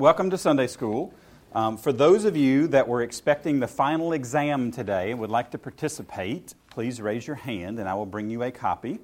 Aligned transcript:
welcome 0.00 0.30
to 0.30 0.38
Sunday 0.38 0.66
School. 0.66 1.12
Um, 1.52 1.76
for 1.76 1.92
those 1.92 2.24
of 2.24 2.34
you 2.34 2.68
that 2.68 2.88
were 2.88 3.02
expecting 3.02 3.60
the 3.60 3.68
final 3.68 4.14
exam 4.14 4.70
today 4.70 5.10
and 5.10 5.20
would 5.20 5.28
like 5.28 5.50
to 5.50 5.58
participate, 5.58 6.54
please 6.70 7.02
raise 7.02 7.26
your 7.26 7.36
hand 7.36 7.78
and 7.78 7.86
I 7.86 7.92
will 7.92 8.06
bring 8.06 8.30
you 8.30 8.42
a 8.42 8.50
copy. 8.50 8.98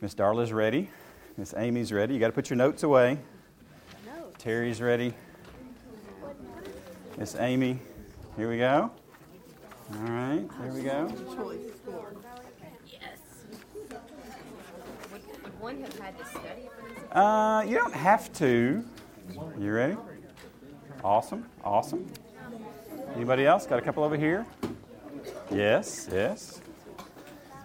Miss 0.00 0.16
Darla's 0.16 0.52
ready. 0.52 0.90
Miss 1.36 1.54
Amy's 1.56 1.92
ready. 1.92 2.14
You 2.14 2.18
got 2.18 2.26
to 2.26 2.32
put 2.32 2.50
your 2.50 2.56
notes 2.56 2.82
away. 2.82 3.18
Terry's 4.36 4.82
ready. 4.82 5.14
Miss 7.16 7.36
Amy, 7.36 7.78
here 8.36 8.50
we 8.50 8.58
go. 8.58 8.90
All 9.94 10.00
right, 10.00 10.44
here 10.60 10.72
we 10.72 10.82
go. 10.82 11.08
Yes. 12.90 13.18
Would, 15.12 15.22
would 15.44 15.60
one 15.60 15.80
have 15.82 15.98
had 16.00 16.18
to 16.18 16.24
study 16.26 16.68
for 16.76 16.88
this? 16.88 17.12
Uh, 17.12 17.64
you 17.64 17.76
don't 17.76 17.94
have 17.94 18.32
to. 18.34 18.84
You 19.56 19.72
ready? 19.72 19.96
Awesome, 21.04 21.44
awesome. 21.64 22.06
Anybody 23.16 23.44
else? 23.44 23.66
Got 23.66 23.80
a 23.80 23.82
couple 23.82 24.04
over 24.04 24.16
here? 24.16 24.46
Yes, 25.50 26.08
yes. 26.12 26.60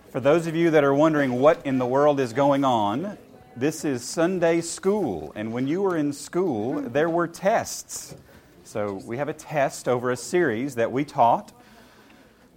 For 0.10 0.20
those 0.20 0.48
of 0.48 0.56
you 0.56 0.72
that 0.72 0.84
are 0.84 0.94
wondering 0.94 1.34
what 1.40 1.64
in 1.64 1.78
the 1.78 1.86
world 1.86 2.20
is 2.20 2.34
going 2.34 2.66
on, 2.66 3.16
this 3.56 3.86
is 3.86 4.04
Sunday 4.04 4.62
school. 4.62 5.34
And 5.36 5.54
when 5.54 5.68
you 5.68 5.84
were 5.84 5.98
in 5.98 6.14
school, 6.14 6.82
there 6.82 7.12
were 7.12 7.28
tests. 7.28 8.16
So 8.64 8.94
we 9.06 9.18
have 9.18 9.30
a 9.30 9.34
test 9.34 9.88
over 9.88 10.10
a 10.10 10.18
series 10.18 10.74
that 10.74 10.92
we 10.92 11.06
taught 11.06 11.54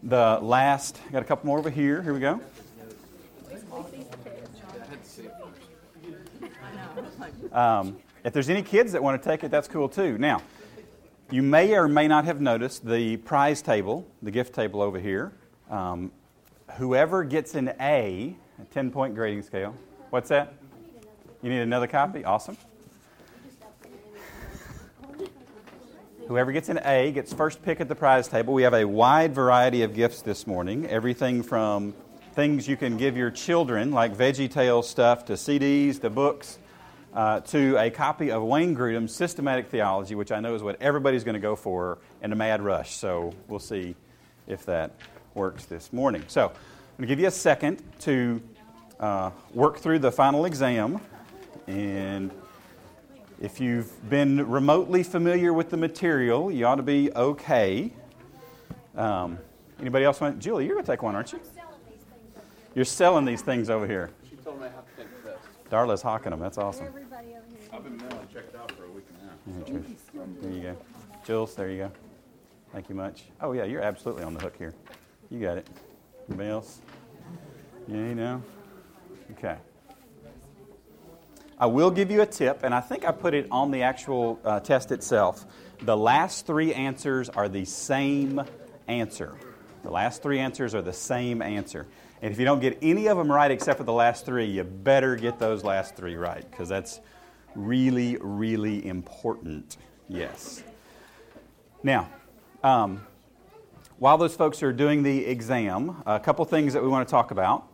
the 0.02 0.38
last, 0.41 0.98
got 1.12 1.20
a 1.20 1.27
couple 1.27 1.47
more 1.47 1.58
over 1.58 1.69
here. 1.69 2.02
Here 2.02 2.14
we 2.14 2.20
go. 2.20 2.41
Um, 7.52 7.98
if 8.24 8.33
there's 8.33 8.48
any 8.48 8.62
kids 8.62 8.92
that 8.92 9.02
want 9.02 9.22
to 9.22 9.28
take 9.28 9.44
it, 9.44 9.50
that's 9.50 9.69
cool 9.69 9.88
too. 9.88 10.16
Now, 10.16 10.41
you 11.30 11.43
may 11.43 11.75
or 11.75 11.87
may 11.87 12.09
not 12.09 12.25
have 12.25 12.41
noticed 12.41 12.84
the 12.84 13.16
prize 13.19 13.62
table, 13.62 14.07
the 14.23 14.31
gift 14.31 14.55
table 14.55 14.83
over 14.83 14.98
here. 14.98 15.33
Um, 15.70 16.11
whoever 16.77 17.22
gets 17.22 17.55
an 17.55 17.72
A, 17.81 18.37
a 18.61 18.64
10 18.72 18.91
point 18.91 19.14
grading 19.14 19.42
scale, 19.42 19.75
what's 20.11 20.28
that? 20.31 20.55
You 21.42 21.50
need 21.50 21.61
another 21.61 21.87
copy? 21.87 22.25
Awesome. 22.25 22.56
Whoever 26.27 26.53
gets 26.53 26.69
an 26.69 26.81
A 26.84 27.12
gets 27.12 27.33
first 27.33 27.62
pick 27.62 27.81
at 27.81 27.89
the 27.89 27.94
prize 27.94 28.28
table. 28.28 28.55
We 28.55 28.62
have 28.62 28.75
a 28.75 28.84
wide 28.84 29.34
variety 29.34 29.83
of 29.83 29.94
gifts 29.94 30.22
this 30.22 30.47
morning. 30.47 30.87
Everything 30.87 31.42
from 31.42 31.94
things 32.34 32.69
you 32.69 32.77
can 32.77 32.97
give 32.97 33.17
your 33.17 33.31
children, 33.31 33.91
like 33.91 34.17
Veggie 34.17 34.50
Tales 34.50 34.89
stuff, 34.89 35.25
to 35.27 35.33
CDs, 35.33 36.00
to 36.00 36.11
books, 36.11 36.59
uh, 37.12 37.41
to 37.41 37.77
a 37.77 37.91
copy 37.91 38.30
of 38.30 38.42
Wayne 38.42 38.77
Grudem's 38.77 39.14
Systematic 39.14 39.69
Theology, 39.69 40.14
which 40.14 40.33
I 40.33 40.41
know 40.41 40.55
is 40.55 40.62
what 40.62 40.80
everybody's 40.80 41.25
going 41.25 41.34
to 41.34 41.41
go 41.41 41.56
for 41.56 41.98
in 42.22 42.33
a 42.33 42.36
mad 42.36 42.62
rush. 42.62 42.94
So 42.94 43.33
we'll 43.48 43.58
see 43.58 43.94
if 44.47 44.64
that 44.66 44.92
works 45.34 45.64
this 45.66 45.92
morning. 45.92 46.25
So 46.28 46.47
I'm 46.47 46.53
going 46.97 47.03
to 47.03 47.06
give 47.06 47.20
you 47.20 47.28
a 47.28 47.33
second 47.33 47.83
to 48.00 48.41
uh, 48.98 49.31
work 49.55 49.78
through 49.78 50.00
the 50.00 50.12
final 50.12 50.44
exam. 50.44 51.00
And 51.66 52.31
if 53.41 53.61
you've 53.61 54.08
been 54.11 54.48
remotely 54.48 55.03
familiar 55.03 55.53
with 55.53 55.70
the 55.70 55.77
material, 55.77 56.50
you 56.50 56.66
ought 56.66 56.77
to 56.77 56.83
be 56.83 57.11
okay. 57.14 57.92
Um, 58.97 59.38
anybody 59.81 60.05
else 60.05 60.20
want? 60.20 60.38
Julie, 60.38 60.66
you're 60.66 60.75
going 60.75 60.84
to 60.84 60.92
take 60.92 61.03
one, 61.03 61.14
aren't 61.14 61.33
you? 61.33 61.41
You're 62.75 62.84
selling 62.84 63.25
these 63.25 63.42
things 63.42 63.69
over 63.69 63.86
here. 63.86 64.11
She 64.28 64.36
told 64.36 64.61
me 64.61 64.66
I 64.66 64.70
have 64.70 64.84
to 64.84 65.03
take 65.03 65.25
the 65.25 65.31
test. 65.31 65.41
Darla's 65.70 66.02
hawking 66.02 66.30
them. 66.30 66.40
That's 66.40 66.58
awesome. 66.58 66.86
I've 67.72 67.84
been 67.84 67.96
mailing 67.96 68.28
checked 68.32 68.56
out 68.56 68.72
for 68.72 68.84
a 68.84 68.90
week 68.90 69.06
and 69.08 69.54
a 69.54 69.58
half. 69.60 69.66
Here, 69.68 69.78
Trish. 69.78 70.42
There 70.42 70.50
you 70.50 70.62
go. 70.62 70.76
Jules, 71.24 71.54
there 71.54 71.70
you 71.70 71.78
go. 71.78 71.92
Thank 72.72 72.88
you 72.88 72.94
much. 72.94 73.24
Oh, 73.40 73.52
yeah, 73.52 73.64
you're 73.64 73.82
absolutely 73.82 74.24
on 74.24 74.34
the 74.34 74.41
hook 74.41 74.56
here. 74.58 74.74
You 75.30 75.41
got 75.41 75.58
it. 75.58 75.66
Anybody 76.28 76.50
else? 76.50 76.80
Yeah, 77.86 77.96
you 77.96 78.14
know? 78.14 78.42
Okay. 79.32 79.56
I 81.59 81.66
will 81.66 81.91
give 81.91 82.10
you 82.10 82.22
a 82.22 82.26
tip, 82.26 82.62
and 82.62 82.75
I 82.75 82.80
think 82.80 83.04
I 83.04 83.12
put 83.12 83.34
it 83.34 83.47
on 83.50 83.70
the 83.70 83.82
actual 83.82 84.41
uh, 84.44 84.60
test 84.60 84.92
itself. 84.92 85.44
The 85.82 85.97
last 85.97 86.47
three 86.47 86.75
answers 86.75 87.28
are 87.28 87.48
the 87.48 87.64
same 87.64 88.42
answer. 88.88 89.36
The 89.82 89.91
last 89.91 90.22
three 90.22 90.38
answers 90.38 90.75
are 90.75 90.82
the 90.82 90.92
same 90.92 91.42
answer. 91.42 91.86
And 92.22 92.32
if 92.32 92.38
you 92.38 92.44
don't 92.44 92.60
get 92.60 92.78
any 92.82 93.08
of 93.08 93.16
them 93.16 93.31
right 93.32 93.50
except 93.50 93.78
for 93.78 93.84
the 93.84 93.92
last 93.92 94.26
three, 94.26 94.44
you 94.44 94.64
better 94.64 95.16
get 95.16 95.38
those 95.38 95.64
last 95.64 95.97
three 95.97 96.16
right 96.16 96.48
because 96.50 96.69
that's 96.69 97.00
really, 97.54 98.19
really 98.20 98.86
important. 98.86 99.78
Yes. 100.08 100.62
Now, 101.82 102.10
um, 102.62 103.06
while 103.98 104.19
those 104.19 104.34
folks 104.34 104.62
are 104.62 104.72
doing 104.72 105.03
the 105.03 105.26
exam, 105.26 106.03
a 106.04 106.20
couple 106.20 106.44
things 106.44 106.75
that 106.75 106.82
we 106.82 106.88
want 106.88 107.06
to 107.06 107.10
talk 107.10 107.30
about. 107.30 107.66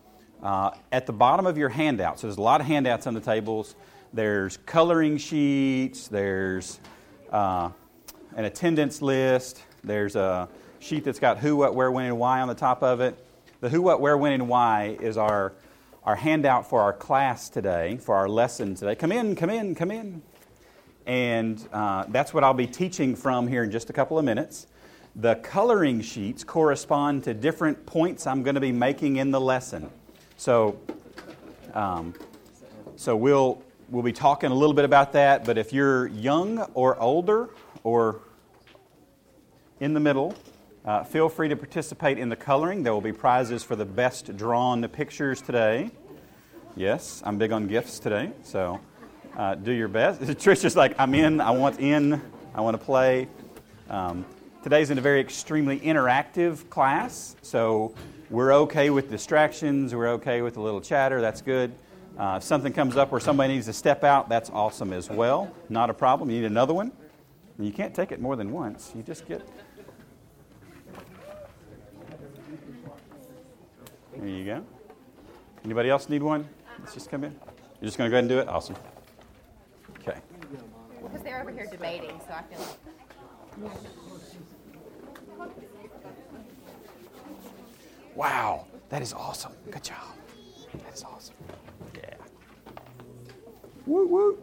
Uh, 0.42 0.70
at 0.92 1.06
the 1.06 1.12
bottom 1.12 1.46
of 1.46 1.56
your 1.56 1.70
handout, 1.70 2.20
so 2.20 2.26
there's 2.26 2.36
a 2.36 2.42
lot 2.42 2.60
of 2.60 2.66
handouts 2.66 3.06
on 3.06 3.14
the 3.14 3.20
tables. 3.20 3.74
There's 4.12 4.58
coloring 4.58 5.16
sheets, 5.16 6.08
there's 6.08 6.78
uh, 7.32 7.70
an 8.36 8.44
attendance 8.44 9.00
list, 9.00 9.62
there's 9.82 10.14
a 10.14 10.46
sheet 10.78 11.04
that's 11.04 11.18
got 11.18 11.38
who, 11.38 11.56
what, 11.56 11.74
where, 11.74 11.90
when, 11.90 12.04
and 12.04 12.18
why 12.18 12.42
on 12.42 12.48
the 12.48 12.54
top 12.54 12.82
of 12.82 13.00
it. 13.00 13.25
The 13.60 13.70
who, 13.70 13.80
what, 13.80 14.02
where, 14.02 14.18
when, 14.18 14.32
and 14.32 14.48
why 14.48 14.98
is 15.00 15.16
our, 15.16 15.54
our 16.04 16.16
handout 16.16 16.68
for 16.68 16.82
our 16.82 16.92
class 16.92 17.48
today, 17.48 17.96
for 17.96 18.14
our 18.14 18.28
lesson 18.28 18.74
today. 18.74 18.94
Come 18.94 19.12
in, 19.12 19.34
come 19.34 19.48
in, 19.48 19.74
come 19.74 19.90
in. 19.90 20.20
And 21.06 21.66
uh, 21.72 22.04
that's 22.08 22.34
what 22.34 22.44
I'll 22.44 22.52
be 22.52 22.66
teaching 22.66 23.16
from 23.16 23.48
here 23.48 23.64
in 23.64 23.70
just 23.70 23.88
a 23.88 23.94
couple 23.94 24.18
of 24.18 24.26
minutes. 24.26 24.66
The 25.14 25.36
coloring 25.36 26.02
sheets 26.02 26.44
correspond 26.44 27.24
to 27.24 27.32
different 27.32 27.86
points 27.86 28.26
I'm 28.26 28.42
going 28.42 28.56
to 28.56 28.60
be 28.60 28.72
making 28.72 29.16
in 29.16 29.30
the 29.30 29.40
lesson. 29.40 29.88
So, 30.36 30.78
um, 31.72 32.12
so 32.96 33.16
we'll, 33.16 33.62
we'll 33.88 34.02
be 34.02 34.12
talking 34.12 34.50
a 34.50 34.54
little 34.54 34.74
bit 34.74 34.84
about 34.84 35.12
that. 35.14 35.46
But 35.46 35.56
if 35.56 35.72
you're 35.72 36.08
young 36.08 36.58
or 36.74 37.00
older 37.00 37.48
or 37.84 38.20
in 39.80 39.94
the 39.94 40.00
middle, 40.00 40.34
uh, 40.86 41.02
feel 41.02 41.28
free 41.28 41.48
to 41.48 41.56
participate 41.56 42.18
in 42.18 42.28
the 42.28 42.36
coloring. 42.36 42.82
There 42.84 42.92
will 42.92 43.00
be 43.00 43.12
prizes 43.12 43.64
for 43.64 43.74
the 43.74 43.84
best 43.84 44.36
drawn 44.36 44.86
pictures 44.88 45.42
today. 45.42 45.90
Yes, 46.76 47.22
I'm 47.24 47.38
big 47.38 47.52
on 47.52 47.66
gifts 47.66 47.98
today, 47.98 48.30
so 48.44 48.80
uh, 49.36 49.56
do 49.56 49.72
your 49.72 49.88
best. 49.88 50.20
Trisha's 50.38 50.76
like, 50.76 50.94
I'm 50.98 51.14
in, 51.14 51.40
I 51.40 51.50
want 51.50 51.80
in, 51.80 52.20
I 52.54 52.60
want 52.60 52.78
to 52.78 52.84
play. 52.84 53.28
Um, 53.90 54.24
today's 54.62 54.90
in 54.90 54.98
a 54.98 55.00
very 55.00 55.20
extremely 55.20 55.80
interactive 55.80 56.68
class, 56.70 57.34
so 57.42 57.94
we're 58.30 58.52
okay 58.54 58.90
with 58.90 59.10
distractions, 59.10 59.94
we're 59.94 60.10
okay 60.10 60.42
with 60.42 60.56
a 60.56 60.60
little 60.60 60.80
chatter, 60.80 61.20
that's 61.20 61.42
good. 61.42 61.72
Uh, 62.18 62.36
if 62.38 62.44
something 62.44 62.72
comes 62.72 62.96
up 62.96 63.10
where 63.10 63.20
somebody 63.20 63.54
needs 63.54 63.66
to 63.66 63.72
step 63.72 64.04
out, 64.04 64.28
that's 64.28 64.50
awesome 64.50 64.92
as 64.92 65.10
well. 65.10 65.52
Not 65.68 65.90
a 65.90 65.94
problem. 65.94 66.30
You 66.30 66.40
need 66.40 66.46
another 66.46 66.72
one? 66.72 66.92
You 67.58 67.72
can't 67.72 67.94
take 67.94 68.12
it 68.12 68.20
more 68.20 68.36
than 68.36 68.52
once. 68.52 68.92
You 68.94 69.02
just 69.02 69.26
get. 69.26 69.46
There 74.18 74.28
you 74.28 74.44
go. 74.44 74.64
Anybody 75.64 75.90
else 75.90 76.08
need 76.08 76.22
one? 76.22 76.48
Let's 76.78 76.94
just 76.94 77.10
come 77.10 77.24
in. 77.24 77.32
You're 77.80 77.88
just 77.88 77.98
going 77.98 78.10
to 78.10 78.10
go 78.10 78.16
ahead 78.18 78.24
and 78.24 78.28
do 78.28 78.38
it? 78.38 78.48
Awesome. 78.48 78.76
Okay. 80.00 80.18
Because 81.02 81.22
they're 81.22 81.40
over 81.40 81.50
here 81.50 81.66
debating, 81.70 82.18
so 82.26 82.32
I 82.32 82.42
feel 82.42 82.60
like. 82.60 83.72
Wow. 88.14 88.66
That 88.88 89.02
is 89.02 89.12
awesome. 89.12 89.52
Good 89.70 89.84
job. 89.84 89.96
That 90.72 90.94
is 90.94 91.02
awesome. 91.04 91.34
Yeah. 91.94 92.14
Woo 93.86 94.06
woo. 94.06 94.38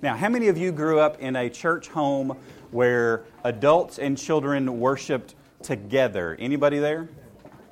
Now, 0.00 0.14
how 0.14 0.28
many 0.28 0.46
of 0.46 0.56
you 0.56 0.70
grew 0.70 1.00
up 1.00 1.18
in 1.18 1.34
a 1.34 1.50
church 1.50 1.88
home 1.88 2.36
where 2.70 3.24
adults 3.44 3.98
and 3.98 4.16
children 4.16 4.80
worshiped 4.80 5.34
together? 5.62 6.36
Anybody 6.38 6.78
there? 6.78 7.08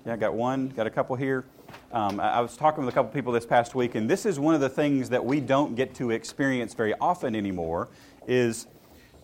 Yeah, 0.05 0.15
I 0.15 0.17
got 0.17 0.35
one, 0.35 0.69
got 0.69 0.87
a 0.87 0.91
couple 0.91 1.17
here. 1.17 1.45
Um, 1.93 2.21
I 2.21 2.41
was 2.41 2.57
talking 2.57 2.85
with 2.85 2.93
a 2.93 2.95
couple 2.95 3.13
people 3.13 3.33
this 3.33 3.47
past 3.47 3.75
week, 3.75 3.95
and 3.95 4.09
this 4.09 4.27
is 4.27 4.39
one 4.39 4.55
of 4.55 4.61
the 4.61 4.69
things 4.69 5.09
that 5.11 5.25
we 5.25 5.41
don't 5.41 5.75
get 5.75 5.95
to 5.97 6.11
experience 6.11 6.75
very 6.75 6.95
often 7.01 7.35
anymore. 7.35 7.89
Is 8.27 8.67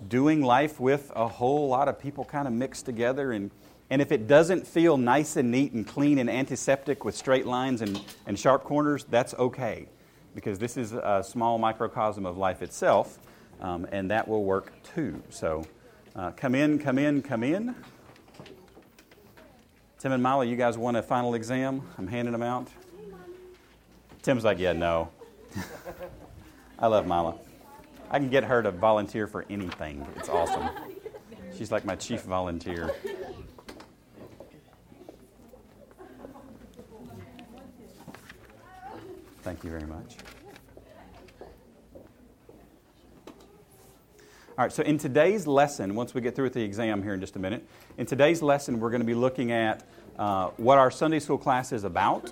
doing 0.08 0.42
life 0.42 0.80
with 0.80 1.12
a 1.14 1.28
whole 1.28 1.69
lot 1.69 1.88
of 1.88 1.98
people 1.98 2.24
kind 2.24 2.46
of 2.48 2.52
mixed 2.52 2.84
together 2.84 3.32
and 3.32 3.50
and 3.92 4.00
if 4.00 4.10
it 4.10 4.26
doesn't 4.26 4.66
feel 4.66 4.96
nice 4.96 5.36
and 5.36 5.50
neat 5.50 5.72
and 5.72 5.86
clean 5.86 6.16
and 6.16 6.30
antiseptic 6.30 7.04
with 7.04 7.14
straight 7.14 7.44
lines 7.44 7.82
and, 7.82 8.00
and 8.26 8.38
sharp 8.38 8.64
corners, 8.64 9.04
that's 9.04 9.34
okay. 9.34 9.86
Because 10.34 10.58
this 10.58 10.78
is 10.78 10.94
a 10.94 11.22
small 11.22 11.58
microcosm 11.58 12.24
of 12.24 12.38
life 12.38 12.62
itself, 12.62 13.19
um, 13.62 13.86
and 13.92 14.10
that 14.10 14.28
will 14.28 14.44
work 14.44 14.72
too. 14.82 15.22
So 15.30 15.64
uh, 16.14 16.32
come 16.32 16.54
in, 16.54 16.78
come 16.78 16.98
in, 16.98 17.22
come 17.22 17.42
in. 17.42 17.74
Tim 19.98 20.12
and 20.12 20.22
Molly, 20.22 20.48
you 20.48 20.56
guys 20.56 20.76
want 20.76 20.96
a 20.96 21.02
final 21.02 21.34
exam? 21.34 21.80
I'm 21.96 22.08
handing 22.08 22.32
them 22.32 22.42
out. 22.42 22.68
Tim's 24.20 24.44
like, 24.44 24.58
yeah, 24.58 24.72
no. 24.72 25.10
I 26.78 26.88
love 26.88 27.06
Mila. 27.06 27.36
I 28.10 28.18
can 28.18 28.28
get 28.28 28.44
her 28.44 28.62
to 28.62 28.72
volunteer 28.72 29.26
for 29.26 29.46
anything. 29.48 30.06
It's 30.16 30.28
awesome. 30.28 30.68
She's 31.56 31.70
like 31.70 31.84
my 31.84 31.94
chief 31.94 32.22
volunteer. 32.22 32.90
Thank 39.42 39.64
you 39.64 39.70
very 39.70 39.86
much. 39.86 40.16
All 44.58 44.66
right, 44.66 44.72
so 44.72 44.82
in 44.82 44.99
today's 44.99 45.46
lesson, 45.46 45.94
once 45.94 46.12
we 46.12 46.20
get 46.20 46.37
through 46.37 46.44
with 46.44 46.52
the 46.52 46.62
exam 46.62 47.02
here 47.02 47.14
in 47.14 47.20
just 47.20 47.37
a 47.37 47.38
minute, 47.38 47.66
in 47.96 48.04
today's 48.04 48.43
lesson, 48.43 48.81
we're 48.81 48.90
going 48.90 49.00
to 49.00 49.06
be 49.06 49.14
looking 49.14 49.50
at 49.50 49.82
uh, 50.19 50.49
what 50.58 50.76
our 50.76 50.90
Sunday 50.90 51.20
school 51.20 51.38
class 51.38 51.72
is 51.72 51.84
about, 51.84 52.31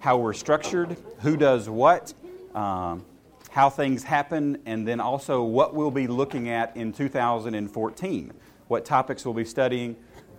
how 0.00 0.16
we're 0.16 0.32
structured, 0.32 0.96
who 1.20 1.36
does 1.36 1.68
what, 1.68 2.12
um, 2.56 3.04
how 3.50 3.70
things 3.70 4.02
happen, 4.02 4.60
and 4.66 4.86
then 4.86 4.98
also 4.98 5.44
what 5.44 5.72
we'll 5.72 5.92
be 5.92 6.08
looking 6.08 6.48
at 6.48 6.76
in 6.76 6.92
2014, 6.92 8.32
what 8.66 8.84
topics 8.84 9.24
we'll 9.24 9.32
be 9.32 9.44
studying, 9.44 9.94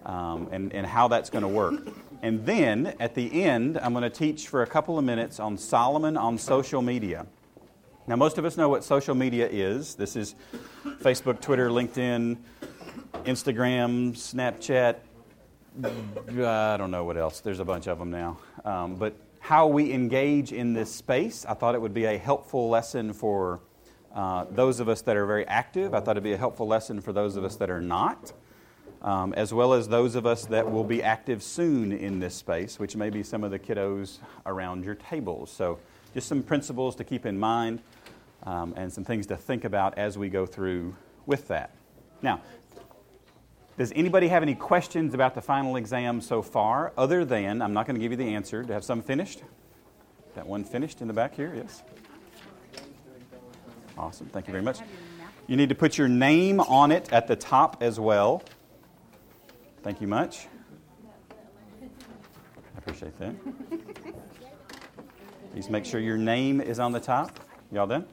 um, 0.05 0.49
and, 0.51 0.73
and 0.73 0.85
how 0.85 1.07
that's 1.07 1.29
going 1.29 1.43
to 1.43 1.47
work. 1.47 1.81
And 2.21 2.45
then 2.45 2.93
at 2.99 3.15
the 3.15 3.45
end, 3.45 3.77
I'm 3.77 3.93
going 3.93 4.03
to 4.03 4.09
teach 4.09 4.49
for 4.49 4.63
a 4.63 4.67
couple 4.67 4.99
of 4.99 5.05
minutes 5.05 5.39
on 5.39 5.57
Solomon 5.57 6.17
on 6.17 6.37
social 6.37 6.81
media. 6.81 7.25
Now, 8.11 8.17
most 8.17 8.37
of 8.37 8.43
us 8.43 8.57
know 8.57 8.67
what 8.67 8.83
social 8.83 9.15
media 9.15 9.47
is. 9.49 9.95
This 9.95 10.17
is 10.17 10.35
Facebook, 11.01 11.39
Twitter, 11.39 11.69
LinkedIn, 11.69 12.35
Instagram, 13.23 14.11
Snapchat. 14.11 14.97
I 15.81 16.75
don't 16.75 16.91
know 16.91 17.05
what 17.05 17.15
else. 17.15 17.39
There's 17.39 17.61
a 17.61 17.63
bunch 17.63 17.87
of 17.87 17.99
them 17.99 18.11
now. 18.11 18.37
Um, 18.65 18.95
but 18.95 19.15
how 19.39 19.67
we 19.67 19.93
engage 19.93 20.51
in 20.51 20.73
this 20.73 20.93
space, 20.93 21.45
I 21.45 21.53
thought 21.53 21.73
it 21.73 21.79
would 21.79 21.93
be 21.93 22.03
a 22.03 22.17
helpful 22.17 22.67
lesson 22.67 23.13
for 23.13 23.61
uh, 24.13 24.43
those 24.51 24.81
of 24.81 24.89
us 24.89 25.01
that 25.03 25.15
are 25.15 25.25
very 25.25 25.47
active. 25.47 25.93
I 25.93 26.01
thought 26.01 26.17
it'd 26.17 26.23
be 26.23 26.33
a 26.33 26.37
helpful 26.37 26.67
lesson 26.67 26.99
for 26.99 27.13
those 27.13 27.37
of 27.37 27.45
us 27.45 27.55
that 27.55 27.69
are 27.69 27.79
not, 27.79 28.33
um, 29.03 29.33
as 29.35 29.53
well 29.53 29.71
as 29.71 29.87
those 29.87 30.15
of 30.15 30.25
us 30.25 30.43
that 30.47 30.69
will 30.69 30.83
be 30.83 31.01
active 31.01 31.41
soon 31.41 31.93
in 31.93 32.19
this 32.19 32.35
space, 32.35 32.77
which 32.77 32.97
may 32.97 33.09
be 33.09 33.23
some 33.23 33.45
of 33.45 33.51
the 33.51 33.59
kiddos 33.59 34.17
around 34.45 34.83
your 34.83 34.95
tables. 34.95 35.49
So, 35.49 35.79
just 36.13 36.27
some 36.27 36.43
principles 36.43 36.93
to 36.97 37.05
keep 37.05 37.25
in 37.25 37.39
mind 37.39 37.81
um, 38.43 38.73
and 38.77 38.91
some 38.91 39.03
things 39.03 39.27
to 39.27 39.37
think 39.37 39.63
about 39.63 39.97
as 39.97 40.17
we 40.17 40.29
go 40.29 40.45
through 40.45 40.95
with 41.25 41.47
that. 41.49 41.75
Now, 42.21 42.41
does 43.77 43.91
anybody 43.95 44.27
have 44.27 44.43
any 44.43 44.55
questions 44.55 45.13
about 45.13 45.33
the 45.33 45.41
final 45.41 45.75
exam 45.75 46.21
so 46.21 46.41
far, 46.41 46.93
other 46.97 47.25
than, 47.25 47.61
I'm 47.61 47.73
not 47.73 47.87
going 47.87 47.95
to 47.95 48.01
give 48.01 48.11
you 48.11 48.17
the 48.17 48.35
answer, 48.35 48.63
to 48.63 48.73
have 48.73 48.83
some 48.83 49.01
finished? 49.01 49.41
That 50.35 50.45
one 50.45 50.63
finished 50.63 51.01
in 51.01 51.07
the 51.07 51.13
back 51.13 51.35
here, 51.35 51.53
yes? 51.55 51.83
Awesome, 53.97 54.27
thank 54.27 54.47
you 54.47 54.51
very 54.51 54.63
much. 54.63 54.79
You 55.47 55.57
need 55.57 55.69
to 55.69 55.75
put 55.75 55.97
your 55.97 56.07
name 56.07 56.59
on 56.59 56.91
it 56.91 57.11
at 57.11 57.27
the 57.27 57.35
top 57.35 57.81
as 57.81 57.99
well. 57.99 58.43
Thank 59.83 59.99
you 59.99 60.07
much. 60.07 60.47
I 61.81 62.77
appreciate 62.77 63.17
that. 63.19 63.33
Please 65.53 65.69
make 65.69 65.85
sure 65.85 65.99
your 65.99 66.17
name 66.17 66.61
is 66.61 66.79
on 66.79 66.91
the 66.91 66.99
top. 66.99 67.39
Y'all 67.71 67.87
done? 67.87 68.05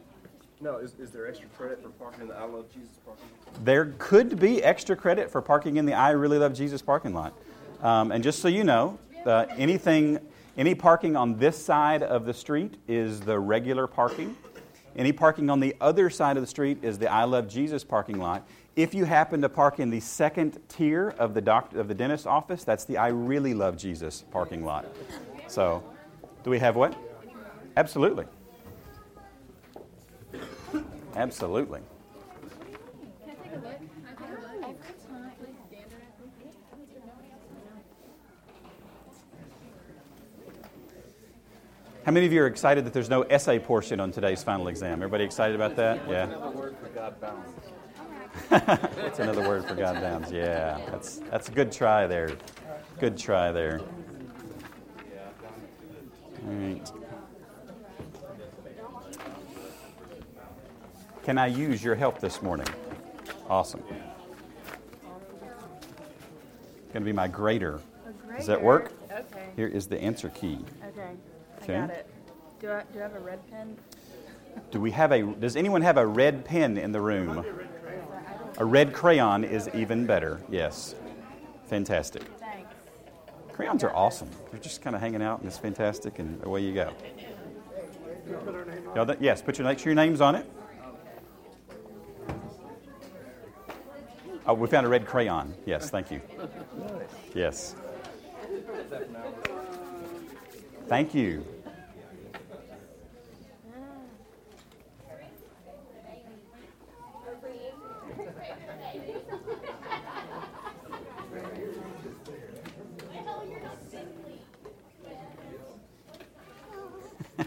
No, 0.60 0.78
is, 0.78 0.94
is 0.98 1.10
there 1.10 1.28
extra 1.28 1.48
credit 1.50 1.80
for 1.80 1.90
parking 1.90 2.22
in 2.22 2.28
the 2.28 2.34
I 2.34 2.44
Love 2.44 2.66
Jesus 2.72 2.98
parking 3.06 3.24
lot? 3.46 3.64
There 3.64 3.94
could 3.98 4.40
be 4.40 4.62
extra 4.62 4.96
credit 4.96 5.30
for 5.30 5.40
parking 5.40 5.76
in 5.76 5.86
the 5.86 5.94
I 5.94 6.10
Really 6.10 6.38
Love 6.38 6.52
Jesus 6.52 6.82
parking 6.82 7.14
lot. 7.14 7.32
Um, 7.80 8.10
and 8.10 8.24
just 8.24 8.40
so 8.40 8.48
you 8.48 8.64
know, 8.64 8.98
uh, 9.24 9.46
anything, 9.56 10.18
any 10.56 10.74
parking 10.74 11.14
on 11.14 11.38
this 11.38 11.56
side 11.56 12.02
of 12.02 12.24
the 12.24 12.34
street 12.34 12.74
is 12.88 13.20
the 13.20 13.38
regular 13.38 13.86
parking. 13.86 14.36
Any 14.96 15.12
parking 15.12 15.48
on 15.48 15.60
the 15.60 15.76
other 15.80 16.10
side 16.10 16.36
of 16.36 16.42
the 16.42 16.48
street 16.48 16.78
is 16.82 16.98
the 16.98 17.08
I 17.08 17.22
Love 17.22 17.46
Jesus 17.46 17.84
parking 17.84 18.18
lot. 18.18 18.44
If 18.74 18.94
you 18.94 19.04
happen 19.04 19.40
to 19.42 19.48
park 19.48 19.78
in 19.78 19.90
the 19.90 20.00
second 20.00 20.58
tier 20.68 21.14
of 21.18 21.34
the 21.34 21.40
doctor, 21.40 21.78
of 21.78 21.86
the 21.86 21.94
dentist 21.94 22.26
office, 22.26 22.64
that's 22.64 22.84
the 22.84 22.96
I 22.96 23.08
Really 23.08 23.54
Love 23.54 23.76
Jesus 23.76 24.24
parking 24.32 24.64
lot. 24.64 24.86
So, 25.46 25.84
do 26.42 26.50
we 26.50 26.58
have 26.58 26.74
what? 26.74 26.96
Absolutely. 27.76 28.26
Look? 31.16 31.82
How 42.04 42.12
many 42.12 42.24
of 42.24 42.32
you 42.32 42.40
are 42.40 42.46
excited 42.46 42.86
that 42.86 42.94
there's 42.94 43.10
no 43.10 43.20
essay 43.22 43.58
portion 43.58 44.00
on 44.00 44.10
today's 44.12 44.42
final 44.42 44.68
exam? 44.68 44.94
Everybody 44.94 45.24
excited 45.24 45.54
about 45.54 45.76
that? 45.76 46.08
Yeah. 46.08 46.24
Another 46.24 46.56
word 46.56 46.76
for 46.80 46.88
God 46.88 47.20
bound. 47.20 47.44
That's 48.48 49.18
another 49.18 49.46
word 49.46 49.66
for 49.66 49.74
God 49.74 50.00
bounds. 50.00 50.32
Yeah, 50.32 50.80
that's 50.90 51.18
that's 51.30 51.48
a 51.48 51.52
good 51.52 51.70
try 51.70 52.06
there. 52.06 52.30
Good 52.98 53.18
try 53.18 53.52
there. 53.52 53.80
All 56.46 56.54
right. 56.54 56.92
Can 61.28 61.36
I 61.36 61.48
use 61.48 61.84
your 61.84 61.94
help 61.94 62.20
this 62.20 62.40
morning? 62.40 62.66
Awesome. 63.50 63.82
It's 63.90 64.00
Going 66.90 66.94
to 66.94 67.00
be 67.00 67.12
my 67.12 67.28
grader. 67.28 67.82
Does 68.34 68.46
that 68.46 68.62
work? 68.62 68.92
Okay. 69.12 69.50
Here 69.54 69.66
is 69.66 69.88
the 69.88 70.02
answer 70.02 70.30
key. 70.30 70.58
Okay. 70.86 71.10
Okay. 71.62 71.76
I 71.76 71.80
got 71.80 71.90
it. 71.90 72.08
Do 72.60 72.70
I, 72.70 72.82
do 72.94 73.00
I 73.00 73.02
have 73.02 73.14
a 73.14 73.18
red 73.18 73.46
pen? 73.50 73.76
Do 74.70 74.80
we 74.80 74.90
have 74.92 75.12
a? 75.12 75.20
Does 75.20 75.54
anyone 75.54 75.82
have 75.82 75.98
a 75.98 76.06
red 76.06 76.46
pen 76.46 76.78
in 76.78 76.92
the 76.92 77.00
room? 77.02 77.44
A 78.56 78.64
red 78.64 78.94
crayon 78.94 79.44
is 79.44 79.68
even 79.74 80.06
better. 80.06 80.40
Yes. 80.48 80.94
Fantastic. 81.66 82.22
Thanks. 82.40 82.72
Crayons 83.52 83.84
are 83.84 83.94
awesome. 83.94 84.30
They're 84.50 84.60
just 84.60 84.80
kind 84.80 84.96
of 84.96 85.02
hanging 85.02 85.20
out, 85.20 85.40
and 85.40 85.46
it's 85.46 85.58
fantastic, 85.58 86.20
and 86.20 86.42
away 86.44 86.62
you 86.62 86.72
go. 86.72 86.94
Y'all 88.94 89.14
yes, 89.20 89.42
put 89.42 89.58
your 89.58 89.68
make 89.68 89.78
sure 89.78 89.92
your 89.92 89.94
name's 89.94 90.22
on 90.22 90.34
it. 90.34 90.50
Oh, 94.48 94.54
we 94.54 94.66
found 94.66 94.86
a 94.86 94.88
red 94.88 95.06
crayon. 95.06 95.52
Yes, 95.66 95.90
thank 95.90 96.10
you. 96.10 96.22
Yes. 97.34 97.74
Thank 100.86 101.14
you. 101.14 101.44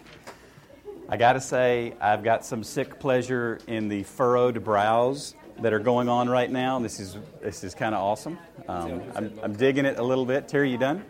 I 1.10 1.17
got 1.17 1.34
to 1.34 1.41
say, 1.41 1.96
I've 2.00 2.24
got 2.24 2.46
some 2.46 2.63
sick 2.63 3.00
pleasure 3.00 3.58
in 3.65 3.89
the 3.89 4.03
furrowed 4.03 4.63
brows 4.63 5.34
that 5.62 5.74
are 5.74 5.80
going 5.80 6.10
on 6.10 6.30
right 6.30 6.51
now. 6.51 6.80
This 6.80 7.00
is 7.00 7.18
this 7.41 7.63
is 7.63 7.74
kind 7.75 7.96
of 7.96 8.01
awesome. 8.01 8.38
Um, 8.68 9.01
I'm, 9.15 9.39
I'm 9.44 9.53
digging 9.53 9.86
it 9.86 10.00
a 10.00 10.03
little 10.03 10.25
bit. 10.25 10.48
Terry, 10.48 10.72
you 10.72 10.77
done? 10.77 11.03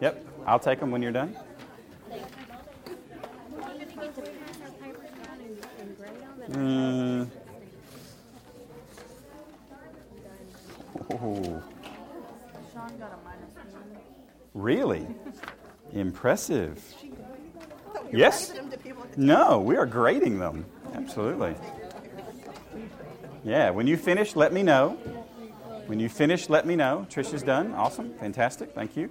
Yep. 0.00 0.26
I'll 0.46 0.58
take 0.58 0.80
them 0.80 0.90
when 0.90 1.02
you're 1.02 1.12
done. 1.12 1.36
Mm. 6.50 7.30
Oh, 11.10 11.62
Sean 12.72 12.98
got 12.98 13.12
a 13.12 13.24
minus 13.24 13.54
one. 13.54 13.98
really? 14.52 15.06
Impressive. 15.92 16.84
Yes. 18.12 18.52
No, 19.16 19.60
we 19.60 19.76
are 19.76 19.86
grading 19.86 20.38
them. 20.38 20.66
Absolutely. 20.94 21.54
Yeah, 23.44 23.70
when 23.70 23.86
you 23.86 23.96
finish, 23.96 24.34
let 24.36 24.52
me 24.52 24.62
know. 24.62 24.90
When 25.86 26.00
you 26.00 26.08
finish, 26.08 26.48
let 26.48 26.66
me 26.66 26.76
know. 26.76 27.06
Trish 27.10 27.34
is 27.34 27.42
done. 27.42 27.72
Awesome. 27.74 28.14
Fantastic. 28.14 28.74
Thank 28.74 28.96
you. 28.96 29.10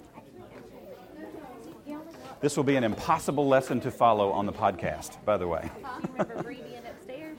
This 2.40 2.56
will 2.56 2.64
be 2.64 2.76
an 2.76 2.84
impossible 2.84 3.46
lesson 3.46 3.80
to 3.82 3.90
follow 3.90 4.30
on 4.32 4.44
the 4.44 4.52
podcast, 4.52 5.24
by 5.24 5.36
the 5.36 5.46
way. 5.46 5.70
You 5.80 5.88
remember 6.18 6.42
Bree 6.42 6.56
being 6.56 6.82
upstairs? 6.84 7.38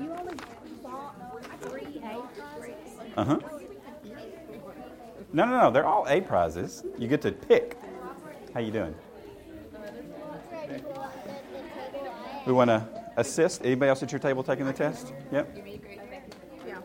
You 0.00 0.12
only 0.18 0.34
bought 0.82 1.60
three 1.60 2.00
A 2.02 2.22
prizes? 2.36 2.74
Uh 3.16 3.24
huh. 3.24 3.38
No, 5.32 5.44
no, 5.44 5.60
no. 5.60 5.70
They're 5.70 5.86
all 5.86 6.06
A 6.08 6.20
prizes. 6.22 6.84
You 6.96 7.06
get 7.06 7.20
to 7.22 7.32
pick. 7.32 7.76
How 8.54 8.60
you 8.60 8.72
doing? 8.72 8.94
We 12.46 12.52
want 12.52 12.70
to 12.70 12.88
assist. 13.18 13.64
Anybody 13.64 13.90
else 13.90 14.02
at 14.02 14.10
your 14.10 14.18
table 14.18 14.42
taking 14.42 14.64
the 14.64 14.72
test? 14.72 15.12
Yep. 15.30 15.97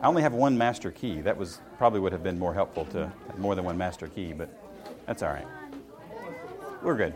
I 0.04 0.06
only 0.06 0.20
have 0.20 0.34
one 0.34 0.58
master 0.58 0.90
key. 0.90 1.22
That 1.22 1.38
was 1.38 1.62
probably 1.78 1.98
would 1.98 2.12
have 2.12 2.22
been 2.22 2.38
more 2.38 2.52
helpful 2.52 2.84
to 2.86 3.10
have 3.26 3.38
more 3.38 3.54
than 3.54 3.64
one 3.64 3.78
master 3.78 4.06
key, 4.06 4.34
but 4.34 4.50
that's 5.06 5.22
all 5.22 5.30
right. 5.30 5.46
We're 6.82 6.94
good. 6.94 7.14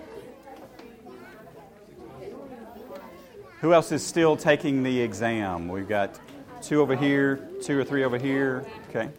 Who 3.60 3.74
else 3.74 3.92
is 3.92 4.02
still 4.02 4.38
taking 4.38 4.82
the 4.82 5.02
exam? 5.02 5.68
We've 5.68 5.86
got 5.86 6.18
two 6.62 6.80
over 6.80 6.96
here, 6.96 7.50
two 7.62 7.78
or 7.78 7.84
three 7.84 8.04
over 8.04 8.16
here. 8.16 8.64
Okay. 8.88 9.10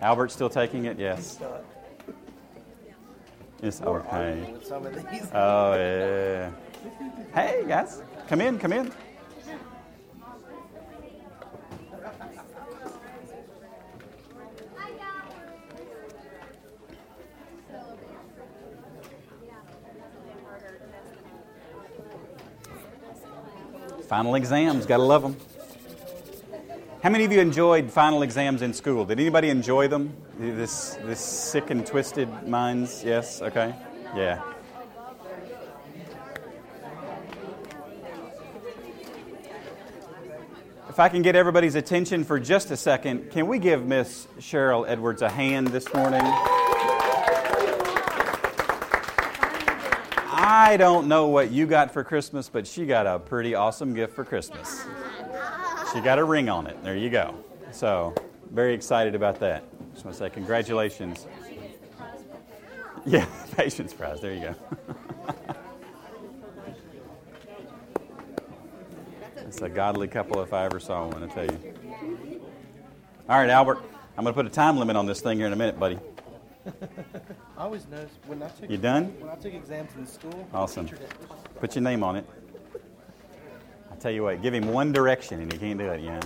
Albert's 0.00 0.34
still 0.34 0.50
taking 0.50 0.84
it? 0.84 1.00
Yes. 1.00 1.40
It's 3.60 3.82
okay. 3.82 4.52
With 4.52 4.64
some 4.64 4.86
of 4.86 4.94
these. 4.94 5.28
Oh, 5.34 5.74
yeah. 5.74 6.52
Hey, 7.34 7.64
guys. 7.66 8.02
Come 8.28 8.40
in, 8.40 8.60
come 8.60 8.72
in. 8.72 8.92
Final 24.14 24.36
exams, 24.36 24.86
gotta 24.86 25.02
love 25.02 25.22
them. 25.22 25.36
How 27.02 27.10
many 27.10 27.24
of 27.24 27.32
you 27.32 27.40
enjoyed 27.40 27.90
final 27.90 28.22
exams 28.22 28.62
in 28.62 28.72
school? 28.72 29.04
Did 29.04 29.18
anybody 29.18 29.48
enjoy 29.48 29.88
them? 29.88 30.14
This, 30.38 30.96
this 31.02 31.18
sick 31.18 31.70
and 31.70 31.84
twisted 31.84 32.46
minds? 32.46 33.02
Yes? 33.02 33.42
Okay. 33.42 33.74
Yeah. 34.14 34.40
If 40.88 41.00
I 41.00 41.08
can 41.08 41.22
get 41.22 41.34
everybody's 41.34 41.74
attention 41.74 42.22
for 42.22 42.38
just 42.38 42.70
a 42.70 42.76
second, 42.76 43.32
can 43.32 43.48
we 43.48 43.58
give 43.58 43.84
Miss 43.84 44.28
Cheryl 44.38 44.88
Edwards 44.88 45.22
a 45.22 45.28
hand 45.28 45.66
this 45.66 45.92
morning? 45.92 46.22
I 50.56 50.76
don't 50.76 51.08
know 51.08 51.26
what 51.26 51.50
you 51.50 51.66
got 51.66 51.90
for 51.90 52.04
Christmas, 52.04 52.48
but 52.48 52.64
she 52.64 52.86
got 52.86 53.08
a 53.08 53.18
pretty 53.18 53.56
awesome 53.56 53.92
gift 53.92 54.14
for 54.14 54.24
Christmas. 54.24 54.86
She 55.92 56.00
got 56.00 56.20
a 56.20 56.24
ring 56.24 56.48
on 56.48 56.68
it. 56.68 56.80
There 56.84 56.96
you 56.96 57.10
go. 57.10 57.34
So, 57.72 58.14
very 58.52 58.72
excited 58.72 59.16
about 59.16 59.40
that. 59.40 59.64
Just 59.92 60.04
want 60.04 60.16
to 60.16 60.22
say 60.22 60.30
congratulations. 60.30 61.26
Yeah, 63.04 63.26
patience 63.56 63.92
prize. 63.92 64.20
There 64.20 64.32
you 64.32 64.40
go. 64.42 64.54
It's 69.38 69.62
a 69.62 69.68
godly 69.68 70.08
couple 70.08 70.40
if 70.42 70.52
I 70.52 70.64
ever 70.64 70.80
saw 70.80 71.06
one, 71.06 71.22
I 71.22 71.26
tell 71.28 71.44
you. 71.44 72.40
All 73.28 73.38
right, 73.38 73.48
Albert, 73.48 73.78
I'm 74.16 74.24
going 74.24 74.34
to 74.34 74.42
put 74.42 74.46
a 74.46 74.50
time 74.50 74.78
limit 74.78 74.96
on 74.96 75.06
this 75.06 75.20
thing 75.20 75.38
here 75.38 75.46
in 75.46 75.52
a 75.52 75.56
minute, 75.56 75.78
buddy. 75.78 75.98
I 77.58 77.62
always 77.62 77.86
noticed 77.88 78.14
when 78.26 78.42
I 78.42 78.48
took 78.48 78.70
You 78.70 78.78
done? 78.78 79.06
when 79.20 79.30
I 79.30 79.34
took 79.36 79.54
exams 79.54 79.94
in 79.96 80.06
school. 80.06 80.48
Awesome. 80.52 80.88
Put 81.60 81.74
your 81.74 81.82
name 81.82 82.02
on 82.02 82.16
it. 82.16 82.26
I 83.90 83.96
tell 83.96 84.10
you 84.10 84.22
what, 84.24 84.42
give 84.42 84.54
him 84.54 84.68
one 84.72 84.92
direction 84.92 85.40
and 85.40 85.52
he 85.52 85.58
can't 85.58 85.78
do 85.78 85.86
it, 85.90 86.00
you 86.00 86.10
know. 86.10 86.20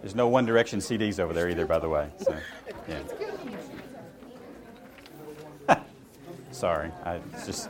There's 0.00 0.14
no 0.14 0.28
One 0.28 0.46
Direction 0.46 0.78
CDs 0.78 1.18
over 1.18 1.32
there 1.32 1.48
either, 1.48 1.66
by 1.66 1.78
the 1.80 1.88
way. 1.88 2.08
So, 2.18 2.36
yeah. 2.88 3.02
Sorry, 6.52 6.90
I 7.04 7.20
just. 7.44 7.68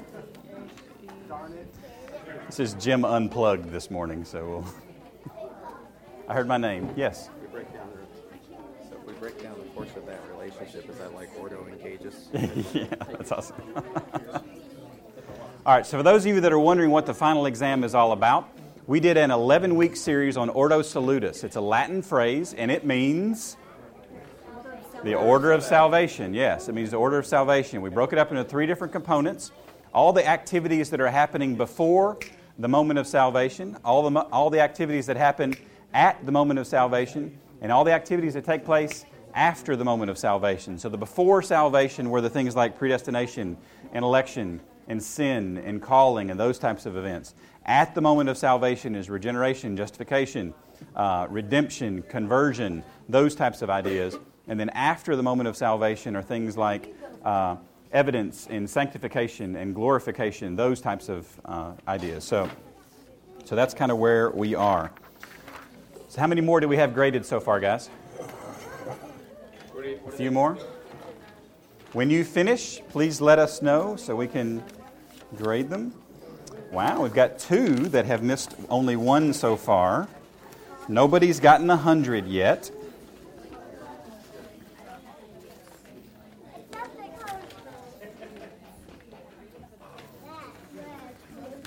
This 2.47 2.61
is 2.61 2.75
Jim 2.75 3.05
Unplugged 3.05 3.71
this 3.71 3.91
morning, 3.91 4.25
so 4.25 4.47
we'll. 4.47 5.49
I 6.29 6.35
heard 6.35 6.47
my 6.47 6.59
name. 6.59 6.93
Yes. 6.97 7.31
We 7.41 7.47
break 7.49 7.73
down 7.73 7.89
the, 7.95 8.89
so 8.89 8.97
if 9.01 9.05
we 9.07 9.15
break 9.15 9.43
down 9.43 9.55
the 9.59 9.65
course 9.71 9.97
of 9.97 10.05
that 10.07 10.21
relationship, 10.59 10.91
is 10.91 10.99
that 10.99 11.15
like 11.15 11.29
Ordo 11.39 11.65
and 11.67 11.81
Cages? 11.81 12.29
yeah, 12.75 12.87
that's 13.13 13.33
awesome. 13.33 13.57
all 15.65 15.75
right, 15.75 15.87
so 15.87 15.97
for 15.97 16.03
those 16.03 16.25
of 16.27 16.35
you 16.35 16.41
that 16.41 16.53
are 16.53 16.59
wondering 16.59 16.91
what 16.91 17.07
the 17.07 17.15
final 17.15 17.47
exam 17.47 17.85
is 17.85 17.95
all 17.95 18.13
about, 18.13 18.49
we 18.87 19.01
did 19.01 19.17
an 19.17 19.31
11 19.31 19.77
week 19.77 19.97
series 19.97 20.37
on 20.37 20.49
Ordo 20.49 20.83
Salutis. 20.83 21.45
It's 21.45 21.57
a 21.57 21.61
Latin 21.61 22.03
phrase, 22.03 22.55
and 22.55 22.71
it 22.71 22.85
means 22.85 23.57
the 25.05 25.15
order 25.15 25.53
of 25.53 25.63
salvation. 25.63 26.35
Yes, 26.35 26.69
it 26.69 26.75
means 26.75 26.91
the 26.91 26.97
order 26.97 27.19
of 27.19 27.27
salvation. 27.27 27.81
We 27.81 27.91
broke 27.91 28.13
it 28.13 28.19
up 28.19 28.31
into 28.31 28.45
three 28.45 28.67
different 28.67 28.93
components 28.93 29.53
all 29.95 30.13
the 30.13 30.27
activities 30.27 30.91
that 30.91 31.01
are 31.01 31.09
happening 31.09 31.55
before 31.55 32.19
the 32.59 32.69
moment 32.69 32.99
of 32.99 33.07
salvation, 33.07 33.77
all 33.85 34.09
the, 34.09 34.21
all 34.21 34.51
the 34.51 34.61
activities 34.61 35.07
that 35.07 35.17
happen 35.17 35.55
at 35.95 36.25
the 36.27 36.33
moment 36.33 36.59
of 36.59 36.67
salvation, 36.67 37.37
and 37.63 37.73
all 37.73 37.85
the 37.85 37.93
activities 37.93 38.35
that 38.35 38.45
take 38.45 38.65
place 38.65 39.07
after 39.35 39.77
the 39.77 39.85
moment 39.85 40.11
of 40.11 40.19
salvation. 40.19 40.79
So 40.79 40.89
the 40.89 40.99
before 40.99 41.43
salvation 41.43 42.11
were 42.11 42.21
the 42.21 42.31
things 42.31 42.57
like 42.57 42.79
predestination 42.79 43.57
and 43.93 44.05
election 44.05 44.61
and 44.87 45.03
sin 45.03 45.59
and 45.59 45.83
calling 45.83 46.31
and 46.31 46.41
those 46.41 46.59
types 46.59 46.87
of 46.87 46.97
events. 46.97 47.35
At 47.65 47.95
the 47.95 48.01
moment 48.01 48.31
of 48.31 48.39
salvation 48.39 48.95
is 48.95 49.11
regeneration, 49.11 49.77
justification, 49.77 50.55
uh, 50.97 51.27
redemption, 51.29 52.03
conversion, 52.03 52.83
those 53.09 53.35
types 53.35 53.63
of 53.63 53.71
ideas. 53.71 54.17
And 54.47 54.59
then 54.59 54.71
after 54.71 55.15
the 55.15 55.23
moment 55.23 55.49
of 55.49 55.57
salvation 55.57 56.17
are 56.17 56.23
things 56.23 56.57
like 56.57 56.95
uh, 57.25 57.57
evidence 57.93 58.47
and 58.49 58.69
sanctification 58.69 59.57
and 59.57 59.75
glorification, 59.75 60.57
those 60.57 60.81
types 60.81 61.09
of 61.09 61.29
uh, 61.45 61.73
ideas. 61.87 62.25
So, 62.25 62.49
so 63.45 63.55
that's 63.55 63.75
kind 63.75 63.93
of 63.93 63.99
where 63.99 64.31
we 64.31 64.55
are. 64.55 64.91
So, 66.09 66.21
how 66.21 66.27
many 66.27 66.41
more 66.41 66.61
do 66.61 66.69
we 66.69 66.79
have 66.79 66.95
graded 66.95 67.27
so 67.27 67.39
far, 67.39 67.61
guys? 67.61 67.91
A 70.09 70.11
few 70.11 70.31
more? 70.31 70.57
When 71.93 72.09
you 72.09 72.25
finish, 72.25 72.81
please 72.89 73.21
let 73.21 73.39
us 73.39 73.61
know 73.61 73.95
so 73.97 74.17
we 74.17 74.27
can 74.27 74.65
grade 75.37 75.69
them. 75.69 75.93
Wow, 76.73 77.03
we've 77.03 77.13
got 77.13 77.39
two 77.39 77.75
that 77.91 78.07
have 78.07 78.23
missed 78.23 78.55
only 78.71 78.97
one 78.97 79.35
so 79.35 79.55
far. 79.55 80.09
Nobody's 80.89 81.41
gotten 81.41 81.69
a 81.69 81.77
100 81.77 82.27
yet. 82.27 82.71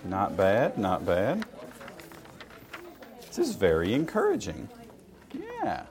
Not 0.03 0.35
bad, 0.35 0.79
not 0.79 1.05
bad. 1.05 1.45
This 3.27 3.37
is 3.37 3.53
very 3.53 3.93
encouraging. 3.93 4.67
Yeah. 5.31 5.85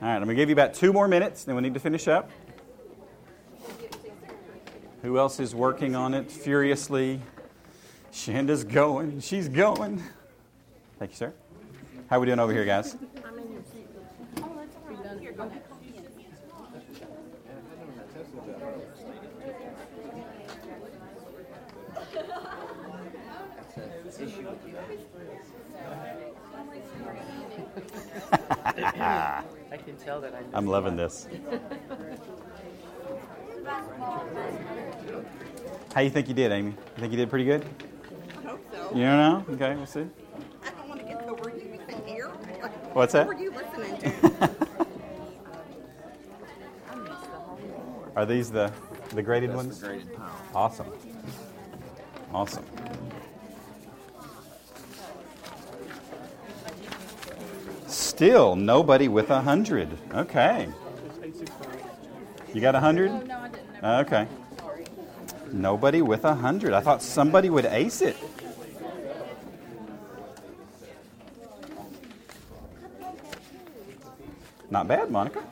All 0.00 0.06
right, 0.06 0.14
I'm 0.14 0.22
going 0.22 0.36
to 0.36 0.36
give 0.36 0.48
you 0.48 0.52
about 0.52 0.74
two 0.74 0.92
more 0.92 1.08
minutes, 1.08 1.42
then 1.42 1.56
we 1.56 1.62
need 1.62 1.74
to 1.74 1.80
finish 1.80 2.06
up. 2.06 2.30
Who 5.02 5.18
else 5.18 5.40
is 5.40 5.56
working 5.56 5.96
on 5.96 6.14
it 6.14 6.30
furiously? 6.30 7.20
Shanda's 8.12 8.62
going. 8.62 9.18
She's 9.18 9.48
going. 9.48 10.00
Thank 11.00 11.10
you, 11.10 11.16
sir. 11.16 11.34
How 12.08 12.18
are 12.18 12.20
we 12.20 12.26
doing 12.26 12.38
over 12.38 12.52
here, 12.52 12.64
guys? 12.64 12.96
I 29.70 29.76
can 29.76 29.96
tell 29.96 30.20
that 30.20 30.34
I 30.34 30.40
I'm 30.56 30.66
loving 30.66 30.96
this. 30.96 31.28
How 35.94 36.00
you 36.00 36.10
think 36.10 36.28
you 36.28 36.34
did, 36.34 36.52
Amy? 36.52 36.70
You 36.70 36.76
think 36.96 37.12
you 37.12 37.18
did 37.18 37.28
pretty 37.28 37.44
good? 37.44 37.64
I 38.38 38.42
hope 38.46 38.60
so. 38.72 38.90
You 38.94 39.04
don't 39.04 39.16
know? 39.16 39.44
Okay, 39.54 39.74
we'll 39.76 39.84
see. 39.86 40.06
I 40.64 40.70
don't 40.70 40.88
want 40.88 41.00
to 41.00 41.06
get, 41.06 41.24
so 41.24 41.34
were 41.34 41.50
you 41.50 41.78
even 41.82 42.06
here? 42.06 42.28
What's 42.92 43.12
that? 43.12 43.26
What 43.26 43.36
were 43.36 43.42
you 43.42 43.50
listening 43.50 43.98
to? 43.98 44.50
Are 48.16 48.24
these 48.26 48.50
the 48.50 48.72
the 49.10 49.22
graded 49.22 49.50
That's 49.50 49.56
ones? 49.56 49.80
the 49.80 49.86
graded. 49.88 50.18
Awesome. 50.54 50.86
Awesome. 52.32 52.64
Still 58.18 58.56
nobody 58.56 59.06
with 59.06 59.30
a 59.30 59.40
hundred. 59.40 59.96
Okay. 60.12 60.66
You 62.52 62.60
got 62.60 62.74
a 62.74 62.80
hundred? 62.80 63.12
Oh, 63.12 63.20
no, 63.20 63.38
I 63.38 63.48
didn't. 63.48 63.84
Okay. 63.84 64.26
Nobody 65.52 66.02
with 66.02 66.24
a 66.24 66.34
hundred. 66.34 66.72
I 66.72 66.80
thought 66.80 67.00
somebody 67.00 67.48
would 67.48 67.64
ace 67.66 68.02
it. 68.02 68.16
Not 74.68 74.88
bad, 74.88 75.12
Monica. 75.12 75.44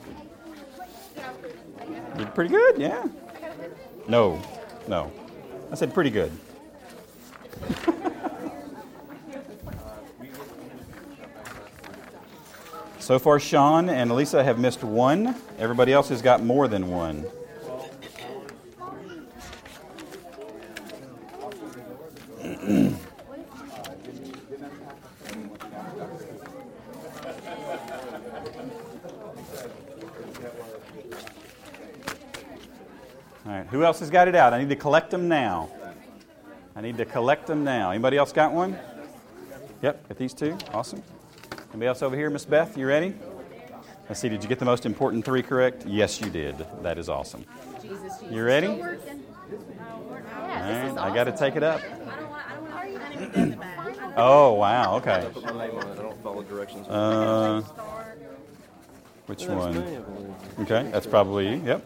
Did 2.17 2.35
pretty 2.35 2.49
good, 2.49 2.77
yeah. 2.77 3.07
No, 4.09 4.41
no. 4.89 5.09
I 5.71 5.75
said 5.75 5.93
pretty 5.93 6.09
good. 6.09 6.33
so 13.07 13.17
far, 13.17 13.39
Sean 13.39 13.87
and 13.87 14.11
Elisa 14.11 14.43
have 14.43 14.59
missed 14.59 14.83
one. 14.83 15.33
Everybody 15.57 15.93
else 15.93 16.09
has 16.09 16.21
got 16.21 16.43
more 16.43 16.67
than 16.67 16.89
one. 16.89 17.25
All 33.45 33.53
right, 33.53 33.65
who 33.67 33.85
else 33.85 34.01
has 34.01 34.09
got 34.09 34.27
it 34.27 34.35
out? 34.35 34.51
I 34.51 34.59
need 34.59 34.67
to 34.67 34.75
collect 34.75 35.11
them 35.11 35.29
now. 35.29 35.69
I 36.75 36.81
need 36.81 36.97
to 36.97 37.05
collect 37.05 37.47
them 37.47 37.63
now. 37.63 37.91
Anybody 37.91 38.17
else 38.17 38.33
got 38.33 38.51
one? 38.51 38.77
Yep, 39.81 40.09
got 40.09 40.17
these 40.17 40.33
two. 40.33 40.57
Awesome. 40.73 41.01
Anybody 41.69 41.87
else 41.87 42.01
over 42.01 42.15
here? 42.15 42.29
Miss 42.29 42.45
Beth, 42.45 42.77
you 42.77 42.87
ready? 42.87 43.13
Let's 44.07 44.21
see, 44.21 44.29
did 44.29 44.41
you 44.41 44.47
get 44.49 44.59
the 44.59 44.65
most 44.65 44.85
important 44.85 45.25
three 45.25 45.43
correct? 45.43 45.85
Yes, 45.85 46.21
you 46.21 46.29
did. 46.29 46.65
That 46.81 46.97
is 46.97 47.09
awesome. 47.09 47.45
You 48.31 48.43
ready? 48.43 48.67
All 48.67 48.77
Working. 48.77 49.25
right, 50.31 50.97
I 50.97 51.13
got 51.13 51.25
to 51.25 51.35
take 51.35 51.55
it 51.55 51.63
up. 51.63 51.81
I 51.81 51.87
don't 51.89 52.29
want, 52.29 52.43
I 52.47 53.33
don't 53.33 53.57
want. 53.57 54.17
Oh, 54.17 54.53
wow, 54.53 54.95
okay. 54.97 55.11
I 55.11 55.25
put 55.25 55.43
my 55.43 55.67
name 55.67 55.77
on 55.77 55.87
it. 55.89 55.99
I 55.99 56.01
don't 56.01 56.23
follow 56.23 56.41
directions. 56.43 56.87
Uh, 56.87 57.61
which 59.27 59.45
one? 59.45 59.73
me, 59.73 59.97
I 59.97 59.99
believe. 59.99 60.33
Okay, 60.61 60.89
that's 60.91 61.05
probably 61.05 61.49
you. 61.49 61.61
Yep. 61.65 61.85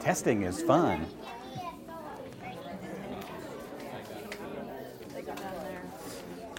Testing 0.00 0.42
is 0.42 0.62
fun. 0.62 1.06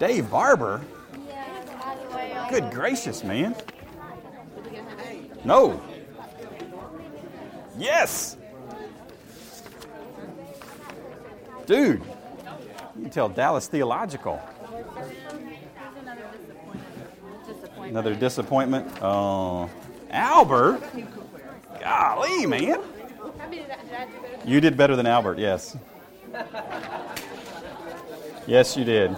Dave 0.02 0.32
Barber? 0.32 0.82
Good 2.50 2.72
gracious, 2.72 3.24
man. 3.24 3.56
No. 5.46 5.80
Yes. 7.78 8.36
Dude, 11.68 12.02
you 12.96 13.02
can 13.04 13.12
tell 13.12 13.30
Dallas 13.30 13.68
Theological. 13.68 14.42
Another 17.78 18.16
disappointment. 18.16 18.92
Oh, 19.04 19.70
Albert. 20.10 20.82
Golly, 21.80 22.48
man. 22.48 22.82
You 24.46 24.62
did 24.62 24.76
better 24.76 24.96
than 24.96 25.06
Albert, 25.06 25.38
yes. 25.38 25.78
Yes, 28.48 28.76
you 28.76 28.84
did. 28.84 29.16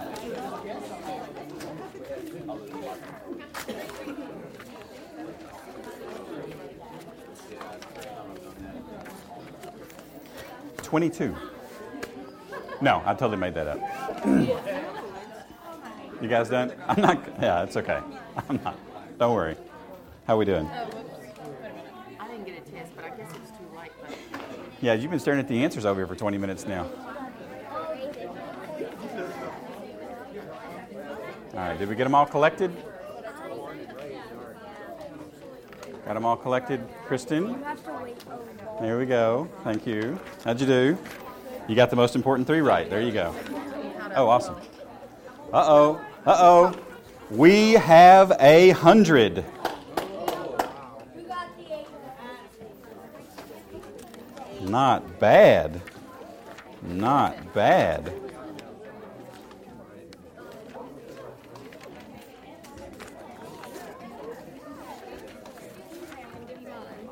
Twenty-two. 10.84 11.34
No, 12.82 13.02
I 13.06 13.14
totally 13.14 13.38
made 13.38 13.54
that 13.54 13.66
up. 13.66 13.78
you 16.22 16.28
guys 16.28 16.50
done? 16.50 16.74
I'm 16.86 17.00
not. 17.00 17.26
Yeah, 17.40 17.62
it's 17.62 17.76
okay. 17.78 18.00
I'm 18.48 18.60
not. 18.62 18.78
Don't 19.18 19.34
worry. 19.34 19.56
How 20.26 20.36
we 20.36 20.44
doing? 20.44 20.68
I 22.20 22.28
didn't 22.28 22.44
get 22.44 22.58
a 22.58 22.70
test, 22.70 22.92
but 22.94 23.06
I 23.06 23.10
guess 23.10 23.30
it 23.32 23.40
was 23.40 23.50
too 23.50 23.76
late. 23.76 23.92
Yeah, 24.82 24.92
you've 24.92 25.10
been 25.10 25.20
staring 25.20 25.40
at 25.40 25.48
the 25.48 25.64
answers 25.64 25.86
over 25.86 26.00
here 26.00 26.06
for 26.06 26.14
20 26.16 26.36
minutes 26.36 26.66
now. 26.66 26.86
All 31.54 31.60
right, 31.60 31.78
did 31.78 31.88
we 31.88 31.94
get 31.94 32.04
them 32.04 32.14
all 32.14 32.26
collected? 32.26 32.70
Got 36.04 36.14
them 36.14 36.26
all 36.26 36.36
collected, 36.36 36.86
Kristen? 37.06 37.64
There 38.80 38.98
we 38.98 39.06
go. 39.06 39.48
Thank 39.62 39.86
you. 39.86 40.18
How'd 40.44 40.60
you 40.60 40.66
do? 40.66 40.98
You 41.68 41.76
got 41.76 41.90
the 41.90 41.96
most 41.96 42.16
important 42.16 42.46
three 42.46 42.60
right. 42.60 42.90
There 42.90 43.00
you 43.00 43.12
go. 43.12 43.34
Oh, 44.16 44.28
awesome. 44.28 44.56
Uh 45.52 45.64
oh. 45.66 46.00
Uh 46.26 46.36
oh. 46.38 46.74
We 47.30 47.72
have 47.72 48.32
a 48.40 48.70
hundred. 48.70 49.44
Not 54.60 55.20
bad. 55.20 55.80
Not 56.82 57.54
bad. 57.54 58.12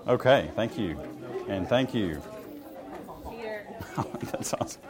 Okay, 0.08 0.50
thank 0.56 0.76
you. 0.76 1.11
And 1.48 1.68
thank 1.68 1.94
you. 1.94 2.22
That's 4.20 4.54
awesome. 4.54 4.82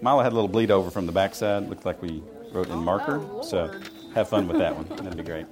Milo 0.00 0.22
had 0.22 0.32
a 0.32 0.34
little 0.34 0.48
bleed 0.48 0.70
over 0.70 0.90
from 0.90 1.06
the 1.06 1.12
backside. 1.12 1.68
Looked 1.68 1.84
like 1.84 2.02
we 2.02 2.22
wrote 2.52 2.68
in 2.68 2.78
marker. 2.78 3.24
So 3.42 3.80
have 4.14 4.28
fun 4.28 4.48
with 4.48 4.58
that 4.58 4.76
one. 4.76 4.86
That'd 4.96 5.16
be 5.16 5.22
great. 5.22 5.46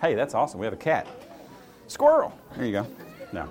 Hey, 0.00 0.14
that's 0.14 0.34
awesome. 0.34 0.60
We 0.60 0.66
have 0.66 0.72
a 0.72 0.78
cat. 0.78 1.06
Squirrel. 1.86 2.32
There 2.56 2.64
you 2.64 2.72
go. 2.72 2.86
No. 3.32 3.42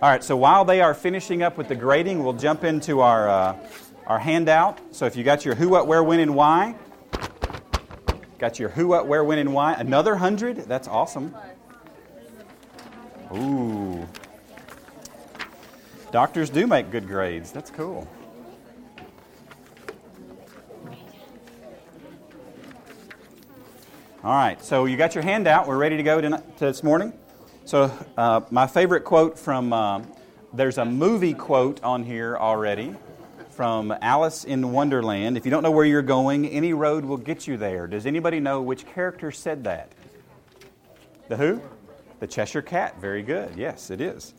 All 0.00 0.10
right, 0.10 0.24
so 0.24 0.36
while 0.36 0.64
they 0.64 0.80
are 0.80 0.94
finishing 0.94 1.42
up 1.42 1.56
with 1.56 1.68
the 1.68 1.74
grading, 1.74 2.22
we'll 2.22 2.32
jump 2.32 2.64
into 2.64 3.00
our, 3.00 3.28
uh, 3.28 3.56
our 4.06 4.18
handout. 4.18 4.78
So 4.94 5.06
if 5.06 5.16
you 5.16 5.24
got 5.24 5.44
your 5.44 5.54
who, 5.54 5.68
what, 5.68 5.86
where, 5.86 6.02
when, 6.02 6.20
and 6.20 6.34
why, 6.34 6.74
got 8.38 8.58
your 8.58 8.70
who, 8.70 8.88
what, 8.88 9.06
where, 9.06 9.24
when, 9.24 9.38
and 9.38 9.52
why. 9.52 9.74
Another 9.74 10.12
100? 10.12 10.56
That's 10.66 10.88
awesome. 10.88 11.34
Ooh. 13.34 14.08
Doctors 16.12 16.50
do 16.50 16.66
make 16.66 16.90
good 16.90 17.08
grades. 17.08 17.50
That's 17.50 17.70
cool. 17.70 18.08
All 24.22 24.32
right, 24.32 24.62
so 24.64 24.86
you 24.86 24.96
got 24.96 25.14
your 25.14 25.22
handout. 25.22 25.66
We're 25.66 25.76
ready 25.76 25.98
to 25.98 26.02
go 26.02 26.20
to, 26.20 26.42
this 26.58 26.82
morning. 26.82 27.12
So, 27.66 27.92
uh, 28.16 28.40
my 28.50 28.66
favorite 28.66 29.04
quote 29.04 29.38
from 29.38 29.72
uh, 29.72 30.02
there's 30.54 30.78
a 30.78 30.84
movie 30.84 31.34
quote 31.34 31.82
on 31.82 32.04
here 32.04 32.36
already 32.36 32.94
from 33.50 33.92
Alice 34.00 34.44
in 34.44 34.72
Wonderland. 34.72 35.36
If 35.36 35.44
you 35.44 35.50
don't 35.50 35.62
know 35.62 35.70
where 35.70 35.84
you're 35.84 36.00
going, 36.00 36.46
any 36.46 36.72
road 36.72 37.04
will 37.04 37.16
get 37.16 37.46
you 37.46 37.56
there. 37.56 37.86
Does 37.86 38.06
anybody 38.06 38.40
know 38.40 38.62
which 38.62 38.86
character 38.86 39.30
said 39.30 39.64
that? 39.64 39.92
The 41.28 41.36
who? 41.36 41.60
The 42.20 42.26
Cheshire 42.26 42.62
Cat. 42.62 43.00
Very 43.00 43.22
good. 43.22 43.56
Yes, 43.56 43.90
it 43.90 44.00
is. 44.00 44.34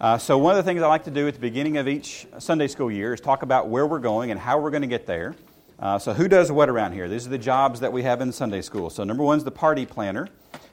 Uh, 0.00 0.18
so, 0.18 0.36
one 0.36 0.56
of 0.56 0.64
the 0.64 0.68
things 0.68 0.82
I 0.82 0.88
like 0.88 1.04
to 1.04 1.10
do 1.10 1.28
at 1.28 1.34
the 1.34 1.40
beginning 1.40 1.76
of 1.76 1.86
each 1.86 2.26
Sunday 2.38 2.66
school 2.66 2.90
year 2.90 3.14
is 3.14 3.20
talk 3.20 3.42
about 3.42 3.68
where 3.68 3.86
we're 3.86 4.00
going 4.00 4.32
and 4.32 4.40
how 4.40 4.58
we're 4.58 4.70
going 4.70 4.82
to 4.82 4.88
get 4.88 5.06
there. 5.06 5.34
Uh, 5.78 5.98
so, 5.98 6.12
who 6.12 6.26
does 6.26 6.50
what 6.50 6.68
around 6.68 6.92
here? 6.92 7.08
These 7.08 7.26
are 7.26 7.30
the 7.30 7.38
jobs 7.38 7.80
that 7.80 7.92
we 7.92 8.02
have 8.02 8.20
in 8.20 8.32
Sunday 8.32 8.60
school. 8.60 8.90
So, 8.90 9.04
number 9.04 9.22
one 9.22 9.38
is 9.38 9.44
the 9.44 9.52
party 9.52 9.86
planner. 9.86 10.28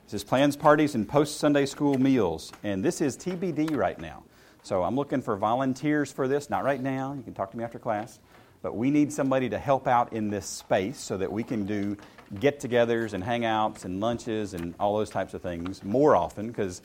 This 0.06 0.16
is 0.16 0.24
plans, 0.24 0.58
parties, 0.58 0.96
and 0.96 1.08
post 1.08 1.38
Sunday 1.38 1.68
school 1.68 2.00
meals. 2.00 2.52
And 2.64 2.84
this 2.84 3.00
is 3.00 3.16
TBD 3.16 3.76
right 3.76 4.00
now. 4.00 4.24
So, 4.64 4.84
I'm 4.84 4.96
looking 4.96 5.22
for 5.22 5.36
volunteers 5.38 6.12
for 6.12 6.28
this. 6.28 6.50
Not 6.50 6.64
right 6.64 6.82
now. 6.82 7.14
You 7.14 7.22
can 7.22 7.36
talk 7.36 7.52
to 7.52 7.58
me 7.58 7.64
after 7.64 7.78
class. 7.78 8.20
But 8.64 8.76
we 8.76 8.90
need 8.90 9.14
somebody 9.14 9.50
to 9.50 9.60
help 9.60 9.88
out 9.88 10.14
in 10.14 10.30
this 10.30 10.48
space 10.48 11.00
so 11.00 11.18
that 11.18 11.32
we 11.32 11.44
can 11.44 11.66
do 11.66 11.96
get 12.40 12.60
togethers 12.60 13.14
and 13.14 13.24
hangouts 13.24 13.86
and 13.86 14.00
lunches 14.00 14.54
and 14.54 14.74
all 14.80 14.98
those 14.98 15.10
types 15.10 15.34
of 15.34 15.42
things 15.42 15.84
more 15.84 16.16
often 16.16 16.48
because 16.48 16.82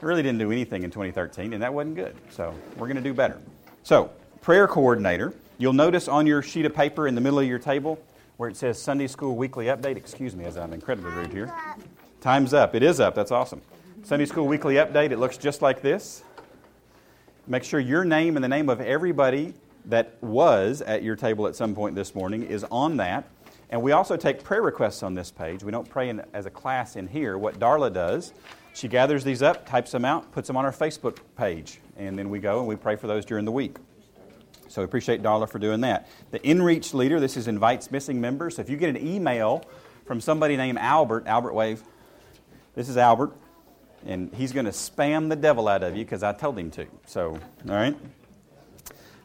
I 0.00 0.06
really 0.06 0.22
didn't 0.22 0.38
do 0.38 0.50
anything 0.50 0.82
in 0.82 0.90
2013 0.90 1.52
and 1.52 1.62
that 1.62 1.72
wasn't 1.72 1.96
good. 1.96 2.16
So 2.30 2.54
we're 2.76 2.86
going 2.86 2.96
to 2.96 3.02
do 3.02 3.12
better. 3.12 3.38
So, 3.82 4.10
prayer 4.40 4.66
coordinator, 4.66 5.34
you'll 5.58 5.72
notice 5.72 6.08
on 6.08 6.26
your 6.26 6.42
sheet 6.42 6.64
of 6.64 6.74
paper 6.74 7.06
in 7.06 7.14
the 7.14 7.20
middle 7.20 7.38
of 7.38 7.46
your 7.46 7.58
table 7.58 7.98
where 8.36 8.48
it 8.48 8.56
says 8.56 8.80
Sunday 8.80 9.06
School 9.06 9.36
Weekly 9.36 9.66
Update. 9.66 9.96
Excuse 9.96 10.34
me 10.34 10.46
as 10.46 10.56
I'm 10.56 10.72
incredibly 10.72 11.10
rude 11.10 11.30
here. 11.30 11.52
Time's 12.22 12.54
up. 12.54 12.74
It 12.74 12.82
is 12.82 13.00
up. 13.00 13.14
That's 13.14 13.30
awesome. 13.30 13.60
Sunday 14.02 14.24
School 14.24 14.46
Weekly 14.46 14.76
Update. 14.76 15.10
It 15.10 15.18
looks 15.18 15.36
just 15.36 15.60
like 15.60 15.82
this. 15.82 16.22
Make 17.46 17.64
sure 17.64 17.80
your 17.80 18.04
name 18.04 18.36
and 18.36 18.44
the 18.44 18.48
name 18.48 18.70
of 18.70 18.80
everybody 18.80 19.52
that 19.86 20.14
was 20.22 20.82
at 20.82 21.02
your 21.02 21.16
table 21.16 21.46
at 21.46 21.56
some 21.56 21.74
point 21.74 21.94
this 21.94 22.14
morning 22.14 22.42
is 22.42 22.64
on 22.70 22.96
that. 22.98 23.26
And 23.70 23.80
we 23.82 23.92
also 23.92 24.16
take 24.16 24.42
prayer 24.42 24.62
requests 24.62 25.02
on 25.02 25.14
this 25.14 25.30
page. 25.30 25.62
We 25.62 25.70
don't 25.70 25.88
pray 25.88 26.08
in, 26.08 26.22
as 26.32 26.44
a 26.44 26.50
class 26.50 26.96
in 26.96 27.06
here. 27.06 27.38
What 27.38 27.60
Darla 27.60 27.92
does, 27.92 28.34
she 28.74 28.88
gathers 28.88 29.22
these 29.22 29.42
up, 29.42 29.64
types 29.64 29.92
them 29.92 30.04
out, 30.04 30.30
puts 30.32 30.48
them 30.48 30.56
on 30.56 30.64
our 30.64 30.72
Facebook 30.72 31.18
page, 31.36 31.80
and 31.96 32.18
then 32.18 32.30
we 32.30 32.40
go 32.40 32.58
and 32.58 32.66
we 32.66 32.74
pray 32.74 32.96
for 32.96 33.06
those 33.06 33.24
during 33.24 33.44
the 33.44 33.52
week. 33.52 33.76
So 34.68 34.82
we 34.82 34.84
appreciate 34.84 35.22
Darla 35.22 35.48
for 35.48 35.58
doing 35.58 35.80
that. 35.82 36.08
The 36.32 36.40
InReach 36.40 36.94
leader, 36.94 37.20
this 37.20 37.36
is 37.36 37.48
invites 37.48 37.90
missing 37.90 38.20
members. 38.20 38.56
So 38.56 38.62
if 38.62 38.70
you 38.70 38.76
get 38.76 38.88
an 38.88 39.06
email 39.06 39.64
from 40.04 40.20
somebody 40.20 40.56
named 40.56 40.78
Albert, 40.78 41.26
Albert 41.26 41.54
Wave, 41.54 41.82
this 42.74 42.88
is 42.88 42.96
Albert, 42.96 43.32
and 44.06 44.32
he's 44.34 44.52
going 44.52 44.66
to 44.66 44.72
spam 44.72 45.28
the 45.28 45.36
devil 45.36 45.68
out 45.68 45.82
of 45.82 45.96
you 45.96 46.04
because 46.04 46.22
I 46.22 46.32
told 46.32 46.58
him 46.58 46.70
to. 46.72 46.86
So, 47.06 47.38
all 47.68 47.74
right. 47.74 47.96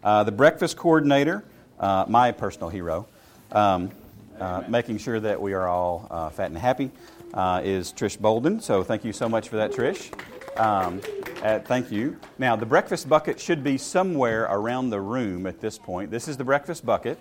Uh, 0.03 0.23
the 0.23 0.31
breakfast 0.31 0.77
coordinator, 0.77 1.43
uh, 1.79 2.05
my 2.07 2.31
personal 2.31 2.69
hero, 2.69 3.07
um, 3.51 3.91
uh, 4.39 4.63
making 4.67 4.97
sure 4.97 5.19
that 5.19 5.41
we 5.41 5.53
are 5.53 5.67
all 5.67 6.07
uh, 6.11 6.29
fat 6.29 6.47
and 6.47 6.57
happy. 6.57 6.91
uh, 7.35 7.61
is 7.63 7.91
Trish 7.91 8.19
Bolden. 8.19 8.59
So 8.59 8.83
thank 8.83 9.03
you 9.03 9.13
so 9.13 9.29
much 9.29 9.49
for 9.49 9.57
that, 9.57 9.71
Trish. 9.71 10.11
Um, 10.59 11.01
uh, 11.43 11.59
thank 11.59 11.91
you. 11.91 12.17
Now, 12.39 12.55
the 12.55 12.65
breakfast 12.65 13.09
bucket 13.09 13.39
should 13.39 13.63
be 13.63 13.77
somewhere 13.77 14.45
around 14.45 14.89
the 14.89 15.01
room 15.01 15.45
at 15.45 15.59
this 15.59 15.77
point. 15.77 16.09
This 16.11 16.27
is 16.27 16.37
the 16.37 16.45
breakfast 16.45 16.85
bucket. 16.85 17.19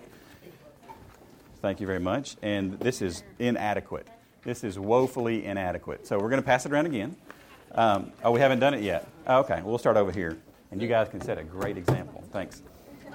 Thank 1.61 1.81
you 1.81 1.87
very 1.87 1.99
much. 1.99 2.37
And 2.41 2.79
this 2.79 3.01
is 3.01 3.23
inadequate. 3.39 4.07
This 4.43 4.63
is 4.63 4.79
woefully 4.79 5.45
inadequate. 5.45 6.07
So 6.07 6.17
we're 6.17 6.29
going 6.29 6.41
to 6.41 6.45
pass 6.45 6.65
it 6.65 6.71
around 6.71 6.85
again. 6.85 7.15
Um, 7.73 8.13
oh, 8.23 8.31
we 8.31 8.39
haven't 8.39 8.59
done 8.59 8.73
it 8.73 8.83
yet. 8.83 9.07
Okay, 9.27 9.61
we'll 9.63 9.77
start 9.79 9.97
over 9.97 10.11
here. 10.11 10.37
And 10.71 10.81
you 10.81 10.87
guys 10.87 11.09
can 11.09 11.19
set 11.19 11.37
a 11.37 11.43
great 11.43 11.77
example. 11.77 12.23
Thanks. 12.31 12.61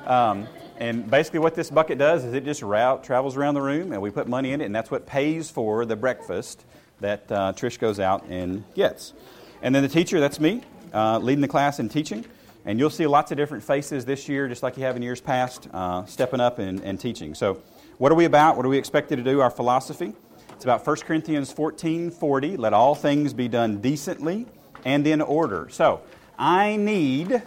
Um, 0.06 0.46
and 0.80 1.10
basically, 1.10 1.40
what 1.40 1.54
this 1.54 1.70
bucket 1.70 1.98
does 1.98 2.24
is 2.24 2.32
it 2.32 2.42
just 2.42 2.62
route, 2.62 3.04
travels 3.04 3.36
around 3.36 3.52
the 3.52 3.60
room, 3.60 3.92
and 3.92 4.00
we 4.00 4.10
put 4.10 4.26
money 4.26 4.52
in 4.52 4.62
it, 4.62 4.64
and 4.64 4.74
that's 4.74 4.90
what 4.90 5.06
pays 5.06 5.50
for 5.50 5.84
the 5.84 5.94
breakfast 5.94 6.64
that 7.00 7.30
uh, 7.30 7.52
Trish 7.52 7.78
goes 7.78 8.00
out 8.00 8.24
and 8.30 8.64
gets. 8.74 9.12
And 9.60 9.74
then 9.74 9.82
the 9.82 9.90
teacher, 9.90 10.20
that's 10.20 10.40
me, 10.40 10.62
uh, 10.94 11.18
leading 11.18 11.42
the 11.42 11.48
class 11.48 11.80
and 11.80 11.90
teaching. 11.90 12.24
And 12.64 12.78
you'll 12.78 12.88
see 12.88 13.06
lots 13.06 13.30
of 13.30 13.36
different 13.36 13.62
faces 13.62 14.06
this 14.06 14.26
year, 14.26 14.48
just 14.48 14.62
like 14.62 14.78
you 14.78 14.84
have 14.84 14.96
in 14.96 15.02
years 15.02 15.20
past, 15.20 15.68
uh, 15.72 16.06
stepping 16.06 16.40
up 16.40 16.58
and, 16.58 16.80
and 16.80 16.98
teaching. 16.98 17.34
So, 17.34 17.60
what 17.98 18.10
are 18.10 18.14
we 18.14 18.24
about? 18.24 18.56
What 18.56 18.64
are 18.64 18.70
we 18.70 18.78
expected 18.78 19.16
to 19.16 19.22
do? 19.22 19.40
Our 19.40 19.50
philosophy. 19.50 20.14
It's 20.52 20.64
about 20.64 20.86
1 20.86 20.96
Corinthians 20.96 21.52
14 21.52 22.10
40. 22.10 22.56
Let 22.56 22.72
all 22.72 22.94
things 22.94 23.34
be 23.34 23.48
done 23.48 23.82
decently 23.82 24.46
and 24.86 25.06
in 25.06 25.20
order. 25.20 25.68
So, 25.70 26.00
I 26.38 26.76
need 26.76 27.42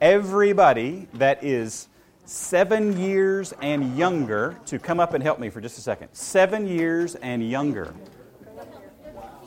everybody 0.00 1.06
that 1.14 1.44
is 1.44 1.88
seven 2.28 3.00
years 3.00 3.54
and 3.62 3.96
younger 3.96 4.58
to 4.66 4.78
come 4.78 5.00
up 5.00 5.14
and 5.14 5.22
help 5.22 5.38
me 5.38 5.48
for 5.48 5.62
just 5.62 5.78
a 5.78 5.80
second. 5.80 6.08
Seven 6.12 6.66
years 6.66 7.14
and 7.14 7.48
younger. 7.48 7.94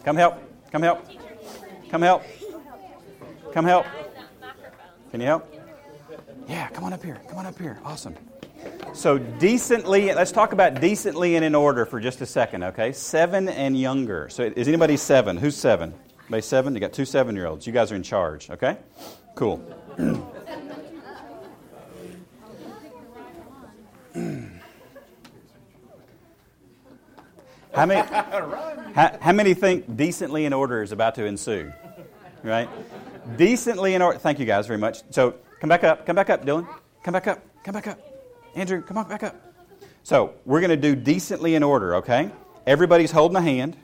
Come 0.04 0.16
help. 0.16 0.42
Come 0.72 0.82
help. 0.82 1.06
Come 1.90 2.02
help. 2.02 2.24
Come 3.54 3.66
help. 3.66 3.86
Can 5.12 5.20
you 5.20 5.28
help? 5.28 5.54
Yeah, 6.48 6.70
come 6.70 6.84
on 6.84 6.94
up 6.94 7.04
here. 7.04 7.22
Come 7.30 7.38
on 7.38 7.46
up 7.46 7.60
here. 7.60 7.80
Awesome. 7.84 8.16
So, 8.94 9.18
decently, 9.18 10.14
let's 10.14 10.32
talk 10.32 10.54
about 10.54 10.82
decently 10.82 11.36
and 11.36 11.46
in 11.46 11.56
order 11.56 11.86
for 11.86 12.00
just 12.00 12.22
a 12.22 12.26
second, 12.26 12.64
okay? 12.64 12.92
Seven 12.92 13.48
and 13.48 13.80
younger. 13.80 14.28
So, 14.30 14.52
is 14.56 14.68
anybody 14.68 14.98
seven? 14.98 15.38
Who's 15.38 15.56
seven? 15.56 15.94
Anybody 16.22 16.42
seven? 16.42 16.74
You 16.74 16.80
got 16.80 16.94
two 16.94 17.06
seven 17.06 17.36
year 17.36 17.48
olds. 17.48 17.68
You 17.68 17.74
guys 17.74 17.92
are 17.92 17.96
in 17.96 18.04
charge, 18.04 18.50
okay? 18.50 18.78
Cool. 19.36 19.62
How 27.82 27.88
many, 27.88 28.08
how, 28.94 29.18
how, 29.20 29.32
many 29.32 29.56
think 29.56 29.98
decently 29.98 30.46
in 30.46 30.54
order 30.54 30.84
is 30.84 30.92
about 30.92 31.16
to 31.16 31.26
ensue? 31.26 31.74
Right? 32.44 32.70
Decently 33.38 33.96
in 33.96 34.04
order. 34.04 34.20
Thank 34.20 34.38
you 34.38 34.46
guys 34.46 34.68
very 34.68 34.78
much. 34.78 35.02
So 35.10 35.34
come 35.60 35.70
back 35.70 35.84
up. 35.84 36.06
Come 36.06 36.16
back 36.16 36.30
up, 36.30 36.46
Dylan. 36.46 36.68
Come 37.02 37.14
back 37.14 37.26
up. 37.26 37.44
Come 37.64 37.74
back 37.74 37.88
up. 37.88 38.00
Andrew, 38.54 38.84
come 38.84 39.00
on 39.00 39.10
back 39.10 39.24
up. 39.24 39.36
So 40.04 40.36
we're 40.46 40.60
going 40.60 40.70
to 40.70 40.78
do 40.78 40.96
decently 40.96 41.56
in 41.56 41.64
order, 41.64 41.96
okay? 41.96 42.30
Everybody's 42.68 43.10
holding 43.10 43.38
a 43.38 43.42
hand. 43.42 43.76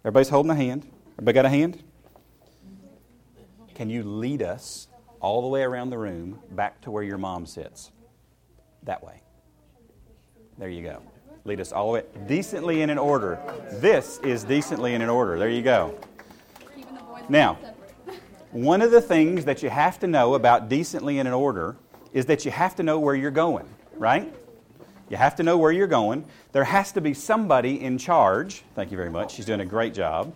Everybody's 0.00 0.28
holding 0.28 0.50
a 0.50 0.54
hand. 0.54 0.86
Everybody 1.14 1.34
got 1.34 1.46
a 1.46 1.48
hand? 1.48 1.82
Can 3.74 3.88
you 3.88 4.02
lead 4.02 4.42
us 4.42 4.86
all 5.18 5.40
the 5.40 5.48
way 5.48 5.62
around 5.62 5.88
the 5.88 5.98
room 5.98 6.40
back 6.50 6.82
to 6.82 6.90
where 6.90 7.02
your 7.02 7.16
mom 7.16 7.46
sits? 7.46 7.90
That 8.82 9.02
way. 9.02 9.22
There 10.58 10.68
you 10.68 10.82
go. 10.82 11.00
Lead 11.44 11.60
us 11.60 11.72
all 11.72 11.86
the 11.86 11.92
way 11.92 12.04
decently 12.26 12.82
and 12.82 12.90
in 12.90 12.98
order. 12.98 13.38
This 13.72 14.18
is 14.18 14.44
decently 14.44 14.94
and 14.94 15.02
in 15.02 15.08
order. 15.08 15.38
There 15.38 15.48
you 15.48 15.62
go. 15.62 15.98
Now, 17.28 17.58
one 18.50 18.82
of 18.82 18.90
the 18.90 19.00
things 19.00 19.44
that 19.44 19.62
you 19.62 19.70
have 19.70 19.98
to 20.00 20.06
know 20.06 20.34
about 20.34 20.68
decently 20.68 21.18
and 21.18 21.28
in 21.28 21.32
order 21.32 21.76
is 22.12 22.26
that 22.26 22.44
you 22.44 22.50
have 22.50 22.74
to 22.76 22.82
know 22.82 22.98
where 22.98 23.14
you're 23.14 23.30
going, 23.30 23.68
right? 23.96 24.34
You 25.08 25.16
have 25.16 25.36
to 25.36 25.42
know 25.42 25.56
where 25.56 25.72
you're 25.72 25.86
going. 25.86 26.24
There 26.52 26.64
has 26.64 26.92
to 26.92 27.00
be 27.00 27.14
somebody 27.14 27.82
in 27.82 27.98
charge. 27.98 28.62
Thank 28.74 28.90
you 28.90 28.96
very 28.96 29.10
much. 29.10 29.34
She's 29.34 29.44
doing 29.44 29.60
a 29.60 29.66
great 29.66 29.94
job. 29.94 30.34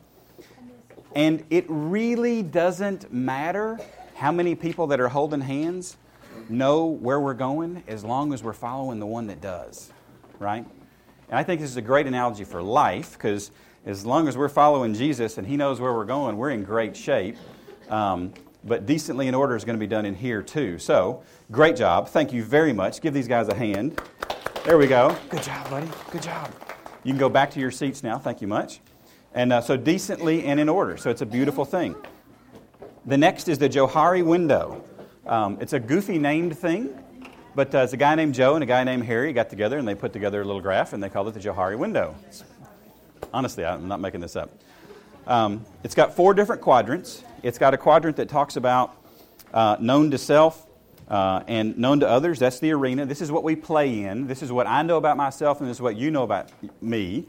And 1.14 1.44
it 1.50 1.64
really 1.68 2.42
doesn't 2.42 3.12
matter 3.12 3.78
how 4.14 4.32
many 4.32 4.54
people 4.54 4.86
that 4.88 5.00
are 5.00 5.08
holding 5.08 5.40
hands 5.40 5.96
know 6.48 6.86
where 6.86 7.20
we're 7.20 7.34
going 7.34 7.82
as 7.86 8.04
long 8.04 8.32
as 8.32 8.42
we're 8.42 8.52
following 8.52 8.98
the 8.98 9.06
one 9.06 9.26
that 9.28 9.40
does, 9.40 9.92
right? 10.38 10.66
And 11.28 11.38
I 11.38 11.42
think 11.42 11.60
this 11.60 11.70
is 11.70 11.76
a 11.76 11.82
great 11.82 12.06
analogy 12.06 12.44
for 12.44 12.62
life 12.62 13.12
because 13.12 13.50
as 13.86 14.06
long 14.06 14.28
as 14.28 14.36
we're 14.36 14.48
following 14.48 14.94
Jesus 14.94 15.38
and 15.38 15.46
He 15.46 15.56
knows 15.56 15.80
where 15.80 15.92
we're 15.92 16.04
going, 16.04 16.36
we're 16.36 16.50
in 16.50 16.64
great 16.64 16.96
shape. 16.96 17.36
Um, 17.88 18.32
but 18.64 18.86
decently 18.86 19.28
in 19.28 19.34
order 19.34 19.56
is 19.56 19.64
going 19.64 19.76
to 19.76 19.80
be 19.80 19.86
done 19.86 20.06
in 20.06 20.14
here 20.14 20.42
too. 20.42 20.78
So, 20.78 21.22
great 21.50 21.76
job. 21.76 22.08
Thank 22.08 22.32
you 22.32 22.42
very 22.42 22.72
much. 22.72 23.00
Give 23.00 23.12
these 23.12 23.28
guys 23.28 23.48
a 23.48 23.54
hand. 23.54 24.00
There 24.64 24.78
we 24.78 24.86
go. 24.86 25.16
Good 25.28 25.42
job, 25.42 25.68
buddy. 25.68 25.88
Good 26.10 26.22
job. 26.22 26.50
You 27.02 27.12
can 27.12 27.18
go 27.18 27.28
back 27.28 27.50
to 27.52 27.60
your 27.60 27.70
seats 27.70 28.02
now. 28.02 28.18
Thank 28.18 28.40
you 28.40 28.48
much. 28.48 28.80
And 29.34 29.52
uh, 29.52 29.60
so, 29.60 29.76
decently 29.76 30.44
and 30.44 30.58
in 30.58 30.68
order. 30.68 30.96
So, 30.96 31.10
it's 31.10 31.20
a 31.20 31.26
beautiful 31.26 31.64
thing. 31.64 31.94
The 33.04 33.18
next 33.18 33.48
is 33.48 33.58
the 33.58 33.68
Johari 33.68 34.24
window. 34.24 34.82
Um, 35.26 35.58
it's 35.60 35.74
a 35.74 35.80
goofy 35.80 36.18
named 36.18 36.56
thing, 36.56 36.98
but 37.54 37.74
uh, 37.74 37.78
it's 37.78 37.92
a 37.92 37.96
guy 37.96 38.14
named 38.14 38.34
Joe 38.34 38.54
and 38.54 38.62
a 38.62 38.66
guy 38.66 38.84
named 38.84 39.04
Harry 39.04 39.32
got 39.32 39.50
together 39.50 39.78
and 39.78 39.86
they 39.86 39.94
put 39.94 40.12
together 40.12 40.40
a 40.40 40.44
little 40.44 40.60
graph 40.60 40.92
and 40.92 41.02
they 41.02 41.08
called 41.08 41.28
it 41.28 41.34
the 41.34 41.40
Johari 41.40 41.78
window. 41.78 42.14
Honestly, 43.32 43.64
I'm 43.64 43.88
not 43.88 44.00
making 44.00 44.20
this 44.20 44.36
up. 44.36 44.50
Um, 45.26 45.64
it's 45.82 45.94
got 45.94 46.14
four 46.14 46.34
different 46.34 46.62
quadrants. 46.62 47.22
It's 47.42 47.58
got 47.58 47.74
a 47.74 47.78
quadrant 47.78 48.16
that 48.16 48.28
talks 48.28 48.56
about 48.56 48.96
uh, 49.52 49.76
known 49.80 50.10
to 50.10 50.18
self 50.18 50.66
uh, 51.08 51.42
and 51.46 51.78
known 51.78 52.00
to 52.00 52.08
others. 52.08 52.38
That's 52.38 52.60
the 52.60 52.72
arena. 52.72 53.06
This 53.06 53.20
is 53.20 53.30
what 53.30 53.44
we 53.44 53.56
play 53.56 54.02
in. 54.02 54.26
This 54.26 54.42
is 54.42 54.52
what 54.52 54.66
I 54.66 54.82
know 54.82 54.96
about 54.96 55.16
myself, 55.16 55.60
and 55.60 55.68
this 55.68 55.78
is 55.78 55.82
what 55.82 55.96
you 55.96 56.10
know 56.10 56.22
about 56.22 56.50
me. 56.82 57.26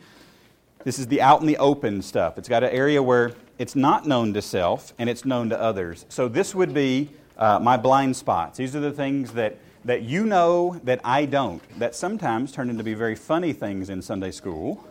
This 0.84 1.00
is 1.00 1.08
the 1.08 1.22
out 1.22 1.42
in 1.42 1.48
the 1.48 1.58
open 1.58 2.02
stuff. 2.02 2.38
It's 2.38 2.50
got 2.50 2.64
an 2.64 2.70
area 2.70 3.02
where 3.02 3.34
it's 3.58 3.76
not 3.76 4.06
known 4.06 4.34
to 4.34 4.42
self 4.42 4.94
and 5.00 5.10
it's 5.10 5.26
known 5.26 5.50
to 5.50 5.60
others. 5.60 6.06
So 6.10 6.28
this 6.28 6.54
would 6.54 6.74
be 6.74 7.10
uh, 7.38 7.60
my 7.60 7.76
blind 7.78 8.16
spots. 8.16 8.58
These 8.58 8.76
are 8.76 8.80
the 8.80 8.92
things 8.92 9.32
that 9.34 9.58
that 9.86 10.02
you 10.02 10.26
know 10.26 10.82
that 10.84 11.00
I 11.04 11.26
don't, 11.26 11.62
that 11.80 11.95
sometimes 11.95 12.52
turn 12.52 12.69
into 12.69 12.84
be 12.84 12.95
very 12.95 13.15
funny 13.15 13.54
things 13.54 13.89
in 13.89 14.02
Sunday 14.02 14.32
school 14.32 14.84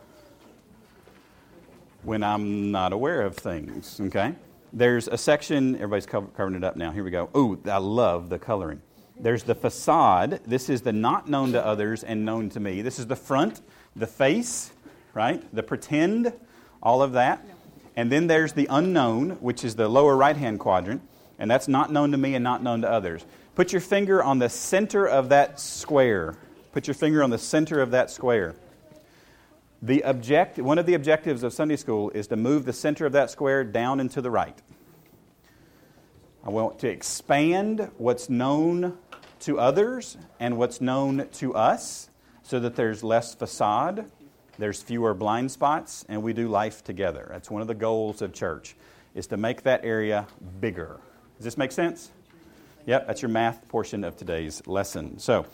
when 2.05 2.23
I'm 2.23 2.71
not 2.71 2.93
aware 2.93 3.23
of 3.23 3.37
things, 3.37 4.01
okay? 4.01 4.35
There's 4.73 5.09
a 5.09 5.19
section, 5.19 5.75
everybody's 5.75 6.07
covering 6.07 6.55
it 6.55 6.65
up 6.65 6.77
now. 6.77 6.93
Here 6.93 7.03
we 7.03 7.11
go. 7.11 7.29
Ooh, 7.37 7.61
I 7.65 7.79
love 7.79 8.29
the 8.29 8.39
coloring. 8.39 8.83
There's 9.19 9.43
the 9.43 9.55
facade. 9.55 10.41
This 10.47 10.69
is 10.69 10.83
the 10.83 10.93
not 10.93 11.29
known 11.29 11.53
to 11.53 11.65
others 11.65 12.05
and 12.05 12.25
known 12.25 12.49
to 12.51 12.61
me. 12.61 12.83
This 12.83 12.99
is 12.99 13.07
the 13.07 13.17
front, 13.17 13.63
the 13.97 14.07
face, 14.07 14.73
right? 15.13 15.43
The 15.55 15.63
pretend, 15.63 16.33
all 16.83 17.03
of 17.03 17.13
that. 17.13 17.45
And 17.97 18.13
then 18.13 18.27
there's 18.27 18.53
the 18.53 18.67
unknown, 18.71 19.31
which 19.41 19.65
is 19.65 19.77
the 19.77 19.89
lower 19.89 20.17
right 20.17 20.37
hand 20.37 20.61
quadrant, 20.61 21.03
and 21.39 21.51
that's 21.51 21.69
not 21.69 21.93
known 21.93 22.13
to 22.13 22.19
me 22.19 22.35
and 22.35 22.45
not 22.45 22.63
known 22.63 22.83
to 22.83 22.91
others. 22.91 23.25
Put 23.55 23.73
your 23.73 23.81
finger 23.81 24.23
on 24.23 24.41
the 24.41 24.49
center 24.49 25.07
of 25.07 25.29
that 25.29 25.61
square. 25.61 26.35
Put 26.73 26.89
your 26.89 26.95
finger 26.95 27.23
on 27.23 27.31
the 27.31 27.39
center 27.39 27.81
of 27.81 27.93
that 27.93 28.11
square. 28.11 28.57
The 29.81 30.03
object, 30.05 30.59
one 30.59 30.79
of 30.79 30.87
the 30.87 30.95
objectives 30.95 31.43
of 31.45 31.53
Sunday 31.53 31.77
school 31.77 32.11
is 32.11 32.27
to 32.29 32.37
move 32.37 32.65
the 32.65 32.73
center 32.73 33.07
of 33.07 33.13
that 33.13 33.31
square 33.31 33.63
down 33.63 34.01
and 34.01 34.11
to 34.11 34.21
the 34.21 34.31
right. 34.31 34.61
I 36.43 36.51
want 36.51 36.81
to 36.81 36.89
expand 36.89 37.91
what's 37.97 38.29
known 38.29 38.99
to 39.41 39.61
others 39.61 40.17
and 40.41 40.59
what's 40.59 40.81
known 40.81 41.29
to 41.35 41.55
us 41.55 42.09
so 42.43 42.59
that 42.59 42.75
there's 42.75 43.05
less 43.05 43.35
facade, 43.35 44.11
there's 44.59 44.83
fewer 44.83 45.15
blind 45.15 45.53
spots, 45.53 46.05
and 46.09 46.23
we 46.23 46.33
do 46.33 46.49
life 46.49 46.83
together. 46.83 47.29
That's 47.31 47.51
one 47.51 47.63
of 47.63 47.69
the 47.69 47.75
goals 47.75 48.21
of 48.21 48.33
church, 48.33 48.75
is 49.15 49.27
to 49.29 49.37
make 49.37 49.63
that 49.63 49.85
area 49.85 50.27
bigger. 50.61 50.99
Does 51.37 51.45
this 51.45 51.57
make 51.57 51.73
sense? 51.73 52.11
Yep, 52.87 53.07
that's 53.07 53.23
your 53.23 53.31
math 53.31 53.67
portion 53.69 54.05
of 54.05 54.17
today's 54.17 54.67
lesson. 54.67 55.19
So, 55.19 55.47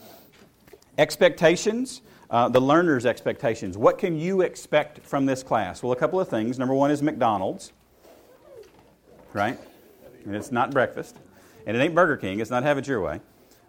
expectations, 0.99 2.03
uh, 2.29 2.49
the 2.49 2.61
learner's 2.61 3.07
expectations. 3.07 3.79
What 3.79 3.99
can 3.99 4.19
you 4.19 4.41
expect 4.41 5.07
from 5.07 5.27
this 5.27 5.45
class? 5.45 5.83
Well, 5.83 5.93
a 5.93 5.97
couple 5.97 6.19
of 6.19 6.29
things. 6.29 6.59
Number 6.59 6.75
one 6.75 6.91
is 6.91 7.03
McDonald's, 7.03 7.73
right? 9.33 9.59
And 10.25 10.35
it's 10.35 10.51
not 10.51 10.73
breakfast. 10.73 11.17
And 11.67 11.77
it 11.77 11.81
ain't 11.81 11.95
Burger 11.95 12.17
King. 12.17 12.41
It's 12.41 12.51
not 12.51 12.65
have 12.65 12.79
it 12.79 12.89
your 12.89 13.01
way. 13.01 13.21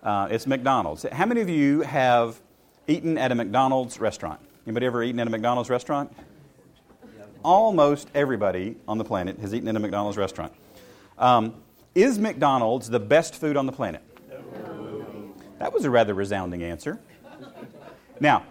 Uh, 0.01 0.27
it's 0.31 0.47
McDonald's. 0.47 1.05
How 1.11 1.27
many 1.27 1.41
of 1.41 1.49
you 1.49 1.81
have 1.81 2.41
eaten 2.87 3.19
at 3.19 3.31
a 3.31 3.35
McDonald's 3.35 3.99
restaurant? 3.99 4.39
Anybody 4.65 4.87
ever 4.87 5.03
eaten 5.03 5.19
at 5.19 5.27
a 5.27 5.29
McDonald's 5.29 5.69
restaurant? 5.69 6.11
Almost 7.43 8.09
everybody 8.15 8.77
on 8.87 8.97
the 8.97 9.03
planet 9.03 9.37
has 9.39 9.53
eaten 9.53 9.67
at 9.67 9.75
a 9.75 9.79
McDonald's 9.79 10.17
restaurant. 10.17 10.53
Um, 11.19 11.53
is 11.95 12.19
McDonald's 12.19 12.89
the 12.89 12.99
best 12.99 13.35
food 13.35 13.57
on 13.57 13.65
the 13.65 13.71
planet? 13.71 14.01
That 15.59 15.73
was 15.73 15.85
a 15.85 15.89
rather 15.89 16.13
resounding 16.13 16.63
answer. 16.63 16.99
Now, 18.19 18.43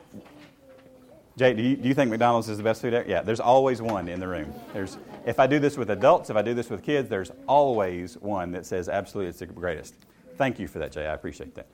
Jay, 1.37 1.55
do 1.55 1.63
you, 1.63 1.77
do 1.77 1.89
you 1.89 1.95
think 1.95 2.11
McDonald's 2.11 2.49
is 2.49 2.59
the 2.59 2.63
best 2.63 2.83
food 2.83 2.93
ever? 2.93 3.09
Yeah, 3.09 3.23
there's 3.23 3.41
always 3.41 3.81
one 3.81 4.09
in 4.09 4.21
the 4.21 4.29
room. 4.29 4.53
There's, 4.73 4.99
if 5.25 5.41
I 5.41 5.47
do 5.47 5.59
this 5.59 5.77
with 5.79 5.91
adults, 5.91 6.29
if 6.29 6.37
I 6.37 6.43
do 6.43 6.55
this 6.55 6.69
with 6.69 6.83
kids, 6.83 7.09
there's 7.09 7.33
always 7.47 8.17
one 8.19 8.53
that 8.53 8.67
says 8.67 8.89
absolutely 8.89 9.31
it's 9.31 9.39
the 9.39 9.47
greatest. 9.47 9.95
Thank 10.37 10.59
you 10.59 10.69
for 10.69 10.79
that, 10.81 10.93
Jay. 10.93 11.07
I 11.07 11.15
appreciate 11.15 11.55
that. 11.55 11.67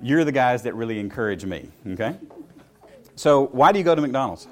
You're 0.00 0.24
the 0.24 0.32
guys 0.32 0.62
that 0.62 0.74
really 0.74 0.98
encourage 1.00 1.44
me, 1.44 1.68
okay? 1.86 2.16
So, 3.16 3.46
why 3.48 3.72
do 3.72 3.78
you 3.78 3.84
go 3.84 3.94
to 3.94 4.00
McDonald's? 4.00 4.46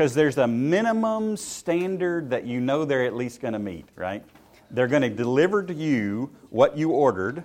Because 0.00 0.14
there's 0.14 0.38
a 0.38 0.46
minimum 0.46 1.36
standard 1.36 2.30
that 2.30 2.46
you 2.46 2.58
know 2.58 2.86
they're 2.86 3.04
at 3.04 3.14
least 3.14 3.42
going 3.42 3.52
to 3.52 3.58
meet, 3.58 3.84
right? 3.96 4.24
They're 4.70 4.88
going 4.88 5.02
to 5.02 5.10
deliver 5.10 5.62
to 5.62 5.74
you 5.74 6.30
what 6.48 6.74
you 6.78 6.92
ordered, 6.92 7.44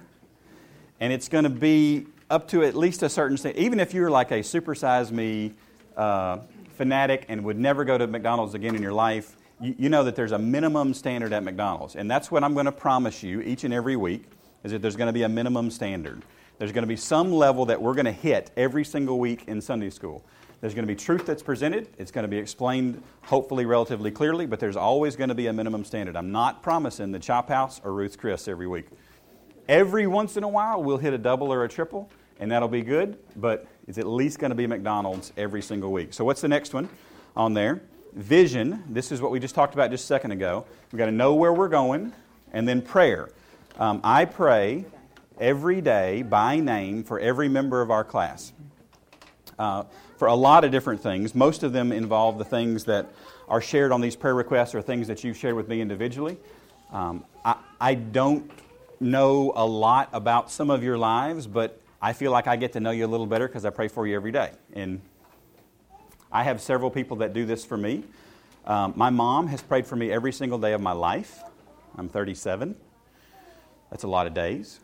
and 1.02 1.12
it's 1.12 1.28
going 1.28 1.44
to 1.44 1.50
be 1.50 2.08
up 2.30 2.48
to 2.52 2.64
at 2.64 2.74
least 2.74 3.04
a 3.04 3.10
certain 3.10 3.36
standard. 3.36 3.60
Even 3.60 3.82
if 3.82 3.94
you're 3.94 4.10
like 4.10 4.32
a 4.32 4.36
supersize 4.36 5.12
me 5.12 5.52
uh, 5.98 6.38
fanatic 6.78 7.26
and 7.28 7.44
would 7.44 7.60
never 7.60 7.84
go 7.84 7.98
to 7.98 8.08
McDonald's 8.08 8.54
again 8.54 8.74
in 8.74 8.82
your 8.82 8.94
life, 8.94 9.36
you, 9.60 9.76
you 9.78 9.90
know 9.90 10.06
that 10.06 10.16
there's 10.16 10.32
a 10.32 10.40
minimum 10.40 10.94
standard 10.94 11.34
at 11.34 11.44
McDonald's. 11.44 11.98
And 11.98 12.10
that's 12.10 12.32
what 12.32 12.42
I'm 12.42 12.54
going 12.54 12.68
to 12.68 12.72
promise 12.72 13.22
you 13.22 13.42
each 13.42 13.66
and 13.66 13.74
every 13.74 13.98
week, 13.98 14.24
is 14.64 14.72
that 14.72 14.82
there's 14.82 14.96
going 14.96 15.08
to 15.08 15.14
be 15.14 15.24
a 15.24 15.30
minimum 15.30 15.70
standard. 15.72 16.22
There's 16.58 16.72
going 16.72 16.84
to 16.84 16.88
be 16.88 16.96
some 16.96 17.34
level 17.34 17.66
that 17.66 17.82
we're 17.82 17.96
going 17.96 18.06
to 18.06 18.14
hit 18.14 18.52
every 18.56 18.86
single 18.86 19.20
week 19.20 19.44
in 19.48 19.60
Sunday 19.60 19.90
school. 19.90 20.24
There's 20.62 20.74
going 20.74 20.88
to 20.88 20.94
be 20.94 20.96
truth 20.96 21.26
that's 21.26 21.44
presented. 21.44 21.90
It's 21.98 22.12
going 22.12 22.24
to 22.24 22.30
be 22.30 22.38
explained, 22.38 23.02
hopefully, 23.24 23.66
relatively 23.66 24.12
clearly, 24.12 24.46
but 24.46 24.60
there's 24.60 24.78
always 24.78 25.16
going 25.16 25.30
to 25.30 25.36
be 25.36 25.48
a 25.48 25.54
minimum 25.54 25.84
standard. 25.86 26.16
I'm 26.16 26.32
not 26.32 26.64
promising 26.64 27.12
the 27.12 27.20
Chop 27.20 27.50
House 27.50 27.82
or 27.84 27.94
Ruth's 27.94 28.16
Chris 28.16 28.48
every 28.48 28.68
week. 28.68 28.88
Every 29.68 30.08
once 30.08 30.38
in 30.38 30.44
a 30.44 30.48
while, 30.48 30.82
we'll 30.82 30.98
hit 30.98 31.14
a 31.14 31.18
double 31.18 31.52
or 31.52 31.64
a 31.64 31.70
triple, 31.70 32.10
and 32.40 32.52
that'll 32.52 32.68
be 32.68 32.82
good, 32.82 33.18
but 33.36 33.68
it's 33.88 33.98
at 33.98 34.08
least 34.08 34.40
going 34.40 34.50
to 34.50 34.56
be 34.56 34.68
McDonald's 34.68 35.34
every 35.38 35.62
single 35.62 35.92
week. 35.92 36.14
So, 36.14 36.24
what's 36.24 36.42
the 36.42 36.48
next 36.48 36.74
one 36.74 36.90
on 37.36 37.54
there? 37.54 37.82
Vision. 38.14 38.84
This 38.90 39.12
is 39.12 39.22
what 39.22 39.32
we 39.32 39.40
just 39.40 39.56
talked 39.56 39.74
about 39.74 39.92
just 39.92 40.04
a 40.04 40.08
second 40.08 40.32
ago. 40.32 40.66
We've 40.92 40.98
got 40.98 41.08
to 41.08 41.12
know 41.12 41.34
where 41.34 41.52
we're 41.52 41.70
going, 41.70 42.14
and 42.54 42.68
then 42.68 42.82
prayer. 42.82 43.30
Um, 43.78 44.02
I 44.04 44.26
pray 44.26 44.86
every 45.40 45.82
day 45.82 46.22
by 46.22 46.60
name 46.60 47.04
for 47.04 47.20
every 47.20 47.50
member 47.50 47.82
of 47.82 47.92
our 47.92 48.04
class. 48.04 48.54
Uh, 49.58 49.84
for 50.18 50.28
a 50.28 50.36
lot 50.36 50.64
of 50.64 50.72
different 50.72 51.02
things. 51.02 51.34
Most 51.34 51.64
of 51.64 51.74
them 51.74 51.92
involve 51.92 52.38
the 52.38 52.46
things 52.46 52.86
that 52.86 53.08
are 53.48 53.62
shared 53.62 53.92
on 53.92 54.02
these 54.02 54.16
prayer 54.16 54.36
requests 54.36 54.76
or 54.76 54.82
things 54.82 55.08
that 55.08 55.24
you've 55.24 55.38
shared 55.38 55.56
with 55.56 55.68
me 55.68 55.82
individually. 55.82 56.38
Um, 56.92 57.24
I, 57.44 57.56
I 57.80 57.94
don't 57.94 58.50
know 59.00 59.54
a 59.56 59.66
lot 59.66 60.10
about 60.14 60.52
some 60.52 60.70
of 60.70 60.84
your 60.84 60.98
lives, 60.98 61.48
but 61.48 61.80
I 62.02 62.14
feel 62.14 62.32
like 62.32 62.48
I 62.48 62.56
get 62.56 62.74
to 62.74 62.80
know 62.80 62.92
you 62.92 63.06
a 63.06 63.08
little 63.08 63.26
better 63.26 63.48
because 63.48 63.66
I 63.66 63.70
pray 63.70 63.88
for 63.88 64.06
you 64.08 64.16
every 64.16 64.32
day. 64.32 64.52
And 64.74 65.02
I 66.32 66.44
have 66.44 66.62
several 66.62 66.90
people 66.92 67.18
that 67.18 67.34
do 67.34 67.46
this 67.46 67.64
for 67.66 67.78
me. 67.78 68.04
Um, 68.66 68.94
my 68.96 69.10
mom 69.10 69.48
has 69.48 69.62
prayed 69.62 69.86
for 69.86 69.96
me 69.96 70.12
every 70.12 70.32
single 70.32 70.58
day 70.58 70.74
of 70.74 70.82
my 70.82 70.92
life. 70.92 71.42
I'm 71.98 72.10
37. 72.10 72.76
That's 73.90 74.04
a 74.04 74.08
lot 74.08 74.28
of 74.28 74.34
days. 74.34 74.80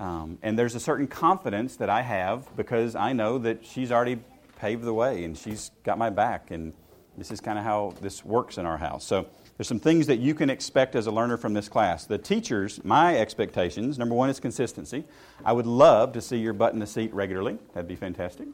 Um, 0.00 0.38
and 0.42 0.58
there's 0.58 0.74
a 0.74 0.80
certain 0.80 1.06
confidence 1.06 1.76
that 1.76 1.90
I 1.90 2.00
have 2.00 2.56
because 2.56 2.96
I 2.96 3.12
know 3.12 3.36
that 3.38 3.64
she's 3.64 3.92
already 3.92 4.18
paved 4.58 4.82
the 4.82 4.94
way 4.94 5.24
and 5.24 5.36
she's 5.36 5.70
got 5.84 5.98
my 5.98 6.08
back. 6.08 6.50
And 6.50 6.72
this 7.18 7.30
is 7.30 7.40
kind 7.40 7.58
of 7.58 7.64
how 7.64 7.94
this 8.00 8.24
works 8.24 8.56
in 8.56 8.64
our 8.64 8.78
house. 8.78 9.04
So 9.04 9.26
there's 9.58 9.68
some 9.68 9.78
things 9.78 10.06
that 10.06 10.18
you 10.18 10.34
can 10.34 10.48
expect 10.48 10.96
as 10.96 11.06
a 11.06 11.10
learner 11.10 11.36
from 11.36 11.52
this 11.52 11.68
class. 11.68 12.06
The 12.06 12.16
teachers, 12.16 12.82
my 12.82 13.18
expectations 13.18 13.98
number 13.98 14.14
one 14.14 14.30
is 14.30 14.40
consistency. 14.40 15.04
I 15.44 15.52
would 15.52 15.66
love 15.66 16.14
to 16.14 16.22
see 16.22 16.38
your 16.38 16.54
butt 16.54 16.72
in 16.72 16.78
the 16.78 16.86
seat 16.86 17.12
regularly, 17.12 17.58
that'd 17.74 17.86
be 17.86 17.94
fantastic. 17.94 18.48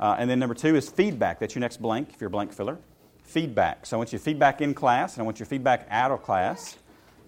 Uh, 0.00 0.16
and 0.18 0.28
then 0.28 0.40
number 0.40 0.54
two 0.54 0.74
is 0.74 0.88
feedback. 0.88 1.38
That's 1.38 1.54
your 1.54 1.60
next 1.60 1.80
blank 1.80 2.10
if 2.12 2.20
you're 2.20 2.28
a 2.28 2.30
blank 2.30 2.52
filler. 2.52 2.78
Feedback. 3.22 3.86
So 3.86 3.96
I 3.96 3.98
want 3.98 4.12
you 4.12 4.18
feedback 4.18 4.60
in 4.60 4.74
class 4.74 5.14
and 5.14 5.22
I 5.22 5.24
want 5.24 5.38
your 5.38 5.46
feedback 5.46 5.86
out 5.90 6.10
of 6.10 6.22
class 6.22 6.76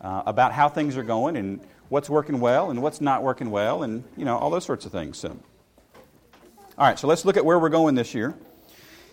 uh, 0.01 0.23
about 0.27 0.53
how 0.53 0.69
things 0.69 0.97
are 0.97 1.03
going 1.05 1.37
and 1.37 1.61
what's 1.91 2.09
working 2.09 2.41
well 2.41 2.71
and 2.71 2.81
what's 2.81 3.01
not 3.03 3.23
working 3.23 3.51
well 3.51 3.83
and 3.83 4.05
you 4.17 4.25
know 4.25 4.39
all 4.39 4.49
those 4.49 4.65
sorts 4.65 4.87
of 4.87 4.93
things. 4.93 5.19
So, 5.19 5.37
all 6.79 6.87
right, 6.87 6.99
so 6.99 7.07
let's 7.07 7.27
look 7.27 7.37
at 7.37 7.45
where 7.45 7.59
we're 7.59 7.69
going 7.69 7.95
this 7.95 8.15
year. 8.15 8.35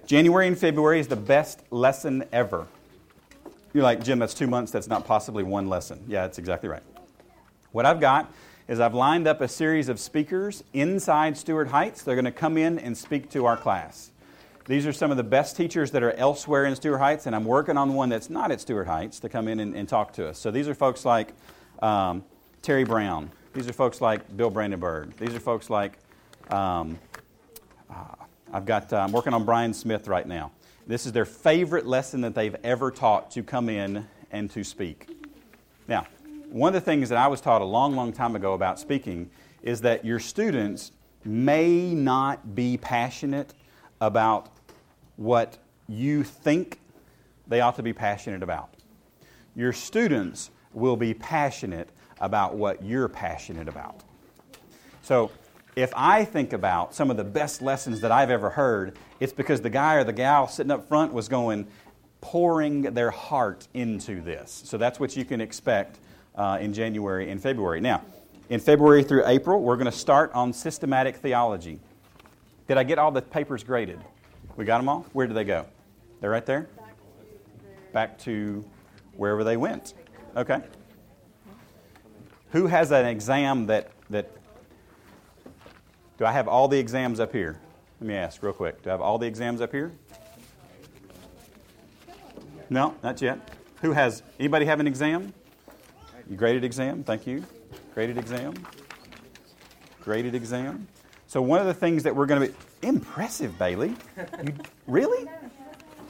January 0.05 0.47
and 0.47 0.57
February 0.57 1.01
is 1.01 1.09
the 1.09 1.17
best 1.17 1.61
lesson 1.69 2.23
ever. 2.31 2.65
You're 3.73 3.83
like, 3.83 4.01
Jim, 4.01 4.19
that's 4.19 4.33
two 4.33 4.47
months. 4.47 4.71
That's 4.71 4.87
not 4.87 5.05
possibly 5.05 5.43
one 5.43 5.67
lesson. 5.67 6.05
Yeah, 6.07 6.21
that's 6.21 6.37
exactly 6.37 6.69
right. 6.69 6.83
What 7.73 7.85
I've 7.85 7.99
got 7.99 8.31
is 8.69 8.79
I've 8.79 8.93
lined 8.93 9.27
up 9.27 9.41
a 9.41 9.47
series 9.47 9.89
of 9.89 9.99
speakers 9.99 10.63
inside 10.73 11.37
Stuart 11.37 11.67
Heights. 11.67 12.03
They're 12.03 12.15
going 12.15 12.25
to 12.25 12.31
come 12.31 12.57
in 12.57 12.79
and 12.79 12.97
speak 12.97 13.29
to 13.31 13.45
our 13.45 13.57
class. 13.57 14.11
These 14.65 14.85
are 14.85 14.93
some 14.93 15.11
of 15.11 15.17
the 15.17 15.23
best 15.23 15.57
teachers 15.57 15.91
that 15.91 16.03
are 16.03 16.11
elsewhere 16.13 16.65
in 16.65 16.75
Stuart 16.75 16.99
Heights, 16.99 17.25
and 17.25 17.35
I'm 17.35 17.45
working 17.45 17.77
on 17.77 17.93
one 17.93 18.09
that's 18.09 18.29
not 18.29 18.51
at 18.51 18.61
Stuart 18.61 18.87
Heights 18.87 19.19
to 19.21 19.29
come 19.29 19.47
in 19.47 19.59
and, 19.59 19.75
and 19.75 19.87
talk 19.87 20.13
to 20.13 20.27
us. 20.27 20.37
So 20.39 20.51
these 20.51 20.67
are 20.67 20.75
folks 20.75 21.05
like 21.05 21.33
um, 21.81 22.23
Terry 22.61 22.83
Brown. 22.83 23.31
These 23.53 23.67
are 23.69 23.73
folks 23.73 24.01
like 24.01 24.35
Bill 24.35 24.49
Brandenburg. 24.49 25.15
These 25.17 25.33
are 25.33 25.39
folks 25.39 25.69
like 25.69 25.97
um, 26.49 26.99
uh, 27.89 28.03
I've 28.51 28.65
got. 28.65 28.91
Uh, 28.91 28.97
I'm 28.97 29.11
working 29.11 29.33
on 29.33 29.45
Brian 29.45 29.73
Smith 29.73 30.07
right 30.07 30.27
now. 30.27 30.51
This 30.85 31.05
is 31.05 31.11
their 31.11 31.25
favorite 31.25 31.85
lesson 31.85 32.21
that 32.21 32.35
they've 32.35 32.55
ever 32.63 32.91
taught 32.91 33.31
to 33.31 33.43
come 33.43 33.69
in 33.69 34.05
and 34.31 34.49
to 34.51 34.63
speak. 34.63 35.09
Now, 35.87 36.07
one 36.49 36.69
of 36.69 36.73
the 36.73 36.85
things 36.85 37.09
that 37.09 37.17
I 37.17 37.27
was 37.27 37.41
taught 37.41 37.61
a 37.61 37.65
long, 37.65 37.95
long 37.95 38.13
time 38.13 38.35
ago 38.35 38.53
about 38.53 38.79
speaking 38.79 39.29
is 39.63 39.81
that 39.81 40.05
your 40.05 40.19
students 40.19 40.91
may 41.25 41.93
not 41.93 42.55
be 42.55 42.77
passionate 42.77 43.53
about 43.99 44.49
what 45.17 45.57
you 45.87 46.23
think 46.23 46.79
they 47.47 47.61
ought 47.61 47.75
to 47.75 47.83
be 47.83 47.93
passionate 47.93 48.43
about. 48.43 48.69
Your 49.55 49.73
students 49.73 50.51
will 50.73 50.95
be 50.95 51.13
passionate 51.13 51.89
about 52.19 52.55
what 52.55 52.83
you're 52.83 53.07
passionate 53.07 53.67
about. 53.67 54.03
So, 55.01 55.31
if 55.75 55.93
I 55.95 56.25
think 56.25 56.53
about 56.53 56.95
some 56.95 57.11
of 57.11 57.17
the 57.17 57.23
best 57.23 57.61
lessons 57.61 58.01
that 58.01 58.11
I've 58.11 58.31
ever 58.31 58.49
heard, 58.49 58.97
it's 59.19 59.31
because 59.31 59.61
the 59.61 59.69
guy 59.69 59.93
or 59.93 60.03
the 60.03 60.11
gal 60.11 60.47
sitting 60.47 60.71
up 60.71 60.87
front 60.87 61.13
was 61.13 61.29
going, 61.29 61.67
pouring 62.19 62.81
their 62.81 63.11
heart 63.11 63.67
into 63.73 64.21
this. 64.21 64.63
So 64.65 64.77
that's 64.77 64.99
what 64.99 65.15
you 65.15 65.23
can 65.23 65.39
expect 65.39 65.99
uh, 66.35 66.57
in 66.59 66.73
January 66.73 67.29
and 67.29 67.41
February. 67.41 67.79
Now, 67.79 68.01
in 68.49 68.59
February 68.59 69.03
through 69.03 69.25
April, 69.27 69.61
we're 69.61 69.75
going 69.75 69.85
to 69.85 69.91
start 69.91 70.31
on 70.33 70.51
systematic 70.51 71.17
theology. 71.17 71.79
Did 72.67 72.77
I 72.77 72.83
get 72.83 72.97
all 72.97 73.11
the 73.11 73.21
papers 73.21 73.63
graded? 73.63 73.99
We 74.55 74.65
got 74.65 74.79
them 74.79 74.89
all? 74.89 75.05
Where 75.13 75.27
did 75.27 75.35
they 75.35 75.43
go? 75.43 75.65
They're 76.21 76.29
right 76.31 76.45
there? 76.45 76.67
Back 77.93 78.17
to 78.19 78.65
wherever 79.15 79.43
they 79.43 79.57
went. 79.57 79.93
Okay. 80.35 80.61
Who 82.51 82.67
has 82.67 82.91
an 82.91 83.05
exam 83.05 83.67
that, 83.67 83.91
that 84.09 84.31
do 86.17 86.25
I 86.25 86.31
have 86.31 86.47
all 86.47 86.67
the 86.67 86.79
exams 86.79 87.19
up 87.19 87.31
here? 87.31 87.59
Let 87.99 88.07
me 88.07 88.15
ask 88.15 88.41
real 88.41 88.53
quick. 88.53 88.83
Do 88.83 88.89
I 88.89 88.93
have 88.93 89.01
all 89.01 89.17
the 89.17 89.27
exams 89.27 89.61
up 89.61 89.71
here? 89.71 89.91
No, 92.69 92.95
not 93.03 93.21
yet. 93.21 93.39
Who 93.81 93.91
has 93.91 94.23
anybody 94.39 94.65
have 94.65 94.79
an 94.79 94.87
exam? 94.87 95.33
You 96.29 96.35
graded 96.35 96.63
exam, 96.63 97.03
thank 97.03 97.25
you. 97.27 97.43
Graded 97.93 98.17
exam. 98.17 98.53
Graded 100.01 100.35
exam. 100.35 100.87
So 101.27 101.41
one 101.41 101.59
of 101.59 101.67
the 101.67 101.73
things 101.73 102.03
that 102.03 102.15
we're 102.15 102.25
going 102.25 102.41
to 102.41 102.47
be 102.47 102.87
impressive, 102.87 103.57
Bailey. 103.57 103.95
You, 104.43 104.53
really? 104.87 105.27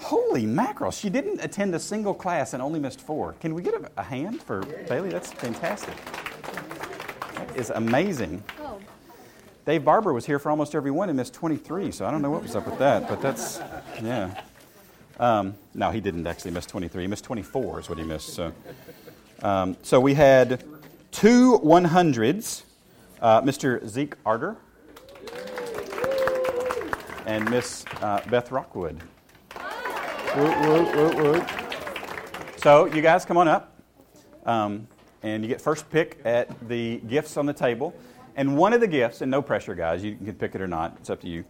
Holy 0.07 0.45
mackerel! 0.45 0.89
She 0.91 1.09
didn't 1.09 1.43
attend 1.43 1.75
a 1.75 1.79
single 1.79 2.13
class 2.13 2.53
and 2.53 2.63
only 2.63 2.79
missed 2.79 3.01
four. 3.01 3.33
Can 3.41 3.53
we 3.53 3.61
get 3.61 3.73
a, 3.73 3.91
a 3.97 4.03
hand 4.03 4.41
for 4.41 4.61
Bailey? 4.87 5.09
That's 5.09 5.33
fantastic. 5.33 5.93
That 7.33 7.57
is 7.57 7.71
amazing. 7.71 8.41
Dave 9.65 9.83
Barber 9.83 10.13
was 10.13 10.25
here 10.25 10.39
for 10.39 10.49
almost 10.49 10.75
every 10.75 10.91
one 10.91 11.09
and 11.09 11.17
missed 11.17 11.33
23, 11.33 11.91
so 11.91 12.05
I 12.05 12.11
don't 12.11 12.21
know 12.21 12.29
what 12.29 12.41
was 12.41 12.55
up 12.55 12.65
with 12.65 12.79
that, 12.79 13.09
but 13.09 13.21
that's, 13.21 13.59
yeah. 14.01 14.43
Um, 15.19 15.55
no, 15.73 15.91
he 15.91 15.99
didn't 15.99 16.25
actually 16.25 16.51
miss 16.51 16.65
23. 16.65 17.01
He 17.01 17.07
missed 17.07 17.25
24 17.25 17.81
is 17.81 17.89
what 17.89 17.97
he 17.97 18.05
missed. 18.05 18.29
So, 18.29 18.53
um, 19.43 19.75
so 19.83 19.99
we 19.99 20.13
had 20.13 20.63
two 21.11 21.59
100s, 21.59 22.63
uh, 23.21 23.41
Mr. 23.41 23.85
Zeke 23.85 24.15
Arter 24.25 24.55
and 27.25 27.49
Miss 27.49 27.83
uh, 28.01 28.21
Beth 28.29 28.53
Rockwood. 28.53 29.01
So 32.58 32.86
you 32.86 33.02
guys 33.02 33.26
come 33.26 33.38
on 33.38 33.47
up, 33.47 33.76
um, 34.45 34.88
and 35.23 35.41
you 35.41 35.50
get 35.50 35.60
first 35.60 35.89
pick 35.89 36.19
at 36.26 36.67
the 36.67 36.97
gifts 37.08 37.38
on 37.38 37.47
the 37.47 37.54
table. 37.54 37.95
And 38.36 38.56
one 38.56 38.71
of 38.73 38.80
the 38.80 38.88
gifts, 38.88 39.21
and 39.21 39.32
no 39.32 39.41
pressure, 39.41 39.73
guys, 39.73 40.04
you 40.04 40.15
can 40.15 40.36
pick 40.36 40.54
it 40.54 40.62
or 40.62 40.67
not, 40.67 40.95
it's 41.00 41.10
up 41.10 41.21
to 41.21 41.28
you, 41.28 41.43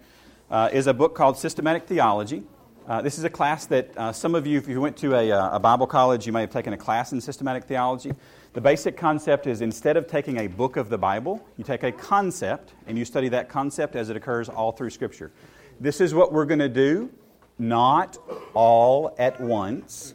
uh, 0.49 0.69
is 0.71 0.87
a 0.87 0.93
book 0.93 1.15
called 1.15 1.37
Systematic 1.37 1.85
Theology. 1.85 2.43
Uh, 2.87 3.01
this 3.01 3.17
is 3.17 3.25
a 3.25 3.29
class 3.29 3.65
that 3.65 3.91
uh, 3.97 4.13
some 4.13 4.33
of 4.35 4.47
you, 4.47 4.57
if 4.57 4.69
you 4.69 4.79
went 4.79 4.95
to 4.95 5.15
a, 5.15 5.33
uh, 5.33 5.57
a, 5.57 5.59
Bible 5.59 5.85
college, 5.85 6.25
you 6.25 6.31
may 6.31 6.39
have 6.39 6.51
taken 6.51 6.71
a 6.71 6.77
class 6.77 7.11
in 7.11 7.19
systematic 7.19 7.65
theology. 7.65 8.13
The 8.53 8.61
basic 8.61 8.95
concept 8.95 9.47
is 9.47 9.59
instead 9.59 9.97
of 9.97 10.07
taking 10.07 10.37
a 10.37 10.47
book 10.47 10.77
of 10.77 10.87
the 10.87 10.97
Bible, 10.97 11.45
you 11.57 11.65
take 11.65 11.83
a 11.83 11.91
concept 11.91 12.73
and 12.87 12.97
you 12.97 13.03
study 13.03 13.27
that 13.29 13.49
concept 13.49 13.97
as 13.97 14.09
it 14.09 14.15
occurs 14.15 14.47
all 14.47 14.71
through 14.71 14.91
Scripture. 14.91 15.33
This 15.81 15.99
is 15.99 16.13
what 16.13 16.31
we're 16.31 16.45
going 16.45 16.59
to 16.59 16.69
do, 16.69 17.11
not 17.59 18.17
all 18.53 19.15
at 19.17 19.39
once. 19.39 20.13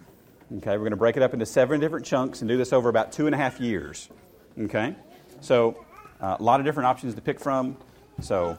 Okay, 0.59 0.73
we're 0.73 0.79
going 0.79 0.91
to 0.91 0.97
break 0.97 1.17
it 1.17 1.23
up 1.23 1.33
into 1.33 1.47
seven 1.47 1.81
different 1.81 2.05
chunks 2.05 2.43
and 2.43 2.49
do 2.49 2.57
this 2.57 2.73
over 2.73 2.89
about 2.89 3.13
two 3.13 3.27
and 3.27 3.35
a 3.35 3.39
half 3.39 3.59
years. 3.59 4.11
Okay, 4.59 4.95
so 5.41 5.85
uh, 6.21 6.37
a 6.39 6.43
lot 6.43 6.61
of 6.61 6.67
different 6.67 6.87
options 6.87 7.15
to 7.15 7.21
pick 7.21 7.41
from. 7.41 7.77
So 8.21 8.59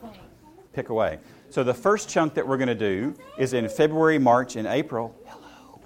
pick 0.73 0.89
away. 0.89 1.19
So 1.49 1.63
the 1.63 1.73
first 1.73 2.09
chunk 2.09 2.33
that 2.33 2.47
we're 2.47 2.57
going 2.57 2.67
to 2.67 2.75
do 2.75 3.15
is 3.37 3.53
in 3.53 3.69
February, 3.69 4.17
March, 4.17 4.55
and 4.55 4.67
April. 4.67 5.15
Hello, 5.25 5.79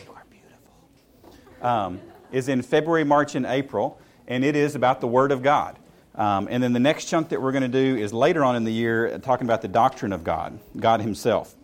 you 0.00 0.12
are 0.12 0.24
beautiful. 0.30 1.66
Um, 1.68 2.00
is 2.32 2.48
in 2.48 2.62
February, 2.62 3.04
March, 3.04 3.34
and 3.34 3.44
April, 3.44 4.00
and 4.26 4.42
it 4.42 4.56
is 4.56 4.74
about 4.74 5.02
the 5.02 5.06
Word 5.06 5.32
of 5.32 5.42
God. 5.42 5.78
Um, 6.14 6.48
and 6.50 6.62
then 6.62 6.72
the 6.72 6.80
next 6.80 7.06
chunk 7.06 7.28
that 7.28 7.40
we're 7.40 7.52
going 7.52 7.62
to 7.62 7.68
do 7.68 7.96
is 7.96 8.12
later 8.12 8.42
on 8.42 8.56
in 8.56 8.64
the 8.64 8.72
year, 8.72 9.18
talking 9.18 9.46
about 9.46 9.60
the 9.60 9.68
doctrine 9.68 10.12
of 10.12 10.24
God, 10.24 10.58
God 10.76 11.02
Himself. 11.02 11.54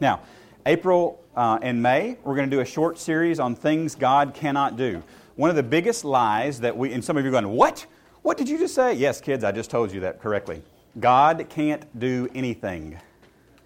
Now, 0.00 0.20
April 0.66 1.22
uh, 1.34 1.58
and 1.62 1.82
May, 1.82 2.18
we're 2.22 2.34
going 2.34 2.50
to 2.50 2.56
do 2.56 2.60
a 2.60 2.66
short 2.66 2.98
series 2.98 3.40
on 3.40 3.54
things 3.54 3.94
God 3.94 4.34
cannot 4.34 4.76
do. 4.76 5.02
One 5.36 5.48
of 5.48 5.56
the 5.56 5.62
biggest 5.62 6.04
lies 6.04 6.60
that 6.60 6.76
we, 6.76 6.92
and 6.92 7.04
some 7.04 7.16
of 7.16 7.24
you 7.24 7.28
are 7.28 7.32
going, 7.32 7.48
What? 7.48 7.86
What 8.22 8.36
did 8.36 8.48
you 8.48 8.58
just 8.58 8.74
say? 8.74 8.92
Yes, 8.94 9.20
kids, 9.20 9.44
I 9.44 9.52
just 9.52 9.70
told 9.70 9.92
you 9.92 10.00
that 10.00 10.20
correctly. 10.20 10.62
God 10.98 11.46
can't 11.48 11.98
do 11.98 12.28
anything. 12.34 12.98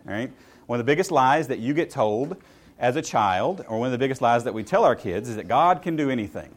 All 0.07 0.13
right? 0.13 0.31
One 0.67 0.79
of 0.79 0.85
the 0.85 0.93
biggest 0.93 1.11
lies 1.11 1.49
that 1.49 1.61
you 1.61 1.73
get 1.73 1.91
told 1.91 2.37
as 2.79 2.97
a 2.97 3.03
child, 3.03 3.65
or 3.69 3.79
one 3.79 3.87
of 3.87 3.93
the 3.93 3.99
biggest 3.99 4.21
lies 4.21 4.45
that 4.45 4.53
we 4.53 4.63
tell 4.63 4.85
our 4.85 4.97
kids, 4.97 5.29
is 5.29 5.37
that 5.37 5.49
God 5.49 5.81
can 5.81 5.97
do 5.97 6.11
anything. 6.11 6.53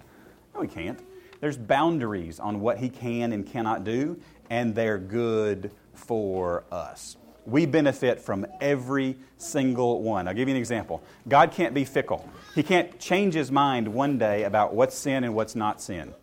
No, 0.54 0.62
He 0.62 0.68
can't. 0.68 1.00
There's 1.40 1.58
boundaries 1.58 2.40
on 2.40 2.60
what 2.60 2.78
He 2.78 2.90
can 2.90 3.32
and 3.32 3.46
cannot 3.46 3.84
do, 3.84 4.20
and 4.50 4.76
they're 4.76 4.98
good 4.98 5.72
for 5.94 6.66
us. 6.72 7.16
We 7.46 7.66
benefit 7.66 8.22
from 8.22 8.46
every 8.62 9.18
single 9.38 10.02
one. 10.02 10.28
I'll 10.28 10.34
give 10.34 10.48
you 10.48 10.56
an 10.56 10.60
example. 10.60 11.04
God 11.28 11.52
can't 11.52 11.74
be 11.74 11.84
fickle. 11.84 12.28
He 12.56 12.64
can't 12.64 13.00
change 13.00 13.34
his 13.34 13.52
mind 13.52 13.88
one 13.88 14.18
day 14.18 14.44
about 14.44 14.74
what's 14.74 14.98
sin 14.98 15.24
and 15.24 15.36
what's 15.36 15.56
not 15.56 15.82
sin. 15.82 16.14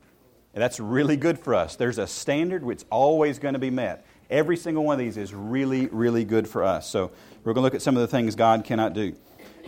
And 0.55 0.63
that's 0.63 0.81
really 0.81 1.17
good 1.17 1.39
for 1.39 1.55
us. 1.55 1.77
There's 1.77 1.99
a 1.99 2.07
standard 2.07 2.65
which 2.65 2.85
always 2.91 3.39
going 3.39 3.55
to 3.55 3.61
be 3.61 3.71
met. 3.71 4.05
Every 4.31 4.57
single 4.57 4.85
one 4.85 4.95
of 4.95 4.99
these 4.99 5.17
is 5.17 5.35
really, 5.35 5.87
really 5.89 6.25
good 6.25 6.49
for 6.49 6.65
us. 6.65 6.89
So 6.89 7.11
we're 7.45 7.53
going 7.53 7.63
to 7.63 7.67
look 7.67 7.75
at 7.75 7.83
some 7.83 7.97
of 7.97 8.01
the 8.01 8.09
things 8.09 8.35
God 8.35 8.65
cannot 8.65 8.95
do. 8.95 9.15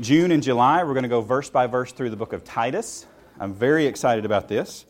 June 0.00 0.32
and 0.32 0.42
July, 0.42 0.82
we're 0.84 0.94
going 0.94 1.02
to 1.02 1.08
go 1.08 1.20
verse 1.20 1.50
by 1.50 1.66
verse 1.66 1.92
through 1.92 2.10
the 2.10 2.16
book 2.16 2.32
of 2.32 2.44
Titus. 2.44 3.06
I'm 3.38 3.54
very 3.54 3.86
excited 3.86 4.24
about 4.24 4.48
this. 4.48 4.86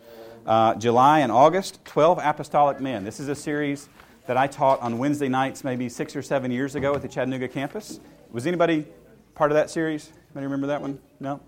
Uh, 0.47 0.75
July 0.75 1.21
and 1.21 1.33
August, 1.33 1.85
12 1.85 2.19
Apostolic 2.23 2.81
Men. 2.81 3.05
This 3.05 3.21
is 3.21 3.29
a 3.29 3.35
series 3.35 3.89
that 4.27 4.37
I 4.37 4.47
taught 4.47 4.81
on 4.81 4.99
Wednesday 4.99 5.29
nights 5.29 5.65
maybe 5.65 5.89
six 5.89 6.15
or 6.15 6.23
seven 6.23 6.51
years 6.51 6.75
ago 6.75 6.95
at 6.95 7.03
the 7.03 7.09
Chattanooga 7.09 7.49
campus. 7.49 8.01
Was 8.31 8.47
anybody 8.47 8.87
part 9.35 9.51
of 9.51 9.57
that 9.57 9.71
series? 9.71 10.11
Anybody 10.29 10.47
remember 10.47 10.69
that 10.69 10.81
one? 10.81 10.99
No? 11.21 11.41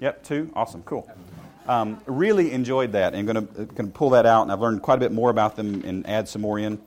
Yep, 0.00 0.24
two? 0.24 0.50
Awesome, 0.54 0.82
cool. 0.82 1.10
Um, 1.66 2.00
really 2.06 2.52
enjoyed 2.52 2.92
that 2.92 3.14
and 3.14 3.26
going 3.26 3.46
to, 3.46 3.64
going 3.64 3.90
to 3.90 3.92
pull 3.92 4.10
that 4.10 4.26
out, 4.26 4.42
and 4.42 4.52
I've 4.52 4.60
learned 4.60 4.82
quite 4.82 4.96
a 4.96 5.00
bit 5.00 5.12
more 5.12 5.30
about 5.30 5.56
them 5.56 5.82
and 5.84 6.06
add 6.06 6.28
some 6.28 6.42
more 6.42 6.58
in. 6.58 6.80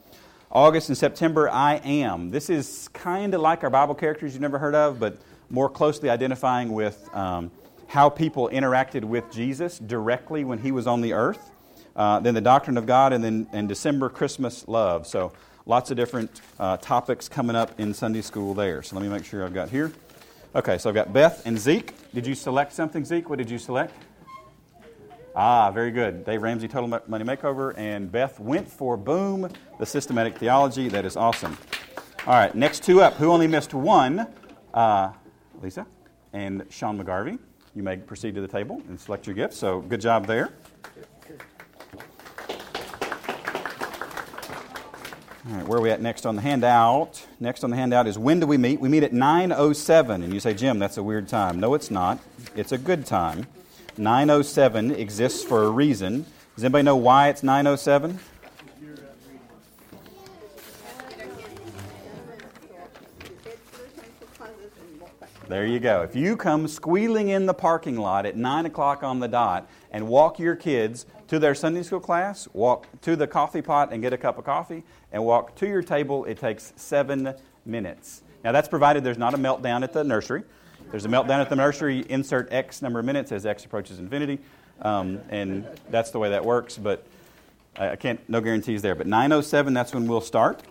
August 0.52 0.90
and 0.90 0.98
September, 0.98 1.50
I 1.50 1.76
am. 1.76 2.30
This 2.30 2.50
is 2.50 2.90
kind 2.94 3.34
of 3.34 3.42
like 3.42 3.64
our 3.64 3.70
Bible 3.70 3.96
characters 3.96 4.34
you've 4.34 4.42
never 4.42 4.60
heard 4.60 4.76
of, 4.76 5.00
but 5.00 5.18
more 5.50 5.70
closely 5.70 6.10
identifying 6.10 6.74
with 6.74 7.10
um, 7.16 7.52
how 7.88 8.10
people 8.10 8.50
interacted 8.52 9.04
with 9.04 9.30
Jesus 9.32 9.80
directly 9.80 10.44
when 10.44 10.60
he 10.60 10.72
was 10.72 10.88
on 10.88 11.02
the 11.02 11.14
earth. 11.14 11.52
Uh, 11.96 12.20
then 12.20 12.34
the 12.34 12.42
doctrine 12.42 12.78
of 12.78 12.86
God, 12.86 13.14
and 13.14 13.24
then 13.24 13.48
and 13.52 13.68
December, 13.68 14.10
Christmas, 14.10 14.68
love. 14.68 15.06
So 15.08 15.34
lots 15.66 15.92
of 15.92 15.98
different 15.98 16.42
uh, 16.60 16.78
topics 16.78 17.28
coming 17.28 17.56
up 17.56 17.80
in 17.80 17.94
Sunday 17.94 18.22
school 18.22 18.54
there. 18.54 18.82
So 18.82 18.96
let 18.96 19.04
me 19.04 19.10
make 19.10 19.26
sure 19.26 19.46
I've 19.46 19.54
got 19.54 19.70
here. 19.70 19.92
Okay, 20.56 20.78
so 20.78 20.90
I've 20.90 20.96
got 20.96 21.14
Beth 21.14 21.46
and 21.46 21.58
Zeke. 21.58 21.94
Did 22.14 22.28
you 22.28 22.36
select 22.36 22.74
something, 22.74 23.06
Zeke? 23.06 23.30
What 23.30 23.38
did 23.38 23.50
you 23.50 23.58
select? 23.58 23.94
Ah, 25.34 25.72
very 25.72 25.92
good. 25.92 26.26
Dave 26.26 26.42
Ramsey, 26.42 26.68
Total 26.68 27.02
Money 27.08 27.24
Makeover, 27.24 27.74
and 27.78 28.12
Beth 28.12 28.38
went 28.38 28.70
for 28.70 28.98
Boom, 28.98 29.50
the 29.80 29.86
systematic 29.86 30.38
theology. 30.38 30.90
That 30.90 31.06
is 31.06 31.16
awesome. 31.16 31.58
All 32.28 32.34
right, 32.34 32.54
next 32.54 32.84
two 32.84 33.02
up. 33.02 33.14
Who 33.14 33.32
only 33.32 33.48
missed 33.48 33.74
one? 33.74 34.28
Uh, 34.74 35.14
Lisa 35.62 35.88
and 36.34 36.66
Sean 36.70 37.02
McGarvey. 37.02 37.40
You 37.76 37.84
may 37.84 37.96
proceed 37.98 38.36
to 38.36 38.42
the 38.42 38.48
table 38.48 38.82
and 38.90 39.00
select 39.00 39.26
your 39.26 39.36
gift. 39.36 39.54
So 39.54 39.80
good 39.80 40.02
job 40.02 40.28
there. 40.28 40.52
All 45.50 45.56
right, 45.56 45.68
where 45.68 45.80
are 45.80 45.82
we 45.82 45.90
at 45.90 46.00
next 46.00 46.28
on 46.28 46.36
the 46.36 46.42
handout? 46.44 47.26
Next 47.40 47.64
on 47.64 47.72
the 47.72 47.76
handout 47.76 48.06
is 48.06 48.16
when 48.16 48.40
do 48.40 48.46
we 48.46 48.58
meet? 48.58 48.80
We 48.80 48.90
meet 48.90 49.02
at 49.02 49.12
9.07. 49.12 50.24
And 50.24 50.32
you 50.32 50.40
say, 50.40 50.54
Jim, 50.54 50.78
that's 50.78 50.98
a 50.98 51.04
weird 51.04 51.28
time. 51.28 51.60
No, 51.60 51.74
it's 51.74 51.90
not. 51.90 52.20
It's 52.56 52.72
a 52.72 52.78
good 52.78 53.08
time. 53.08 53.48
907 53.98 54.92
exists 54.92 55.44
for 55.44 55.64
a 55.64 55.72
reason. 55.72 56.28
Does 56.54 56.64
anybody 56.64 56.84
know 56.84 56.96
why 56.96 57.30
it's 57.30 57.42
907? 57.42 58.20
There 65.48 65.66
you 65.66 65.80
go. 65.80 66.04
If 66.04 66.16
you 66.16 66.38
come 66.38 66.68
squealing 66.68 67.30
in 67.30 67.48
the 67.48 67.54
parking 67.56 67.98
lot 67.98 68.28
at 68.28 68.38
9 68.38 68.68
o'clock 68.68 69.02
on 69.02 69.20
the 69.20 69.28
dot 69.28 69.68
and 69.90 70.08
walk 70.08 70.38
your 70.38 70.56
kids 70.56 71.08
to 71.32 71.40
their 71.40 71.56
Sunday 71.56 71.82
school 71.82 72.02
class, 72.02 72.46
walk 72.52 72.88
to 73.00 73.16
the 73.16 73.26
coffee 73.26 73.62
pot 73.62 73.94
and 73.94 74.02
get 74.02 74.12
a 74.12 74.18
cup 74.18 74.38
of 74.38 74.44
coffee, 74.44 74.84
and 75.14 75.24
walk 75.24 75.56
to 75.56 75.66
your 75.66 75.82
table, 75.82 76.26
it 76.26 76.38
takes 76.38 76.74
seven 76.76 77.34
minutes. 77.66 78.22
Now, 78.44 78.52
that's 78.52 78.68
provided 78.68 79.06
there's 79.06 79.18
not 79.18 79.34
a 79.34 79.38
meltdown 79.38 79.82
at 79.82 79.94
the 79.94 80.04
nursery. 80.04 80.44
There's 80.90 81.06
a 81.06 81.08
meltdown 81.08 81.40
at 81.40 81.50
the 81.50 81.56
nursery, 81.56 82.06
insert 82.10 82.52
X 82.52 82.82
number 82.82 83.00
of 83.00 83.06
minutes 83.06 83.32
as 83.32 83.46
X 83.46 83.64
approaches 83.64 83.98
infinity. 83.98 84.40
Um, 84.82 85.22
and 85.30 85.66
that's 85.90 86.12
the 86.12 86.20
way 86.20 86.32
that 86.32 86.44
works, 86.44 86.78
but 86.78 87.08
I, 87.78 87.96
can't, 87.96 88.20
no 88.28 88.42
guarantees 88.42 88.82
there. 88.82 88.94
But 88.96 89.08
9.07, 89.08 89.74
that's 89.74 89.94
when 89.94 90.08
we'll 90.08 90.20
start. 90.20 90.62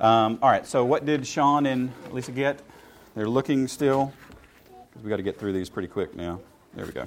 Um, 0.00 0.38
all 0.42 0.50
right, 0.50 0.66
so 0.66 0.84
what 0.84 1.06
did 1.06 1.26
Sean 1.26 1.64
and 1.64 1.90
Lisa 2.10 2.32
get? 2.32 2.60
They're 3.14 3.26
looking 3.26 3.66
still. 3.68 4.12
because 4.90 5.02
We've 5.02 5.08
got 5.08 5.16
to 5.16 5.22
get 5.22 5.38
through 5.38 5.54
these 5.54 5.70
pretty 5.70 5.88
quick 5.88 6.14
now. 6.14 6.40
There 6.74 6.84
we 6.84 6.92
go. 6.92 7.06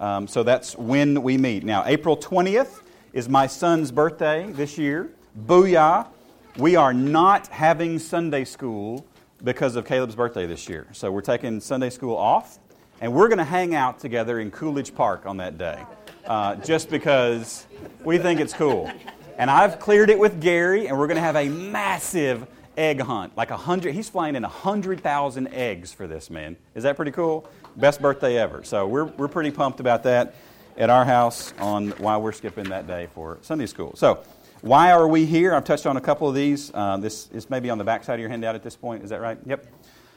Um, 0.00 0.26
so 0.26 0.42
that's 0.42 0.76
when 0.76 1.22
we 1.22 1.38
meet. 1.38 1.64
Now, 1.64 1.84
April 1.86 2.16
20th 2.16 2.80
is 3.12 3.28
my 3.28 3.46
son's 3.46 3.92
birthday 3.92 4.50
this 4.50 4.76
year. 4.76 5.10
Booyah! 5.46 6.08
We 6.56 6.76
are 6.76 6.92
not 6.92 7.48
having 7.48 7.98
Sunday 7.98 8.44
school 8.44 9.06
because 9.42 9.76
of 9.76 9.84
Caleb's 9.84 10.14
birthday 10.14 10.46
this 10.46 10.68
year. 10.68 10.86
So 10.92 11.10
we're 11.10 11.20
taking 11.20 11.60
Sunday 11.60 11.90
school 11.90 12.16
off, 12.16 12.58
and 13.00 13.12
we're 13.12 13.28
going 13.28 13.38
to 13.38 13.44
hang 13.44 13.74
out 13.74 13.98
together 13.98 14.40
in 14.40 14.50
Coolidge 14.50 14.94
Park 14.94 15.26
on 15.26 15.36
that 15.38 15.58
day, 15.58 15.82
uh, 16.26 16.56
just 16.56 16.90
because 16.90 17.66
we 18.02 18.18
think 18.18 18.40
it's 18.40 18.52
cool. 18.52 18.90
And 19.36 19.50
I've 19.50 19.80
cleared 19.80 20.10
it 20.10 20.18
with 20.18 20.40
Gary, 20.40 20.86
and 20.86 20.98
we're 20.98 21.08
going 21.08 21.16
to 21.16 21.22
have 21.22 21.36
a 21.36 21.48
massive 21.48 22.46
egg 22.76 23.00
hunt. 23.00 23.36
Like 23.36 23.50
a 23.50 23.56
hundred, 23.56 23.94
he's 23.94 24.08
flying 24.08 24.36
in 24.36 24.44
a 24.44 24.48
hundred 24.48 25.00
thousand 25.00 25.48
eggs 25.48 25.92
for 25.92 26.06
this 26.06 26.30
man. 26.30 26.56
Is 26.74 26.84
that 26.84 26.96
pretty 26.96 27.10
cool? 27.10 27.48
Best 27.76 28.00
birthday 28.00 28.38
ever. 28.38 28.62
So 28.62 28.86
we're 28.86 29.04
we're 29.04 29.28
pretty 29.28 29.50
pumped 29.50 29.80
about 29.80 30.04
that 30.04 30.34
at 30.76 30.90
our 30.90 31.04
house 31.04 31.52
on 31.58 31.90
why 31.92 32.16
we're 32.16 32.32
skipping 32.32 32.64
that 32.70 32.86
day 32.86 33.08
for 33.14 33.38
Sunday 33.42 33.66
school. 33.66 33.94
So 33.96 34.22
why 34.60 34.92
are 34.92 35.08
we 35.08 35.26
here? 35.26 35.54
I've 35.54 35.64
touched 35.64 35.84
on 35.84 35.96
a 35.96 36.00
couple 36.00 36.28
of 36.28 36.34
these. 36.34 36.70
Uh, 36.72 36.96
this 36.98 37.28
is 37.32 37.50
maybe 37.50 37.70
on 37.70 37.78
the 37.78 37.84
back 37.84 38.04
side 38.04 38.14
of 38.14 38.20
your 38.20 38.30
handout 38.30 38.54
at 38.54 38.62
this 38.62 38.76
point. 38.76 39.02
Is 39.02 39.10
that 39.10 39.20
right? 39.20 39.38
Yep. 39.44 39.66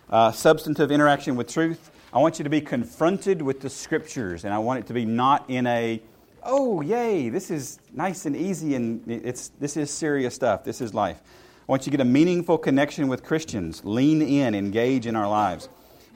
Uh, 0.10 0.32
substantive 0.32 0.92
interaction 0.92 1.36
with 1.36 1.48
truth. 1.52 1.92
I 2.14 2.20
want 2.20 2.40
you 2.40 2.44
to 2.44 2.50
be 2.50 2.62
confronted 2.62 3.42
with 3.42 3.60
the 3.60 3.70
scriptures, 3.70 4.46
and 4.46 4.54
I 4.54 4.60
want 4.60 4.80
it 4.80 4.88
to 4.88 4.94
be 4.94 5.04
not 5.04 5.50
in 5.50 5.68
a, 5.68 6.02
oh, 6.44 6.80
yay, 6.82 7.28
this 7.28 7.52
is 7.52 7.80
nice 7.94 8.26
and 8.26 8.36
easy, 8.36 8.76
and 8.76 9.04
it's, 9.12 9.50
this 9.60 9.76
is 9.76 9.92
serious 9.92 10.34
stuff. 10.34 10.64
This 10.64 10.80
is 10.80 10.94
life. 10.94 11.22
I 11.68 11.72
want 11.72 11.86
you 11.86 11.92
to 11.92 11.98
get 11.98 12.02
a 12.02 12.10
meaningful 12.10 12.58
connection 12.58 13.10
with 13.10 13.24
Christians, 13.24 13.84
lean 13.84 14.22
in, 14.22 14.56
engage 14.56 15.08
in 15.08 15.18
our 15.18 15.28
lives. 15.28 15.68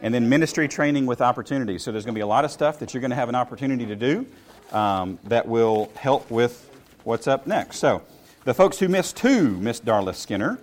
And 0.02 0.14
then 0.14 0.28
ministry 0.28 0.68
training 0.68 1.06
with 1.06 1.22
opportunities. 1.22 1.84
So 1.84 1.92
there's 1.92 2.06
going 2.06 2.16
to 2.16 2.18
be 2.18 2.24
a 2.24 2.28
lot 2.28 2.44
of 2.44 2.52
stuff 2.52 2.80
that 2.80 2.94
you're 2.94 3.02
going 3.02 3.12
to 3.12 3.16
have 3.16 3.30
an 3.30 3.36
opportunity 3.36 3.86
to 3.86 3.96
do 3.96 4.26
um, 4.72 5.20
that 5.26 5.48
will 5.48 5.92
help 5.96 6.30
with 6.32 6.70
what's 7.04 7.28
up 7.28 7.46
next. 7.46 7.78
So, 7.78 8.02
the 8.44 8.54
folks 8.56 8.80
who 8.80 8.88
missed 8.88 9.18
two, 9.18 9.52
Miss 9.58 9.80
Darla 9.80 10.16
Skinner 10.16 10.58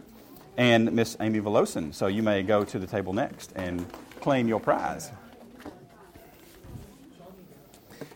and 0.56 0.90
Miss 0.92 1.16
Amy 1.20 1.40
Velosin. 1.40 1.94
So 1.94 2.08
you 2.08 2.22
may 2.22 2.42
go 2.42 2.64
to 2.64 2.78
the 2.78 2.86
table 2.86 3.12
next 3.12 3.52
and 3.54 3.86
claim 4.20 4.48
your 4.48 4.58
prize. 4.58 5.12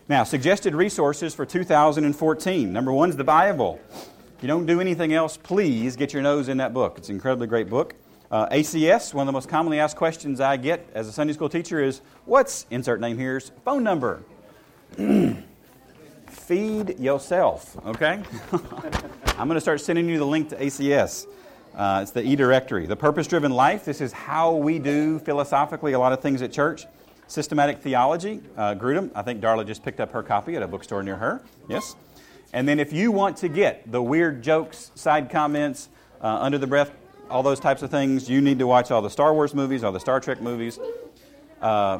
Now, 0.09 0.25
suggested 0.25 0.75
resources 0.75 1.33
for 1.33 1.45
2014. 1.45 2.73
Number 2.73 2.91
one 2.91 3.09
is 3.09 3.15
the 3.15 3.23
Bible. 3.23 3.79
If 4.35 4.43
you 4.43 4.47
don't 4.49 4.65
do 4.65 4.81
anything 4.81 5.13
else, 5.13 5.37
please 5.37 5.95
get 5.95 6.11
your 6.11 6.21
nose 6.21 6.49
in 6.49 6.57
that 6.57 6.73
book. 6.73 6.97
It's 6.97 7.07
an 7.07 7.15
incredibly 7.15 7.47
great 7.47 7.69
book. 7.69 7.95
Uh, 8.31 8.47
ACS, 8.49 9.13
one 9.13 9.23
of 9.23 9.27
the 9.27 9.33
most 9.33 9.47
commonly 9.47 9.79
asked 9.79 9.95
questions 9.95 10.39
I 10.39 10.57
get 10.57 10.87
as 10.93 11.07
a 11.07 11.11
Sunday 11.11 11.33
school 11.33 11.49
teacher 11.49 11.83
is 11.83 12.01
what's, 12.25 12.65
insert 12.71 12.99
name 12.99 13.17
here's, 13.17 13.51
phone 13.63 13.83
number? 13.83 14.23
Feed 16.27 16.99
yourself, 16.99 17.77
okay? 17.85 18.23
I'm 19.37 19.47
going 19.47 19.55
to 19.55 19.61
start 19.61 19.81
sending 19.81 20.09
you 20.09 20.17
the 20.17 20.25
link 20.25 20.49
to 20.49 20.55
ACS. 20.55 21.27
Uh, 21.75 21.99
it's 22.03 22.11
the 22.11 22.21
e 22.21 22.35
directory. 22.35 22.85
The 22.85 22.95
purpose 22.95 23.27
driven 23.27 23.51
life, 23.51 23.85
this 23.85 24.01
is 24.01 24.11
how 24.11 24.55
we 24.55 24.79
do 24.79 25.19
philosophically 25.19 25.93
a 25.93 25.99
lot 25.99 26.13
of 26.13 26.21
things 26.21 26.41
at 26.41 26.51
church. 26.51 26.85
Systematic 27.27 27.79
theology, 27.79 28.41
uh, 28.57 28.75
Grudem. 28.75 29.09
I 29.15 29.21
think 29.23 29.41
Darla 29.41 29.65
just 29.65 29.83
picked 29.83 29.99
up 29.99 30.11
her 30.11 30.21
copy 30.21 30.55
at 30.55 30.61
a 30.61 30.67
bookstore 30.67 31.01
near 31.01 31.15
her. 31.15 31.41
Yes. 31.67 31.95
And 32.51 32.67
then 32.67 32.79
if 32.79 32.93
you 32.93 33.11
want 33.11 33.37
to 33.37 33.49
get 33.49 33.91
the 33.91 34.01
weird 34.01 34.43
jokes, 34.43 34.91
side 34.93 35.31
comments, 35.31 35.89
uh, 36.21 36.37
under 36.41 36.59
the 36.59 36.67
breath, 36.67 36.91
all 37.29 37.43
those 37.43 37.59
types 37.59 37.81
of 37.81 37.89
things, 37.89 38.29
you 38.29 38.41
need 38.41 38.59
to 38.59 38.67
watch 38.67 38.91
all 38.91 39.01
the 39.01 39.09
Star 39.09 39.33
Wars 39.33 39.53
movies, 39.53 39.83
all 39.83 39.91
the 39.91 39.99
Star 39.99 40.19
Trek 40.19 40.41
movies. 40.41 40.79
Uh, 41.61 41.99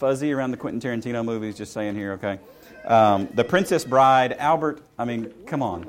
fuzzy 0.00 0.32
around 0.32 0.50
the 0.50 0.56
Quentin 0.56 0.80
Tarantino 0.80 1.24
movies, 1.24 1.56
just 1.56 1.72
saying 1.72 1.94
here, 1.94 2.12
okay? 2.12 2.38
Um, 2.84 3.28
the 3.34 3.44
Princess 3.44 3.84
Bride, 3.84 4.32
Albert, 4.34 4.80
I 4.98 5.04
mean, 5.04 5.32
come 5.46 5.62
on. 5.62 5.88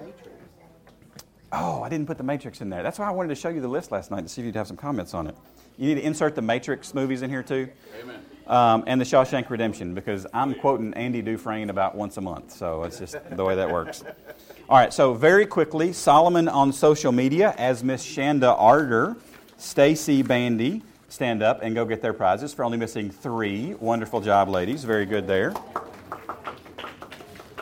Oh, 1.54 1.82
I 1.82 1.90
didn't 1.90 2.08
put 2.08 2.18
the 2.18 2.24
Matrix 2.24 2.62
in 2.62 2.70
there. 2.70 2.84
That's 2.84 3.00
why 3.00 3.08
I 3.08 3.12
wanted 3.12 3.30
to 3.30 3.36
show 3.36 3.50
you 3.50 3.62
the 3.62 3.68
list 3.68 3.92
last 3.92 4.12
night 4.12 4.22
to 4.22 4.30
see 4.30 4.42
if 4.42 4.46
you'd 4.46 4.56
have 4.56 4.68
some 4.68 4.78
comments 4.78 5.14
on 5.14 5.28
it. 5.28 5.36
You 5.78 5.88
need 5.88 5.96
to 5.96 6.06
insert 6.06 6.36
the 6.36 6.42
Matrix 6.42 6.94
movies 6.94 7.22
in 7.22 7.30
here 7.30 7.44
too. 7.44 7.70
Amen. 8.02 8.22
Um, 8.48 8.84
and 8.88 9.00
the 9.00 9.06
Shawshank 9.06 9.50
Redemption 9.50 9.94
because 9.94 10.28
I'm 10.34 10.56
quoting 10.56 10.94
Andy 10.94 11.22
Dufresne 11.22 11.70
about 11.70 11.96
once 11.96 12.18
a 12.18 12.22
month, 12.22 12.52
so 12.52 12.84
it's 12.84 13.00
just 13.00 13.18
the 13.30 13.44
way 13.44 13.56
that 13.56 13.72
works. 13.72 14.04
All 14.72 14.78
right, 14.78 14.94
so 14.94 15.14
very 15.14 15.46
quickly, 15.46 15.92
Solomon 15.92 16.48
on 16.48 16.72
social 16.72 17.12
media 17.12 17.54
as 17.58 17.84
Miss 17.84 18.06
Shanda 18.06 18.58
Arder, 18.58 19.18
Stacy 19.58 20.22
Bandy, 20.22 20.82
stand 21.10 21.44
up 21.44 21.62
and 21.62 21.76
go 21.76 21.84
get 21.84 22.02
their 22.02 22.14
prizes 22.14 22.54
for 22.54 22.64
only 22.64 22.78
missing 22.78 23.10
three. 23.10 23.74
Wonderful 23.82 24.22
job, 24.22 24.48
ladies. 24.48 24.86
Very 24.86 25.06
good 25.06 25.28
there. 25.28 25.54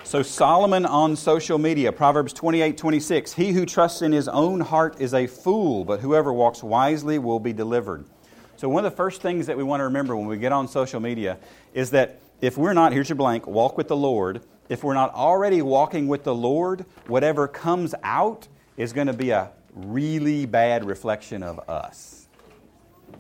So 0.04 0.22
Solomon 0.22 0.86
on 0.86 1.16
social 1.16 1.58
media, 1.58 1.92
Proverbs 1.92 2.32
28, 2.32 2.78
26. 2.78 3.34
He 3.34 3.54
who 3.54 3.66
trusts 3.66 4.04
in 4.04 4.12
his 4.12 4.28
own 4.28 4.60
heart 4.60 5.02
is 5.02 5.16
a 5.16 5.26
fool, 5.26 5.86
but 5.86 6.02
whoever 6.02 6.32
walks 6.32 6.62
wisely 6.62 7.18
will 7.18 7.40
be 7.40 7.54
delivered. 7.54 8.06
So 8.56 8.70
one 8.70 8.86
of 8.86 8.92
the 8.92 8.96
first 8.96 9.20
things 9.20 9.48
that 9.48 9.58
we 9.58 9.64
want 9.64 9.80
to 9.80 9.86
remember 9.86 10.16
when 10.16 10.28
we 10.28 10.38
get 10.38 10.52
on 10.52 10.68
social 10.68 11.00
media 11.00 11.40
is 11.74 11.90
that 11.90 12.22
if 12.40 12.56
we're 12.56 12.74
not, 12.74 12.94
here's 12.94 13.10
your 13.10 13.16
blank, 13.16 13.48
walk 13.48 13.78
with 13.80 13.88
the 13.88 13.98
Lord, 13.98 14.42
if 14.70 14.84
we're 14.84 14.94
not 14.94 15.14
already 15.14 15.62
walking 15.62 16.08
with 16.08 16.24
the 16.24 16.34
Lord, 16.34 16.86
whatever 17.08 17.48
comes 17.48 17.96
out 18.04 18.48
is 18.78 18.94
going 18.94 19.08
to 19.08 19.14
be 19.14 19.32
a 19.32 19.52
really 19.74 20.46
bad 20.46 20.86
reflection 20.86 21.44
of 21.44 21.60
us. 21.68 22.28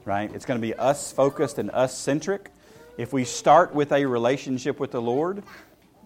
Right? 0.05 0.33
It's 0.33 0.45
going 0.45 0.61
to 0.61 0.65
be 0.65 0.75
us 0.75 1.11
focused 1.11 1.57
and 1.57 1.71
us 1.71 1.97
centric. 1.97 2.51
If 2.97 3.11
we 3.11 3.23
start 3.23 3.73
with 3.73 3.91
a 3.91 4.05
relationship 4.05 4.79
with 4.79 4.91
the 4.91 5.01
Lord, 5.01 5.43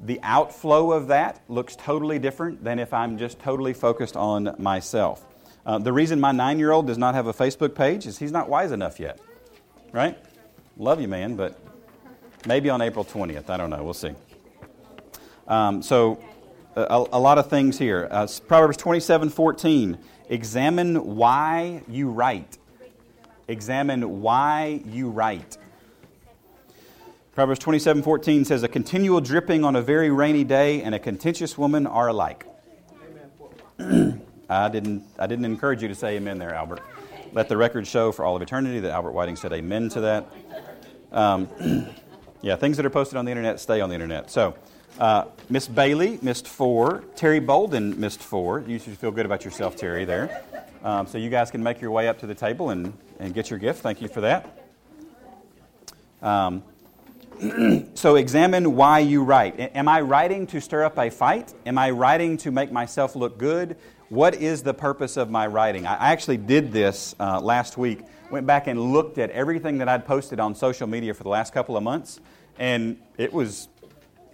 the 0.01 0.19
outflow 0.23 0.91
of 0.91 1.07
that 1.07 1.41
looks 1.47 1.75
totally 1.75 2.19
different 2.19 2.63
than 2.63 2.79
if 2.79 2.93
I'm 2.93 3.17
just 3.17 3.39
totally 3.39 3.73
focused 3.73 4.15
on 4.15 4.55
myself. 4.57 5.25
Uh, 5.65 5.77
the 5.77 5.93
reason 5.93 6.19
my 6.19 6.31
nine 6.31 6.59
year 6.59 6.71
old 6.71 6.87
does 6.87 6.97
not 6.97 7.15
have 7.15 7.27
a 7.27 7.33
Facebook 7.33 7.75
page 7.75 8.05
is 8.05 8.17
he's 8.17 8.31
not 8.31 8.49
wise 8.49 8.71
enough 8.71 8.99
yet. 8.99 9.19
Right? 9.91 10.17
Love 10.77 10.99
you, 10.99 11.07
man, 11.07 11.35
but 11.35 11.59
maybe 12.45 12.69
on 12.69 12.81
April 12.81 13.05
20th. 13.05 13.49
I 13.49 13.57
don't 13.57 13.69
know. 13.69 13.83
We'll 13.83 13.93
see. 13.93 14.13
Um, 15.47 15.81
so, 15.81 16.23
a, 16.75 17.05
a, 17.11 17.19
lot 17.19 17.37
of 17.37 17.49
things 17.49 17.77
here. 17.77 18.07
Uh, 18.09 18.27
Proverbs 18.47 18.77
27 18.77 19.29
14. 19.29 19.97
Examine 20.29 21.15
why 21.15 21.83
you 21.87 22.09
write. 22.09 22.57
Examine 23.47 24.21
why 24.21 24.81
you 24.85 25.09
write. 25.09 25.57
Proverbs 27.35 27.59
27 27.59 28.03
14 28.03 28.45
says, 28.45 28.63
A 28.63 28.67
continual 28.67 29.19
dripping 29.19 29.63
on 29.63 29.75
a 29.75 29.81
very 29.81 30.09
rainy 30.09 30.43
day 30.43 30.81
and 30.81 30.95
a 30.95 30.99
contentious 30.99 31.57
woman 31.57 31.85
are 31.87 32.07
alike. 32.07 32.45
I, 33.79 34.69
didn't, 34.69 35.03
I 35.17 35.27
didn't 35.27 35.45
encourage 35.45 35.81
you 35.81 35.87
to 35.87 35.95
say 35.95 36.15
amen 36.17 36.37
there, 36.37 36.53
Albert. 36.53 36.81
Let 37.33 37.49
the 37.49 37.57
record 37.57 37.87
show 37.87 38.11
for 38.11 38.23
all 38.23 38.35
of 38.35 38.41
eternity 38.41 38.79
that 38.81 38.91
Albert 38.91 39.13
Whiting 39.13 39.35
said 39.35 39.51
amen 39.51 39.89
to 39.89 40.01
that. 40.01 40.31
Um, 41.11 41.49
yeah, 42.41 42.55
things 42.55 42.77
that 42.77 42.85
are 42.85 42.91
posted 42.91 43.17
on 43.17 43.25
the 43.25 43.31
internet 43.31 43.59
stay 43.59 43.81
on 43.81 43.89
the 43.89 43.95
internet. 43.95 44.29
So, 44.29 44.55
uh, 44.99 45.25
Miss 45.49 45.67
Bailey 45.67 46.19
missed 46.21 46.47
four. 46.47 47.03
Terry 47.15 47.39
Bolden 47.39 47.99
missed 47.99 48.21
four. 48.21 48.61
You 48.61 48.79
should 48.79 48.97
feel 48.97 49.11
good 49.11 49.25
about 49.25 49.43
yourself, 49.43 49.75
Terry, 49.75 50.05
there. 50.05 50.43
Um, 50.83 51.07
so, 51.07 51.17
you 51.17 51.29
guys 51.29 51.49
can 51.49 51.63
make 51.63 51.81
your 51.81 51.91
way 51.91 52.07
up 52.07 52.19
to 52.19 52.27
the 52.27 52.35
table 52.35 52.69
and, 52.69 52.93
and 53.19 53.33
get 53.33 53.49
your 53.49 53.59
gift. 53.59 53.81
Thank 53.81 54.01
you 54.01 54.07
for 54.07 54.21
that. 54.21 54.59
Um, 56.21 56.63
so 57.93 58.15
examine 58.15 58.75
why 58.75 58.99
you 58.99 59.23
write. 59.23 59.59
Am 59.59 59.87
I 59.87 60.01
writing 60.01 60.47
to 60.47 60.61
stir 60.61 60.83
up 60.83 60.97
a 60.97 61.09
fight? 61.09 61.53
Am 61.65 61.77
I 61.77 61.89
writing 61.89 62.37
to 62.37 62.51
make 62.51 62.71
myself 62.71 63.15
look 63.15 63.37
good? 63.37 63.75
What 64.09 64.35
is 64.35 64.63
the 64.63 64.73
purpose 64.73 65.17
of 65.17 65.29
my 65.29 65.47
writing? 65.47 65.87
I 65.87 66.11
actually 66.11 66.37
did 66.37 66.71
this 66.71 67.15
uh, 67.19 67.41
last 67.41 67.77
week. 67.77 68.01
Went 68.29 68.45
back 68.45 68.67
and 68.67 68.93
looked 68.93 69.17
at 69.17 69.31
everything 69.31 69.79
that 69.79 69.89
I'd 69.89 70.05
posted 70.05 70.39
on 70.39 70.55
social 70.55 70.87
media 70.87 71.13
for 71.13 71.23
the 71.23 71.29
last 71.29 71.53
couple 71.53 71.75
of 71.75 71.83
months, 71.83 72.19
and 72.59 72.97
it 73.17 73.33
was 73.33 73.67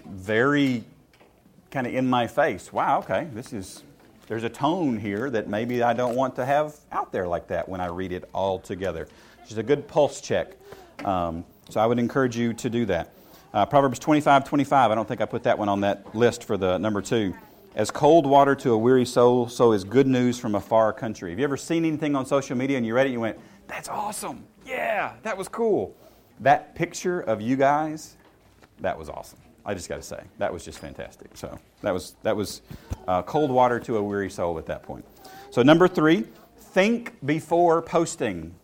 very 0.09 0.83
kind 1.71 1.87
of 1.87 1.93
in 1.93 2.09
my 2.09 2.27
face. 2.27 2.73
Wow, 2.73 2.99
okay, 2.99 3.27
this 3.33 3.53
is 3.53 3.83
there's 4.27 4.43
a 4.43 4.49
tone 4.49 4.99
here 4.99 5.29
that 5.31 5.47
maybe 5.47 5.81
I 5.81 5.93
don't 5.93 6.15
want 6.15 6.35
to 6.35 6.45
have 6.45 6.75
out 6.91 7.11
there 7.11 7.27
like 7.27 7.47
that 7.47 7.67
when 7.67 7.81
I 7.81 7.87
read 7.87 8.11
it 8.11 8.29
all 8.33 8.59
together. 8.59 9.07
Is 9.49 9.57
a 9.57 9.63
good 9.63 9.87
pulse 9.87 10.21
check. 10.21 10.51
Um, 11.03 11.43
so 11.69 11.79
I 11.79 11.87
would 11.87 11.97
encourage 11.97 12.37
you 12.37 12.53
to 12.53 12.69
do 12.69 12.85
that. 12.85 13.11
Uh, 13.51 13.65
Proverbs 13.65 13.97
25 13.97 14.45
25, 14.45 14.91
I 14.91 14.95
don't 14.95 15.07
think 15.07 15.21
I 15.21 15.25
put 15.25 15.41
that 15.43 15.57
one 15.57 15.67
on 15.67 15.81
that 15.81 16.15
list 16.15 16.43
for 16.43 16.55
the 16.55 16.77
number 16.77 17.01
two. 17.01 17.33
As 17.73 17.89
cold 17.89 18.27
water 18.27 18.53
to 18.57 18.73
a 18.73 18.77
weary 18.77 19.05
soul, 19.05 19.49
so 19.49 19.71
is 19.71 19.83
good 19.83 20.05
news 20.05 20.37
from 20.37 20.53
a 20.53 20.59
far 20.59 20.93
country. 20.93 21.31
Have 21.31 21.39
you 21.39 21.45
ever 21.45 21.57
seen 21.57 21.83
anything 21.83 22.15
on 22.15 22.27
social 22.27 22.55
media 22.55 22.77
and 22.77 22.85
you 22.85 22.93
read 22.93 23.07
it 23.07 23.09
and 23.09 23.13
you 23.13 23.19
went, 23.19 23.39
that's 23.67 23.89
awesome. 23.89 24.43
Yeah, 24.65 25.13
that 25.23 25.35
was 25.35 25.47
cool. 25.47 25.95
That 26.39 26.75
picture 26.75 27.21
of 27.21 27.41
you 27.41 27.55
guys, 27.55 28.17
that 28.81 28.97
was 28.99 29.09
awesome. 29.09 29.39
I 29.65 29.73
just 29.73 29.89
got 29.89 29.97
to 29.97 30.01
say, 30.01 30.21
that 30.37 30.51
was 30.51 30.65
just 30.65 30.79
fantastic. 30.79 31.31
So 31.35 31.59
that 31.81 31.93
was, 31.93 32.15
that 32.23 32.35
was 32.35 32.61
uh, 33.07 33.21
cold 33.23 33.51
water 33.51 33.79
to 33.81 33.97
a 33.97 34.03
weary 34.03 34.29
soul 34.29 34.57
at 34.57 34.65
that 34.67 34.83
point. 34.83 35.05
So, 35.51 35.63
number 35.63 35.87
three, 35.87 36.25
think 36.57 37.13
before 37.25 37.81
posting. 37.81 38.55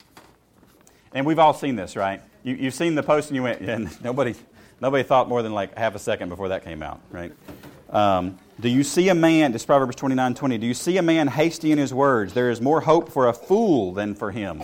And 1.14 1.26
we've 1.26 1.39
all 1.39 1.54
seen 1.54 1.76
this, 1.76 1.96
right? 1.96 2.22
you, 2.46 2.56
you've 2.56 2.74
seen 2.76 2.96
the 2.96 3.04
post 3.04 3.30
and 3.30 3.36
you 3.36 3.43
went, 3.43 3.62
yeah, 3.62 3.80
nobody, 4.04 4.36
nobody 4.80 5.04
thought 5.04 5.28
more 5.28 5.41
than 5.41 5.54
like 5.54 5.78
half 5.78 5.96
a 5.96 6.00
second 6.00 6.30
before 6.30 6.50
that 6.50 6.64
came 6.64 6.82
out, 6.82 7.02
right? 7.12 7.34
Um, 7.89 8.38
do 8.60 8.70
you 8.70 8.84
see 8.84 9.10
a 9.10 9.16
man, 9.16 9.52
this 9.52 9.66
Proverbs 9.66 9.96
29 9.98 10.36
20, 10.36 10.58
do 10.60 10.68
you 10.68 10.74
see 10.74 10.98
a 10.98 11.02
man 11.02 11.28
hasty 11.28 11.72
in 11.72 11.78
his 11.78 11.93
words? 11.93 12.34
There 12.34 12.50
is 12.50 12.62
more 12.62 12.82
hope 12.82 13.12
for 13.12 13.28
a 13.28 13.34
fool 13.34 13.93
than 13.93 14.16
for 14.16 14.32
him. 14.32 14.62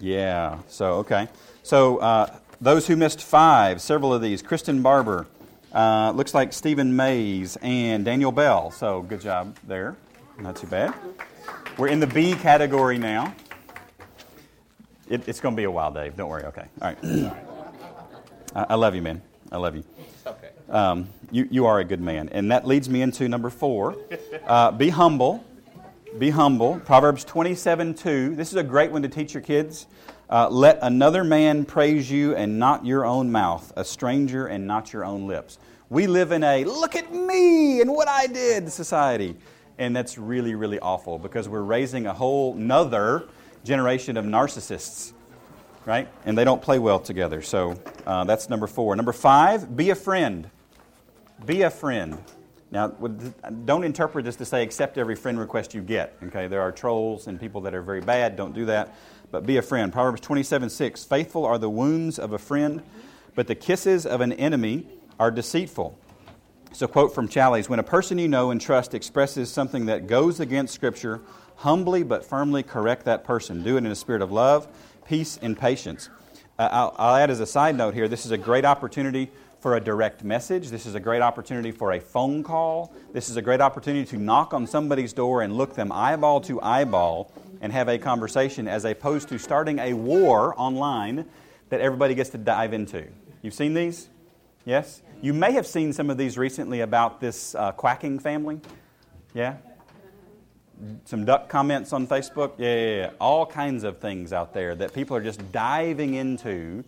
Yeah, 0.00 0.58
so, 0.68 0.94
okay. 0.94 1.28
So, 1.62 1.98
uh, 1.98 2.34
those 2.62 2.86
who 2.86 2.94
missed 2.94 3.20
five, 3.20 3.82
several 3.82 4.14
of 4.14 4.22
these, 4.22 4.40
Kristen 4.40 4.82
Barber, 4.82 5.26
uh, 5.74 6.12
looks 6.14 6.32
like 6.32 6.52
Stephen 6.52 6.94
Mays, 6.94 7.56
and 7.60 8.04
Daniel 8.04 8.30
Bell. 8.30 8.70
So, 8.70 9.02
good 9.02 9.20
job 9.20 9.56
there. 9.66 9.96
Not 10.38 10.56
too 10.56 10.68
bad. 10.68 10.94
We're 11.76 11.88
in 11.88 11.98
the 11.98 12.06
B 12.06 12.34
category 12.34 12.98
now. 12.98 13.34
It, 15.08 15.26
it's 15.28 15.40
going 15.40 15.56
to 15.56 15.60
be 15.60 15.64
a 15.64 15.70
while, 15.70 15.90
Dave. 15.90 16.16
Don't 16.16 16.28
worry. 16.28 16.44
Okay. 16.44 16.66
All 16.80 16.88
right. 16.88 16.98
I, 18.54 18.66
I 18.70 18.74
love 18.76 18.94
you, 18.94 19.02
man. 19.02 19.20
I 19.50 19.56
love 19.56 19.74
you. 19.74 19.82
Okay. 20.24 20.50
Um, 20.68 21.08
you, 21.32 21.48
you 21.50 21.66
are 21.66 21.80
a 21.80 21.84
good 21.84 22.00
man. 22.00 22.28
And 22.28 22.52
that 22.52 22.64
leads 22.64 22.88
me 22.88 23.02
into 23.02 23.28
number 23.28 23.50
four. 23.50 23.96
Uh, 24.46 24.70
be 24.70 24.90
humble. 24.90 25.44
Be 26.18 26.30
humble. 26.30 26.78
Proverbs 26.80 27.24
27 27.24 27.94
2. 27.94 28.36
This 28.36 28.50
is 28.50 28.56
a 28.56 28.62
great 28.62 28.92
one 28.92 29.02
to 29.02 29.08
teach 29.08 29.34
your 29.34 29.42
kids. 29.42 29.86
Uh, 30.32 30.48
Let 30.48 30.78
another 30.80 31.24
man 31.24 31.66
praise 31.66 32.10
you 32.10 32.34
and 32.34 32.58
not 32.58 32.86
your 32.86 33.04
own 33.04 33.30
mouth, 33.30 33.70
a 33.76 33.84
stranger 33.84 34.46
and 34.46 34.66
not 34.66 34.90
your 34.90 35.04
own 35.04 35.26
lips. 35.26 35.58
We 35.90 36.06
live 36.06 36.32
in 36.32 36.42
a 36.42 36.64
look 36.64 36.96
at 36.96 37.12
me 37.12 37.82
and 37.82 37.92
what 37.92 38.08
I 38.08 38.28
did 38.28 38.72
society. 38.72 39.36
And 39.76 39.94
that's 39.94 40.16
really, 40.16 40.54
really 40.54 40.78
awful 40.78 41.18
because 41.18 41.50
we're 41.50 41.60
raising 41.60 42.06
a 42.06 42.14
whole 42.14 42.54
nother 42.54 43.28
generation 43.62 44.16
of 44.16 44.24
narcissists, 44.24 45.12
right? 45.84 46.08
And 46.24 46.38
they 46.38 46.44
don't 46.44 46.62
play 46.62 46.78
well 46.78 46.98
together. 46.98 47.42
So 47.42 47.78
uh, 48.06 48.24
that's 48.24 48.48
number 48.48 48.66
four. 48.66 48.96
Number 48.96 49.12
five, 49.12 49.76
be 49.76 49.90
a 49.90 49.94
friend. 49.94 50.48
Be 51.44 51.60
a 51.60 51.70
friend. 51.70 52.16
Now, 52.70 52.88
don't 53.66 53.84
interpret 53.84 54.24
this 54.24 54.36
to 54.36 54.46
say 54.46 54.62
accept 54.62 54.96
every 54.96 55.14
friend 55.14 55.38
request 55.38 55.74
you 55.74 55.82
get. 55.82 56.16
Okay, 56.22 56.46
there 56.46 56.62
are 56.62 56.72
trolls 56.72 57.26
and 57.26 57.38
people 57.38 57.60
that 57.60 57.74
are 57.74 57.82
very 57.82 58.00
bad. 58.00 58.34
Don't 58.34 58.54
do 58.54 58.64
that. 58.64 58.94
But 59.32 59.46
be 59.46 59.56
a 59.56 59.62
friend. 59.62 59.92
Proverbs 59.92 60.20
27 60.20 60.70
6. 60.70 61.04
Faithful 61.04 61.44
are 61.44 61.58
the 61.58 61.70
wounds 61.70 62.18
of 62.20 62.32
a 62.32 62.38
friend, 62.38 62.82
but 63.34 63.48
the 63.48 63.56
kisses 63.56 64.06
of 64.06 64.20
an 64.20 64.32
enemy 64.34 64.86
are 65.18 65.32
deceitful. 65.32 65.98
So, 66.72 66.86
quote 66.86 67.14
from 67.14 67.28
Challies 67.28 67.68
When 67.68 67.80
a 67.80 67.82
person 67.82 68.18
you 68.18 68.28
know 68.28 68.50
and 68.50 68.60
trust 68.60 68.94
expresses 68.94 69.50
something 69.50 69.86
that 69.86 70.06
goes 70.06 70.38
against 70.38 70.74
Scripture, 70.74 71.22
Humbly 71.56 72.02
but 72.02 72.24
firmly 72.24 72.62
correct 72.62 73.04
that 73.04 73.24
person. 73.24 73.62
Do 73.62 73.76
it 73.76 73.78
in 73.78 73.86
a 73.86 73.94
spirit 73.94 74.20
of 74.20 74.32
love, 74.32 74.66
peace, 75.06 75.38
and 75.40 75.56
patience. 75.56 76.08
Uh, 76.58 76.68
I'll, 76.72 76.94
I'll 76.98 77.16
add 77.16 77.30
as 77.30 77.38
a 77.38 77.46
side 77.46 77.76
note 77.76 77.94
here 77.94 78.08
this 78.08 78.26
is 78.26 78.32
a 78.32 78.38
great 78.38 78.64
opportunity 78.64 79.30
for 79.60 79.76
a 79.76 79.80
direct 79.80 80.24
message. 80.24 80.70
This 80.70 80.86
is 80.86 80.96
a 80.96 81.00
great 81.00 81.22
opportunity 81.22 81.70
for 81.70 81.92
a 81.92 82.00
phone 82.00 82.42
call. 82.42 82.92
This 83.12 83.30
is 83.30 83.36
a 83.36 83.42
great 83.42 83.60
opportunity 83.60 84.04
to 84.06 84.16
knock 84.16 84.52
on 84.52 84.66
somebody's 84.66 85.12
door 85.12 85.42
and 85.42 85.56
look 85.56 85.74
them 85.76 85.92
eyeball 85.92 86.40
to 86.42 86.60
eyeball 86.60 87.32
and 87.62 87.72
have 87.72 87.88
a 87.88 87.96
conversation 87.96 88.68
as 88.68 88.84
opposed 88.84 89.28
to 89.28 89.38
starting 89.38 89.78
a 89.78 89.94
war 89.94 90.54
online 90.58 91.24
that 91.70 91.80
everybody 91.80 92.14
gets 92.14 92.30
to 92.30 92.38
dive 92.38 92.74
into. 92.74 93.06
You've 93.40 93.54
seen 93.54 93.72
these? 93.72 94.10
Yes? 94.66 95.00
You 95.22 95.32
may 95.32 95.52
have 95.52 95.66
seen 95.66 95.92
some 95.92 96.10
of 96.10 96.18
these 96.18 96.36
recently 96.36 96.80
about 96.80 97.20
this 97.20 97.54
uh, 97.54 97.72
quacking 97.72 98.18
family. 98.18 98.60
Yeah? 99.32 99.56
Some 101.04 101.24
duck 101.24 101.48
comments 101.48 101.92
on 101.92 102.08
Facebook. 102.08 102.54
Yeah, 102.58 102.74
yeah, 102.74 102.96
yeah. 102.96 103.10
All 103.20 103.46
kinds 103.46 103.84
of 103.84 103.98
things 103.98 104.32
out 104.32 104.52
there 104.52 104.74
that 104.74 104.92
people 104.92 105.16
are 105.16 105.22
just 105.22 105.52
diving 105.52 106.14
into 106.14 106.84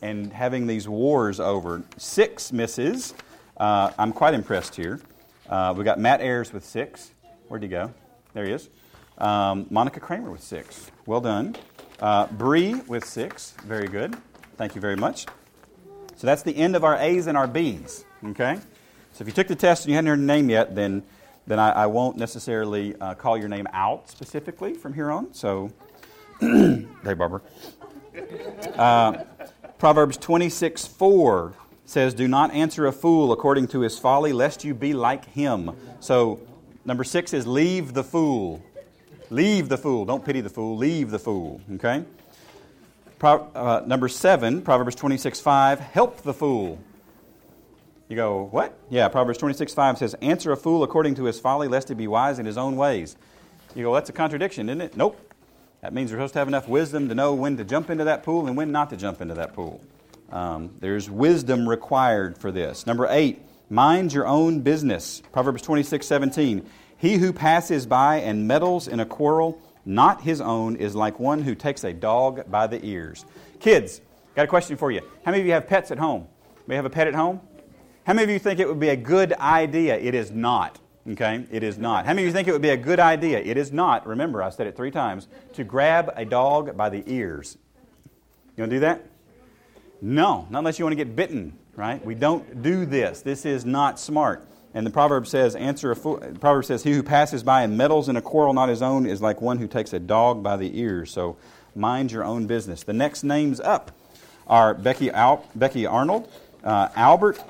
and 0.00 0.32
having 0.32 0.66
these 0.66 0.88
wars 0.88 1.38
over. 1.38 1.82
Six 1.98 2.52
misses. 2.52 3.12
Uh, 3.58 3.92
I'm 3.98 4.12
quite 4.12 4.32
impressed 4.32 4.74
here. 4.74 5.00
Uh, 5.48 5.74
we 5.76 5.84
got 5.84 6.00
Matt 6.00 6.22
Ayers 6.22 6.52
with 6.52 6.64
six. 6.64 7.10
Where'd 7.48 7.62
he 7.62 7.68
go? 7.68 7.92
There 8.32 8.46
he 8.46 8.52
is. 8.52 8.70
Um, 9.18 9.66
Monica 9.70 10.00
Kramer 10.00 10.30
with 10.30 10.42
six. 10.42 10.90
Well 11.06 11.20
done. 11.20 11.56
Uh, 12.00 12.26
Bree 12.26 12.74
with 12.86 13.04
six. 13.04 13.54
Very 13.64 13.88
good. 13.88 14.16
Thank 14.56 14.74
you 14.74 14.80
very 14.80 14.96
much. 14.96 15.26
So 16.16 16.26
that's 16.26 16.42
the 16.42 16.56
end 16.56 16.76
of 16.76 16.84
our 16.84 16.96
A's 16.96 17.26
and 17.26 17.36
our 17.36 17.46
B's. 17.46 18.04
Okay? 18.24 18.58
So 19.12 19.22
if 19.22 19.26
you 19.28 19.32
took 19.32 19.46
the 19.46 19.54
test 19.54 19.84
and 19.84 19.90
you 19.90 19.94
hadn't 19.96 20.08
heard 20.08 20.18
your 20.18 20.26
name 20.26 20.50
yet, 20.50 20.74
then, 20.74 21.02
then 21.46 21.58
I, 21.58 21.70
I 21.70 21.86
won't 21.86 22.16
necessarily 22.16 22.96
uh, 22.96 23.14
call 23.14 23.36
your 23.36 23.48
name 23.48 23.68
out 23.72 24.08
specifically 24.08 24.74
from 24.74 24.92
here 24.92 25.10
on. 25.10 25.32
So, 25.32 25.70
hey, 26.40 26.86
Barbara. 27.02 27.40
Uh, 28.76 29.24
Proverbs 29.78 30.16
26 30.16 30.86
4 30.86 31.54
says, 31.84 32.14
Do 32.14 32.26
not 32.26 32.52
answer 32.52 32.86
a 32.86 32.92
fool 32.92 33.32
according 33.32 33.68
to 33.68 33.80
his 33.80 33.98
folly, 33.98 34.32
lest 34.32 34.64
you 34.64 34.74
be 34.74 34.94
like 34.94 35.26
him. 35.26 35.76
So, 36.00 36.40
number 36.84 37.04
six 37.04 37.32
is 37.32 37.46
leave 37.46 37.92
the 37.92 38.04
fool. 38.04 38.62
Leave 39.34 39.68
the 39.68 39.76
fool. 39.76 40.04
Don't 40.04 40.24
pity 40.24 40.40
the 40.40 40.48
fool. 40.48 40.76
Leave 40.76 41.10
the 41.10 41.18
fool. 41.18 41.60
Okay? 41.74 42.04
Pro, 43.18 43.40
uh, 43.52 43.82
number 43.84 44.08
seven, 44.08 44.62
Proverbs 44.62 44.94
26 44.94 45.40
5, 45.40 45.80
help 45.80 46.22
the 46.22 46.32
fool. 46.32 46.78
You 48.08 48.14
go, 48.14 48.44
what? 48.44 48.78
Yeah, 48.90 49.08
Proverbs 49.08 49.38
26 49.38 49.74
5 49.74 49.98
says, 49.98 50.14
Answer 50.22 50.52
a 50.52 50.56
fool 50.56 50.84
according 50.84 51.16
to 51.16 51.24
his 51.24 51.40
folly, 51.40 51.66
lest 51.66 51.88
he 51.88 51.96
be 51.96 52.06
wise 52.06 52.38
in 52.38 52.46
his 52.46 52.56
own 52.56 52.76
ways. 52.76 53.16
You 53.74 53.82
go, 53.82 53.94
that's 53.94 54.08
a 54.08 54.12
contradiction, 54.12 54.68
isn't 54.68 54.80
it? 54.80 54.96
Nope. 54.96 55.20
That 55.80 55.92
means 55.92 56.12
we're 56.12 56.18
supposed 56.18 56.34
to 56.34 56.38
have 56.38 56.48
enough 56.48 56.68
wisdom 56.68 57.08
to 57.08 57.14
know 57.16 57.34
when 57.34 57.56
to 57.56 57.64
jump 57.64 57.90
into 57.90 58.04
that 58.04 58.22
pool 58.22 58.46
and 58.46 58.56
when 58.56 58.70
not 58.70 58.90
to 58.90 58.96
jump 58.96 59.20
into 59.20 59.34
that 59.34 59.52
pool. 59.52 59.80
Um, 60.30 60.76
there's 60.78 61.10
wisdom 61.10 61.68
required 61.68 62.38
for 62.38 62.52
this. 62.52 62.86
Number 62.86 63.08
eight, 63.10 63.42
mind 63.68 64.12
your 64.12 64.28
own 64.28 64.60
business. 64.60 65.22
Proverbs 65.32 65.62
26 65.62 66.06
17. 66.06 66.70
He 67.04 67.16
who 67.18 67.34
passes 67.34 67.84
by 67.84 68.20
and 68.20 68.48
meddles 68.48 68.88
in 68.88 68.98
a 68.98 69.04
quarrel, 69.04 69.60
not 69.84 70.22
his 70.22 70.40
own, 70.40 70.76
is 70.76 70.94
like 70.94 71.20
one 71.20 71.42
who 71.42 71.54
takes 71.54 71.84
a 71.84 71.92
dog 71.92 72.50
by 72.50 72.66
the 72.66 72.82
ears. 72.82 73.26
Kids, 73.60 74.00
got 74.34 74.44
a 74.44 74.48
question 74.48 74.78
for 74.78 74.90
you. 74.90 75.02
How 75.22 75.30
many 75.30 75.42
of 75.42 75.46
you 75.46 75.52
have 75.52 75.68
pets 75.68 75.90
at 75.90 75.98
home? 75.98 76.26
May 76.66 76.76
have 76.76 76.86
a 76.86 76.90
pet 76.90 77.06
at 77.06 77.14
home? 77.14 77.42
How 78.06 78.14
many 78.14 78.24
of 78.24 78.30
you 78.30 78.38
think 78.38 78.58
it 78.58 78.66
would 78.66 78.80
be 78.80 78.88
a 78.88 78.96
good 78.96 79.34
idea? 79.34 79.98
It 79.98 80.14
is 80.14 80.30
not. 80.30 80.80
Okay? 81.06 81.44
It 81.50 81.62
is 81.62 81.76
not. 81.76 82.06
How 82.06 82.14
many 82.14 82.22
of 82.22 82.28
you 82.28 82.32
think 82.32 82.48
it 82.48 82.52
would 82.52 82.62
be 82.62 82.70
a 82.70 82.76
good 82.78 83.00
idea? 83.00 83.38
It 83.38 83.58
is 83.58 83.70
not. 83.70 84.06
Remember, 84.06 84.42
I 84.42 84.48
said 84.48 84.66
it 84.66 84.74
three 84.74 84.90
times 84.90 85.28
to 85.52 85.62
grab 85.62 86.10
a 86.16 86.24
dog 86.24 86.74
by 86.74 86.88
the 86.88 87.04
ears. 87.06 87.58
You 88.56 88.62
want 88.62 88.70
to 88.70 88.76
do 88.76 88.80
that? 88.80 89.04
No, 90.00 90.46
not 90.48 90.60
unless 90.60 90.78
you 90.78 90.86
want 90.86 90.92
to 90.92 91.04
get 91.04 91.14
bitten, 91.14 91.58
right? 91.76 92.02
We 92.02 92.14
don't 92.14 92.62
do 92.62 92.86
this. 92.86 93.20
This 93.20 93.44
is 93.44 93.66
not 93.66 94.00
smart. 94.00 94.48
And 94.74 94.84
the 94.84 94.90
proverb 94.90 95.26
says, 95.28 95.54
"Answer 95.54 95.92
a 95.92 95.96
fool." 95.96 96.16
The 96.16 96.38
proverb 96.38 96.64
says, 96.64 96.82
"He 96.82 96.92
who 96.92 97.02
passes 97.02 97.44
by 97.44 97.62
and 97.62 97.78
meddles 97.78 98.08
in 98.08 98.16
a 98.16 98.22
quarrel 98.22 98.52
not 98.52 98.68
his 98.68 98.82
own 98.82 99.06
is 99.06 99.22
like 99.22 99.40
one 99.40 99.58
who 99.58 99.68
takes 99.68 99.92
a 99.92 100.00
dog 100.00 100.42
by 100.42 100.56
the 100.56 100.78
ears." 100.80 101.12
So, 101.12 101.36
mind 101.76 102.10
your 102.10 102.24
own 102.24 102.46
business. 102.46 102.82
The 102.82 102.92
next 102.92 103.22
names 103.22 103.60
up 103.60 103.92
are 104.48 104.74
Becky 104.74 105.10
Al- 105.10 105.44
Becky 105.54 105.86
Arnold, 105.86 106.28
uh, 106.64 106.88
Albert, 106.96 107.42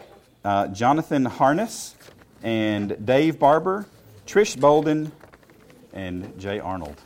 uh, 0.44 0.68
Jonathan 0.68 1.24
Harness, 1.24 1.96
and 2.42 3.04
Dave 3.04 3.38
Barber, 3.38 3.86
Trish 4.26 4.60
Bolden, 4.60 5.10
and 5.94 6.38
Jay 6.38 6.60
Arnold. 6.60 7.00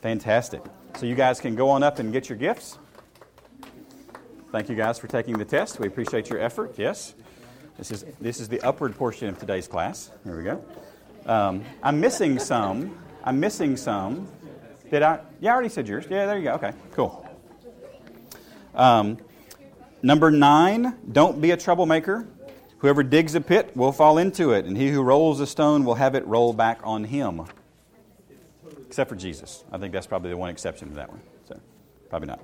Fantastic. 0.00 0.62
So 0.96 1.04
you 1.04 1.14
guys 1.14 1.40
can 1.40 1.54
go 1.54 1.68
on 1.68 1.82
up 1.82 1.98
and 1.98 2.12
get 2.12 2.28
your 2.30 2.38
gifts. 2.38 2.78
Thank 4.50 4.70
you 4.70 4.74
guys 4.74 4.98
for 4.98 5.08
taking 5.08 5.36
the 5.36 5.44
test. 5.44 5.78
We 5.78 5.86
appreciate 5.86 6.30
your 6.30 6.40
effort. 6.40 6.74
Yes. 6.78 7.14
This 7.78 7.92
is, 7.92 8.04
this 8.20 8.40
is 8.40 8.48
the 8.48 8.60
upward 8.62 8.96
portion 8.96 9.28
of 9.28 9.38
today's 9.38 9.68
class. 9.68 10.10
Here 10.24 10.36
we 10.36 10.42
go. 10.42 10.64
Um, 11.26 11.64
I'm 11.80 12.00
missing 12.00 12.40
some. 12.40 12.98
I'm 13.22 13.38
missing 13.38 13.76
some. 13.76 14.26
Did 14.90 15.04
I? 15.04 15.20
Yeah, 15.40 15.52
I 15.52 15.54
already 15.54 15.68
said 15.68 15.86
yours. 15.86 16.04
Yeah, 16.10 16.26
there 16.26 16.38
you 16.38 16.44
go. 16.44 16.54
Okay, 16.54 16.72
cool. 16.94 17.24
Um, 18.74 19.18
number 20.02 20.32
nine, 20.32 20.96
don't 21.12 21.40
be 21.40 21.52
a 21.52 21.56
troublemaker. 21.56 22.26
Whoever 22.78 23.04
digs 23.04 23.36
a 23.36 23.40
pit 23.40 23.76
will 23.76 23.92
fall 23.92 24.18
into 24.18 24.50
it, 24.52 24.64
and 24.64 24.76
he 24.76 24.88
who 24.88 25.00
rolls 25.00 25.38
a 25.38 25.46
stone 25.46 25.84
will 25.84 25.94
have 25.94 26.16
it 26.16 26.26
roll 26.26 26.52
back 26.52 26.80
on 26.82 27.04
him. 27.04 27.42
Except 28.88 29.08
for 29.08 29.16
Jesus. 29.16 29.62
I 29.70 29.78
think 29.78 29.92
that's 29.92 30.06
probably 30.06 30.30
the 30.30 30.36
one 30.36 30.50
exception 30.50 30.88
to 30.88 30.94
that 30.96 31.10
one. 31.10 31.20
So, 31.46 31.60
probably 32.10 32.26
not. 32.26 32.40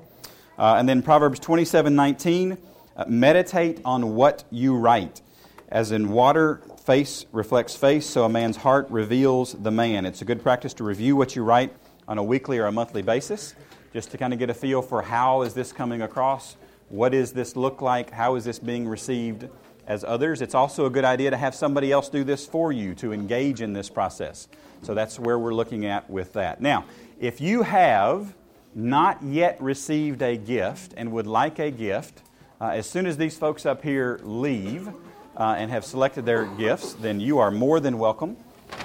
Uh, 0.57 0.76
and 0.78 0.89
then 0.89 1.03
Proverbs 1.03 1.41
27 1.41 1.97
19, 1.97 2.59
uh, 2.97 3.05
meditate 3.09 3.80
on 3.84 4.14
what 4.14 4.45
you 4.51 4.76
write. 4.76 5.20
As 5.68 5.92
in 5.92 6.11
water, 6.11 6.61
face 6.84 7.26
reflects 7.32 7.74
face, 7.74 8.07
so 8.07 8.24
a 8.24 8.28
man's 8.28 8.59
heart 8.59 8.88
reveals 8.90 9.55
the 9.55 9.70
man. 9.70 10.07
It's 10.07 10.22
a 10.22 10.24
good 10.24 10.42
practice 10.42 10.74
to 10.74 10.84
review 10.84 11.16
what 11.16 11.34
you 11.34 11.42
write 11.42 11.74
on 12.07 12.18
a 12.18 12.22
weekly 12.22 12.59
or 12.59 12.66
a 12.66 12.72
monthly 12.72 13.03
basis, 13.03 13.55
just 13.92 14.11
to 14.11 14.18
kind 14.18 14.32
of 14.32 14.38
get 14.38 14.51
a 14.51 14.55
feel 14.55 14.82
for 14.82 15.03
how 15.03 15.42
is 15.42 15.55
this 15.55 15.72
coming 15.72 16.03
across? 16.03 16.57
What 16.90 17.12
does 17.12 17.32
this 17.32 17.57
look 17.57 17.80
like? 17.80 18.11
How 18.11 18.36
is 18.36 18.45
this 18.45 18.59
being 18.59 18.86
received 18.86 19.49
as 19.86 20.05
others? 20.05 20.42
It's 20.42 20.55
also 20.55 20.86
a 20.86 20.90
good 20.90 21.05
idea 21.05 21.30
to 21.30 21.36
have 21.36 21.55
somebody 21.55 21.90
else 21.90 22.09
do 22.09 22.22
this 22.22 22.47
for 22.47 22.70
you 22.70 22.95
to 22.97 23.12
engage 23.12 23.61
in 23.61 23.72
this 23.72 23.88
process. 23.88 24.49
So 24.82 24.95
that's 24.95 25.18
where 25.18 25.38
we're 25.38 25.55
looking 25.55 25.86
at 25.86 26.09
with 26.11 26.34
that. 26.34 26.61
Now, 26.61 26.84
if 27.18 27.40
you 27.40 27.62
have 27.62 28.34
not 28.74 29.22
yet 29.22 29.61
received 29.61 30.20
a 30.20 30.36
gift 30.36 30.95
and 30.97 31.11
would 31.12 31.26
like 31.26 31.59
a 31.59 31.70
gift, 31.70 32.22
uh, 32.64 32.70
as 32.70 32.88
soon 32.88 33.04
as 33.04 33.18
these 33.18 33.36
folks 33.36 33.66
up 33.66 33.82
here 33.82 34.18
leave 34.22 34.88
uh, 35.36 35.54
and 35.58 35.70
have 35.70 35.84
selected 35.84 36.24
their 36.24 36.46
gifts, 36.46 36.94
then 36.94 37.20
you 37.20 37.38
are 37.38 37.50
more 37.50 37.78
than 37.78 37.98
welcome 37.98 38.38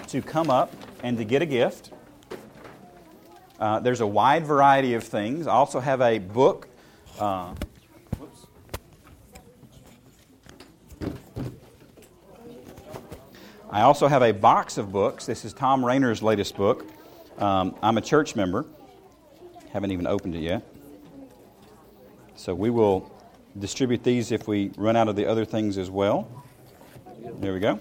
to 0.06 0.22
come 0.22 0.50
up 0.50 0.74
and 1.02 1.18
to 1.18 1.24
get 1.24 1.42
a 1.42 1.46
gift. 1.46 1.94
Uh, 3.58 3.80
there's 3.80 4.02
a 4.02 4.08
wide 4.08 4.46
variety 4.46 4.96
of 4.96 5.04
things. 5.06 5.48
I 5.48 5.54
also 5.54 5.80
have 5.80 6.02
a 6.02 6.20
book. 6.20 6.68
Uh. 7.18 7.54
I 13.70 13.84
also 13.84 14.10
have 14.10 14.24
a 14.24 14.34
box 14.34 14.78
of 14.78 14.92
books. 14.92 15.26
This 15.26 15.46
is 15.46 15.54
Thom 15.54 15.86
Rainer's 15.86 16.22
latest 16.22 16.58
book. 16.58 16.86
Um, 17.38 17.78
I'm 17.82 17.98
a 17.98 18.02
church 18.02 18.36
member. 18.36 18.66
Haven't 19.72 19.92
even 19.92 20.06
opened 20.06 20.36
it 20.36 20.42
yet. 20.42 20.68
So 22.36 22.54
we 22.54 22.70
will 22.70 23.10
distribute 23.58 24.04
these 24.04 24.32
if 24.32 24.48
we 24.48 24.72
run 24.78 24.96
out 24.96 25.08
of 25.08 25.16
the 25.16 25.26
other 25.26 25.46
things 25.46 25.78
as 25.78 25.90
well. 25.90 26.28
There 27.40 27.54
we 27.54 27.60
go. 27.60 27.80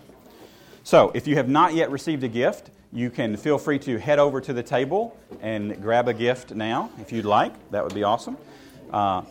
So 0.84 1.10
if 1.14 1.26
you 1.26 1.36
have 1.36 1.48
not 1.48 1.74
yet 1.74 1.90
received 1.90 2.24
a 2.24 2.28
gift, 2.28 2.70
you 2.92 3.10
can 3.10 3.36
feel 3.36 3.58
free 3.58 3.78
to 3.80 3.98
head 3.98 4.18
over 4.18 4.40
to 4.40 4.52
the 4.52 4.62
table 4.62 5.16
and 5.42 5.80
grab 5.82 6.08
a 6.08 6.14
gift 6.14 6.54
now 6.54 6.90
if 7.00 7.12
you'd 7.12 7.26
like. 7.26 7.52
That 7.70 7.84
would 7.84 7.94
be 7.94 8.04
awesome. 8.04 8.38
Uh, 8.90 9.22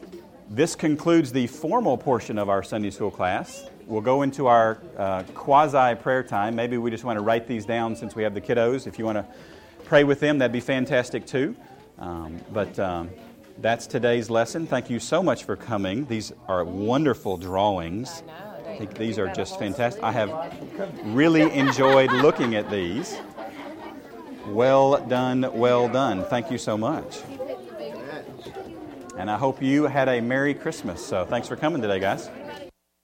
this 0.50 0.76
concludes 0.76 1.32
the 1.32 1.48
formal 1.48 1.98
portion 1.98 2.38
of 2.38 2.50
our 2.50 2.62
Sunday 2.62 2.92
school 2.92 3.12
class. 3.12 3.68
We'll 3.86 4.02
go 4.02 4.22
into 4.22 4.48
our 4.48 4.78
uh, 4.98 5.24
quasi 5.34 5.96
prayer 5.96 6.24
time. 6.24 6.56
Maybe 6.56 6.78
we 6.78 6.92
just 6.92 7.04
want 7.04 7.18
to 7.18 7.24
write 7.24 7.48
these 7.48 7.66
down 7.66 7.96
since 7.96 8.16
we 8.16 8.24
have 8.24 8.34
the 8.34 8.42
kiddos. 8.42 8.86
If 8.86 9.00
you 9.00 9.06
want 9.06 9.18
to 9.18 9.26
pray 9.86 10.04
with 10.04 10.20
them, 10.20 10.38
that'd 10.38 10.52
be 10.52 10.60
fantastic 10.60 11.26
too. 11.26 11.56
Um, 11.98 12.40
but 12.52 12.78
um, 12.78 13.10
that's 13.60 13.88
today's 13.88 14.30
lesson. 14.30 14.68
Thank 14.68 14.90
you 14.90 15.00
so 15.00 15.24
much 15.24 15.44
for 15.44 15.56
coming. 15.56 16.06
These 16.06 16.32
are 16.48 16.64
wonderful 16.64 17.38
drawings. 17.38 18.24
I 18.68 18.78
think 18.78 18.96
these 18.96 19.18
are 19.18 19.28
just 19.28 19.58
fantastic. 19.58 20.04
I 20.04 20.12
have 20.12 20.32
really 21.06 21.52
enjoyed 21.52 22.12
looking 22.12 22.56
at 22.56 22.70
these. 22.70 23.18
Well 24.48 25.04
done, 25.08 25.50
well 25.54 25.90
done. 25.90 26.24
Thank 26.26 26.52
you 26.52 26.58
so 26.58 26.78
much. 26.78 27.22
And 29.18 29.32
I 29.32 29.38
hope 29.38 29.62
you 29.62 29.86
had 29.86 30.08
a 30.08 30.22
Merry 30.22 30.54
Christmas. 30.54 31.04
So 31.04 31.26
thanks 31.26 31.48
for 31.48 31.56
coming 31.56 31.82
today, 31.82 32.00
guys. 32.00 32.30